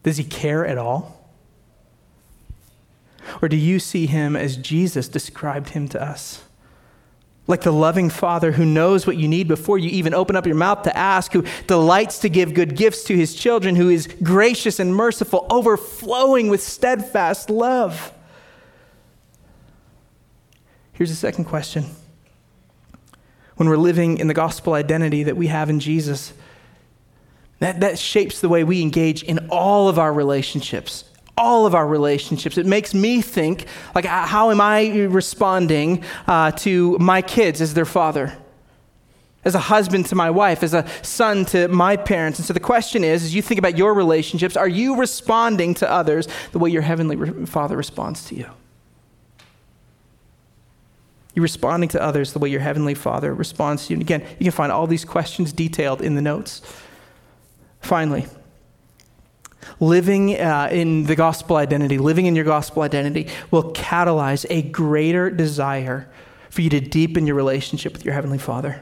Does 0.03 0.17
he 0.17 0.25
care 0.25 0.67
at 0.67 0.77
all? 0.77 1.31
Or 3.41 3.49
do 3.49 3.57
you 3.57 3.79
see 3.79 4.07
him 4.07 4.37
as 4.37 4.57
Jesus 4.57 5.09
described 5.09 5.71
him 5.71 5.89
to 5.89 6.03
us? 6.03 6.43
Like 7.47 7.63
the 7.63 7.73
loving 7.73 8.11
Father 8.11 8.53
who 8.53 8.65
knows 8.65 9.07
what 9.07 9.17
you 9.17 9.29
need 9.29 9.49
before 9.49 9.79
you 9.79 9.91
even 9.91 10.15
open 10.15 10.35
up 10.35 10.47
your 10.47 10.57
mouth 10.57 10.83
to 10.83 10.97
ask, 10.97 11.33
who 11.33 11.45
delights 11.67 12.19
to 12.21 12.29
give 12.29 12.55
good 12.55 12.75
gifts 12.75 13.05
to 13.05 13.17
his 13.17 13.35
children, 13.35 13.77
who 13.77 13.91
is 13.91 14.09
gracious 14.23 14.81
and 14.81 14.95
merciful, 14.95 15.47
overflowing 15.51 16.49
with 16.49 16.63
steadfast 16.63 17.51
love. 17.51 18.13
Here's 20.95 21.11
the 21.11 21.17
second 21.17 21.45
question. 21.45 21.85
When 23.57 23.69
we're 23.69 23.77
living 23.77 24.19
in 24.19 24.29
the 24.29 24.35
gospel 24.35 24.75
identity 24.75 25.25
that 25.25 25.37
we 25.37 25.49
have 25.49 25.69
in 25.69 25.81
Jesus, 25.81 26.33
that, 27.59 27.81
that 27.81 27.99
shapes 27.99 28.41
the 28.41 28.49
way 28.49 28.65
we 28.65 28.81
engage 28.81 29.23
in 29.23 29.49
all 29.51 29.89
of 29.89 29.99
our 29.99 30.13
relationships, 30.13 31.05
all 31.37 31.67
of 31.67 31.75
our 31.75 31.87
relationships. 31.87 32.59
It 32.59 32.67
makes 32.67 32.95
me 32.95 33.21
think, 33.23 33.67
like, 33.95 34.05
how 34.05 34.51
am 34.51 34.61
I 34.61 35.05
responding 35.05 36.05
uh, 36.27 36.53
to 36.53 36.97
my 36.99 37.23
kids 37.23 37.61
as 37.61 37.75
their 37.75 37.85
father? 37.85 38.37
As 39.45 39.55
a 39.55 39.61
husband 39.61 40.07
to 40.07 40.15
my 40.15 40.31
wife, 40.31 40.63
as 40.63 40.75
a 40.75 40.87
son 41.03 41.45
to 41.47 41.69
my 41.69 41.97
parents. 41.97 42.39
And 42.39 42.47
so 42.47 42.55
the 42.55 42.61
question 42.61 43.05
is, 43.05 43.25
as 43.25 43.35
you 43.35 43.43
think 43.43 43.59
about 43.59 43.77
your 43.77 43.95
relationships, 43.95 44.57
are 44.57 44.69
you 44.69 44.97
responding 44.97 45.75
to 45.75 45.91
others 45.91 46.29
the 46.53 46.59
way 46.59 46.71
your 46.71 46.83
heavenly 46.83 47.47
Father 47.47 47.77
responds 47.77 48.25
to 48.27 48.37
you? 48.37 48.47
You 51.35 51.43
responding 51.43 51.89
to 51.91 52.03
others 52.03 52.33
the 52.33 52.39
way 52.39 52.49
your 52.49 52.61
heavenly 52.61 52.95
Father 52.95 53.35
responds 53.35 53.87
to 53.87 53.93
you. 53.93 53.97
And 53.97 54.03
again, 54.03 54.23
you 54.39 54.45
can 54.45 54.53
find 54.53 54.71
all 54.71 54.87
these 54.87 55.05
questions 55.05 55.53
detailed 55.53 56.01
in 56.01 56.15
the 56.15 56.23
notes. 56.23 56.63
Finally, 57.81 58.27
living 59.81 60.41
uh, 60.41 60.69
in 60.71 61.05
the 61.05 61.17
gospel 61.17 61.57
identity, 61.57 61.99
living 61.99 62.27
in 62.27 62.37
your 62.37 62.45
gospel 62.45 62.83
identity, 62.83 63.29
will 63.51 63.73
catalyze 63.73 64.47
a 64.49 64.63
greater 64.63 65.29
desire 65.29 66.09
for 66.51 66.63
you 66.63 66.71
to 66.71 66.81
deepen 66.81 67.27
your 67.27 67.37
relationship 67.37 67.93
with 67.93 68.05
your 68.05 68.15
heavenly 68.15 68.39
Father. 68.39 68.81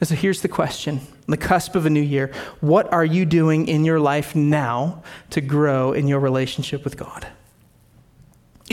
And 0.00 0.08
so 0.08 0.14
here's 0.14 0.42
the 0.42 0.48
question 0.48 0.98
on 0.98 1.06
the 1.28 1.36
cusp 1.38 1.74
of 1.74 1.86
a 1.86 1.90
new 1.90 2.00
year 2.00 2.30
what 2.60 2.92
are 2.92 3.04
you 3.04 3.24
doing 3.24 3.68
in 3.68 3.84
your 3.84 4.00
life 4.00 4.34
now 4.34 5.02
to 5.30 5.40
grow 5.40 5.92
in 5.92 6.08
your 6.08 6.20
relationship 6.20 6.84
with 6.84 6.98
God? 6.98 7.26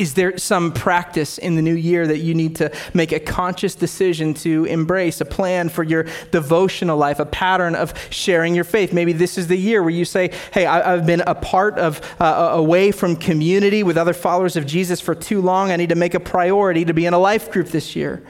Is 0.01 0.15
there 0.15 0.35
some 0.39 0.71
practice 0.71 1.37
in 1.37 1.53
the 1.53 1.61
new 1.61 1.75
year 1.75 2.07
that 2.07 2.17
you 2.17 2.33
need 2.33 2.55
to 2.55 2.71
make 2.95 3.11
a 3.11 3.19
conscious 3.19 3.75
decision 3.75 4.33
to 4.33 4.65
embrace, 4.65 5.21
a 5.21 5.25
plan 5.25 5.69
for 5.69 5.83
your 5.83 6.07
devotional 6.31 6.97
life, 6.97 7.19
a 7.19 7.25
pattern 7.27 7.75
of 7.75 7.93
sharing 8.09 8.55
your 8.55 8.63
faith? 8.63 8.93
Maybe 8.93 9.13
this 9.13 9.37
is 9.37 9.45
the 9.45 9.55
year 9.55 9.83
where 9.83 9.91
you 9.91 10.03
say, 10.03 10.31
Hey, 10.51 10.65
I, 10.65 10.95
have 10.95 11.05
been 11.05 11.21
a 11.27 11.35
part 11.35 11.77
of, 11.77 12.01
uh, 12.19 12.49
away 12.53 12.91
from 12.91 13.15
community 13.15 13.83
with 13.83 13.95
other 13.95 14.13
followers 14.13 14.55
of 14.55 14.65
Jesus 14.65 14.99
for 14.99 15.13
too 15.13 15.39
long. 15.39 15.69
I 15.69 15.75
need 15.75 15.89
to 15.89 15.95
make 15.95 16.15
a 16.15 16.19
priority 16.19 16.83
to 16.85 16.95
be 16.95 17.05
in 17.05 17.13
a 17.13 17.19
life 17.19 17.51
group 17.51 17.67
this 17.67 17.95
year. 17.95 18.23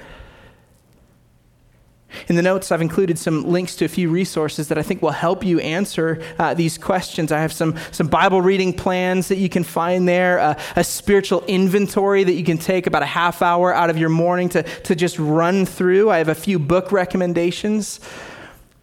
In 2.28 2.36
the 2.36 2.42
notes, 2.42 2.72
I've 2.72 2.82
included 2.82 3.18
some 3.18 3.44
links 3.44 3.76
to 3.78 3.86
a 3.86 3.88
few 3.88 4.10
resources 4.10 4.68
that 4.68 4.78
I 4.78 4.84
think 4.84 5.02
will 5.02 5.12
help 5.12 5.44
you 5.44 5.60
answer 5.60 6.22
uh, 6.40 6.54
these 6.54 6.78
questions. 6.78 7.32
I 7.32 7.40
have 7.40 7.54
some, 7.54 7.76
some 7.92 8.08
Bible 8.08 8.42
reading 8.42 8.74
plans 8.74 9.28
that 9.30 9.38
you 9.38 9.50
can 9.50 9.64
find 9.64 10.08
there, 10.08 10.40
uh, 10.40 10.60
a 10.76 10.84
spiritual 10.84 11.44
inventory 11.46 12.24
that 12.24 12.34
you 12.34 12.44
can 12.44 12.58
take 12.58 12.88
about 12.88 13.04
a 13.04 13.08
half 13.08 13.42
hour 13.42 13.74
out 13.74 13.90
of 13.90 13.98
your 13.98 14.10
morning 14.10 14.50
to, 14.50 14.64
to 14.64 14.96
just 14.96 15.18
run 15.20 15.66
through. 15.66 16.10
I 16.10 16.18
have 16.18 16.30
a 16.30 16.36
few 16.36 16.60
book 16.60 16.92
recommendations. 16.92 18.00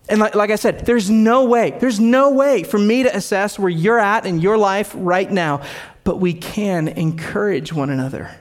And 0.09 0.21
like, 0.21 0.35
like 0.35 0.51
I 0.51 0.57
said, 0.57 0.87
there's 0.87 1.11
no 1.11 1.45
way, 1.45 1.77
there's 1.79 2.01
no 2.01 2.31
way 2.31 2.63
for 2.63 2.79
me 2.79 3.03
to 3.03 3.15
assess 3.15 3.59
where 3.59 3.69
you're 3.69 3.99
at 3.99 4.25
in 4.25 4.41
your 4.41 4.57
life 4.57 4.93
right 4.97 5.31
now, 5.31 5.63
but 6.05 6.17
we 6.17 6.33
can 6.33 6.89
encourage 6.89 7.73
one 7.73 7.91
another 7.91 8.35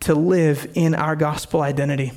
to 0.00 0.14
live 0.14 0.70
in 0.74 0.94
our 0.94 1.16
gospel 1.16 1.62
identity. 1.62 2.12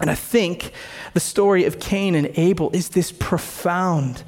And 0.00 0.10
I 0.10 0.14
think 0.14 0.72
the 1.12 1.20
story 1.20 1.64
of 1.64 1.78
Cain 1.78 2.14
and 2.14 2.30
Abel 2.36 2.70
is 2.72 2.90
this 2.90 3.12
profound, 3.12 4.24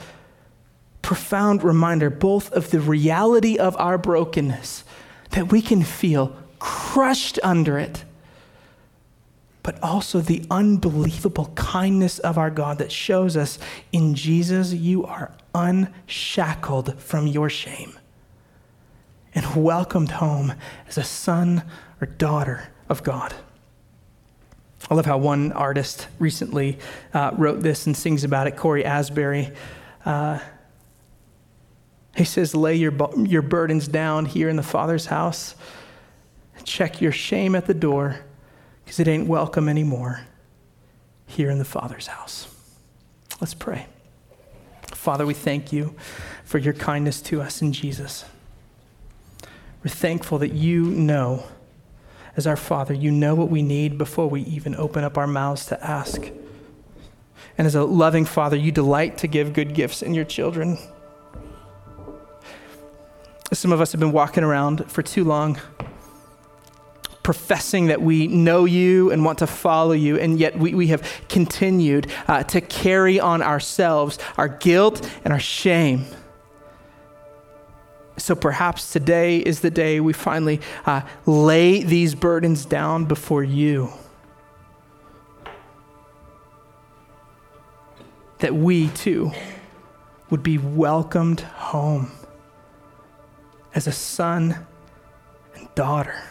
profound 1.03 1.65
reminder 1.65 2.09
both 2.09 2.53
of 2.53 2.71
the 2.71 2.81
reality 2.81 3.59
of 3.59 3.77
our 3.79 3.99
brokenness, 3.99 4.85
that 5.31 5.51
we 5.51 5.61
can 5.61 5.83
feel 5.83 6.37
crushed 6.59 7.39
under 7.43 7.79
it, 7.79 8.05
but 9.63 9.83
also 9.83 10.21
the 10.21 10.47
unbelievable 10.51 11.51
kindness 11.57 12.21
of 12.21 12.39
our 12.39 12.51
God 12.51 12.79
that 12.79 12.93
shows 12.93 13.37
us 13.37 13.59
in 13.91 14.15
Jesus, 14.15 14.73
you 14.73 15.05
are 15.05 15.33
unshackled 15.53 17.01
from 17.01 17.27
your 17.27 17.51
shame 17.51 17.99
and 19.35 19.65
welcomed 19.65 20.13
home 20.13 20.55
as 20.87 20.97
a 20.97 21.03
son 21.03 21.65
or 22.01 22.07
daughter 22.07 22.69
of 22.89 23.03
God. 23.03 23.35
I 24.89 24.95
love 24.95 25.07
how 25.07 25.19
one 25.19 25.53
artist 25.53 26.07
recently 26.19 26.79
uh, 27.13 27.33
wrote 27.37 27.61
this 27.61 27.87
and 27.87 27.97
sings 27.97 28.23
about 28.23 28.47
it, 28.47 28.57
Cory 28.57 28.85
Asbury. 28.85 29.51
Uh, 30.05 30.39
he 32.15 32.25
says, 32.25 32.55
Lay 32.55 32.77
your, 32.77 32.93
your 33.19 33.43
burdens 33.43 33.89
down 33.89 34.27
here 34.27 34.49
in 34.49 34.57
the 34.57 34.63
Father's 34.63 35.07
house. 35.07 35.57
Check 36.65 37.01
your 37.01 37.13
shame 37.13 37.55
at 37.55 37.67
the 37.67 37.75
door 37.75 38.21
because 38.85 39.01
it 39.01 39.09
ain't 39.09 39.27
welcome 39.27 39.69
anymore 39.69 40.21
here 41.27 41.51
in 41.51 41.59
the 41.59 41.65
Father's 41.65 42.07
house. 42.07 42.49
Let's 43.41 43.55
pray. 43.55 43.87
Father, 44.93 45.27
we 45.27 45.35
thank 45.35 45.73
you 45.73 45.95
for 46.45 46.59
your 46.59 46.73
kindness 46.75 47.21
to 47.23 47.41
us 47.41 47.61
in 47.61 47.73
Jesus. 47.73 48.25
We're 49.83 49.91
thankful 49.91 50.39
that 50.39 50.53
you 50.53 50.85
know 50.85 51.45
as 52.37 52.47
our 52.47 52.57
Father, 52.57 52.93
you 52.93 53.11
know 53.11 53.35
what 53.35 53.49
we 53.49 53.63
need 53.63 53.97
before 53.97 54.29
we 54.29 54.43
even 54.43 54.75
open 54.77 55.03
up 55.05 55.17
our 55.17 55.27
mouths 55.27 55.67
to 55.67 55.85
ask. 55.85 56.31
And 57.59 57.67
as 57.67 57.75
a 57.75 57.85
loving 57.85 58.27
Father, 58.27 58.57
you 58.57 58.71
delight 58.71 59.19
to 59.19 59.27
give 59.27 59.55
good 59.55 59.75
gifts 59.75 60.03
in 60.03 60.13
your 60.13 60.27
children. 60.27 60.79
Some 63.53 63.73
of 63.73 63.81
us 63.81 63.93
have 63.93 64.01
been 64.01 64.13
walking 64.13 64.45
around 64.45 64.91
for 64.91 65.03
too 65.03 65.25
long, 65.25 65.59
professing 67.23 67.87
that 67.87 68.03
we 68.03 68.27
know 68.27 68.67
you 68.67 69.11
and 69.11 69.25
want 69.25 69.39
to 69.39 69.47
follow 69.47 69.93
you, 69.93 70.19
and 70.19 70.39
yet 70.39 70.59
we, 70.59 70.75
we 70.75 70.89
have 70.89 71.03
continued 71.29 72.11
uh, 72.29 72.43
to 72.45 72.61
carry 72.61 73.19
on 73.19 73.41
ourselves 73.41 74.19
our 74.37 74.49
guilt 74.49 75.09
and 75.25 75.33
our 75.33 75.41
shame. 75.41 76.05
So 78.19 78.35
perhaps 78.35 78.93
today 78.93 79.39
is 79.39 79.61
the 79.61 79.71
day 79.71 80.01
we 80.01 80.13
finally 80.13 80.61
uh, 80.87 81.03
lay 81.27 81.83
these 81.83 82.15
burdens 82.15 82.65
down 82.65 83.05
before 83.05 83.45
you. 83.45 83.91
That 88.39 88.55
we 88.55 88.89
too 88.89 89.33
would 90.31 90.43
be 90.43 90.59
welcomed 90.59 91.41
home 91.41 92.11
as 93.75 93.87
a 93.87 93.93
son 93.93 94.67
and 95.55 95.75
daughter 95.75 96.23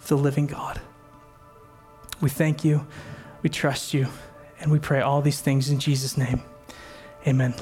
of 0.00 0.08
the 0.08 0.16
living 0.16 0.46
God. 0.46 0.80
We 2.20 2.28
thank 2.28 2.64
you, 2.64 2.86
we 3.42 3.48
trust 3.48 3.94
you, 3.94 4.08
and 4.58 4.70
we 4.70 4.78
pray 4.78 5.00
all 5.00 5.22
these 5.22 5.40
things 5.40 5.70
in 5.70 5.78
Jesus' 5.78 6.16
name. 6.16 6.42
Amen. 7.26 7.54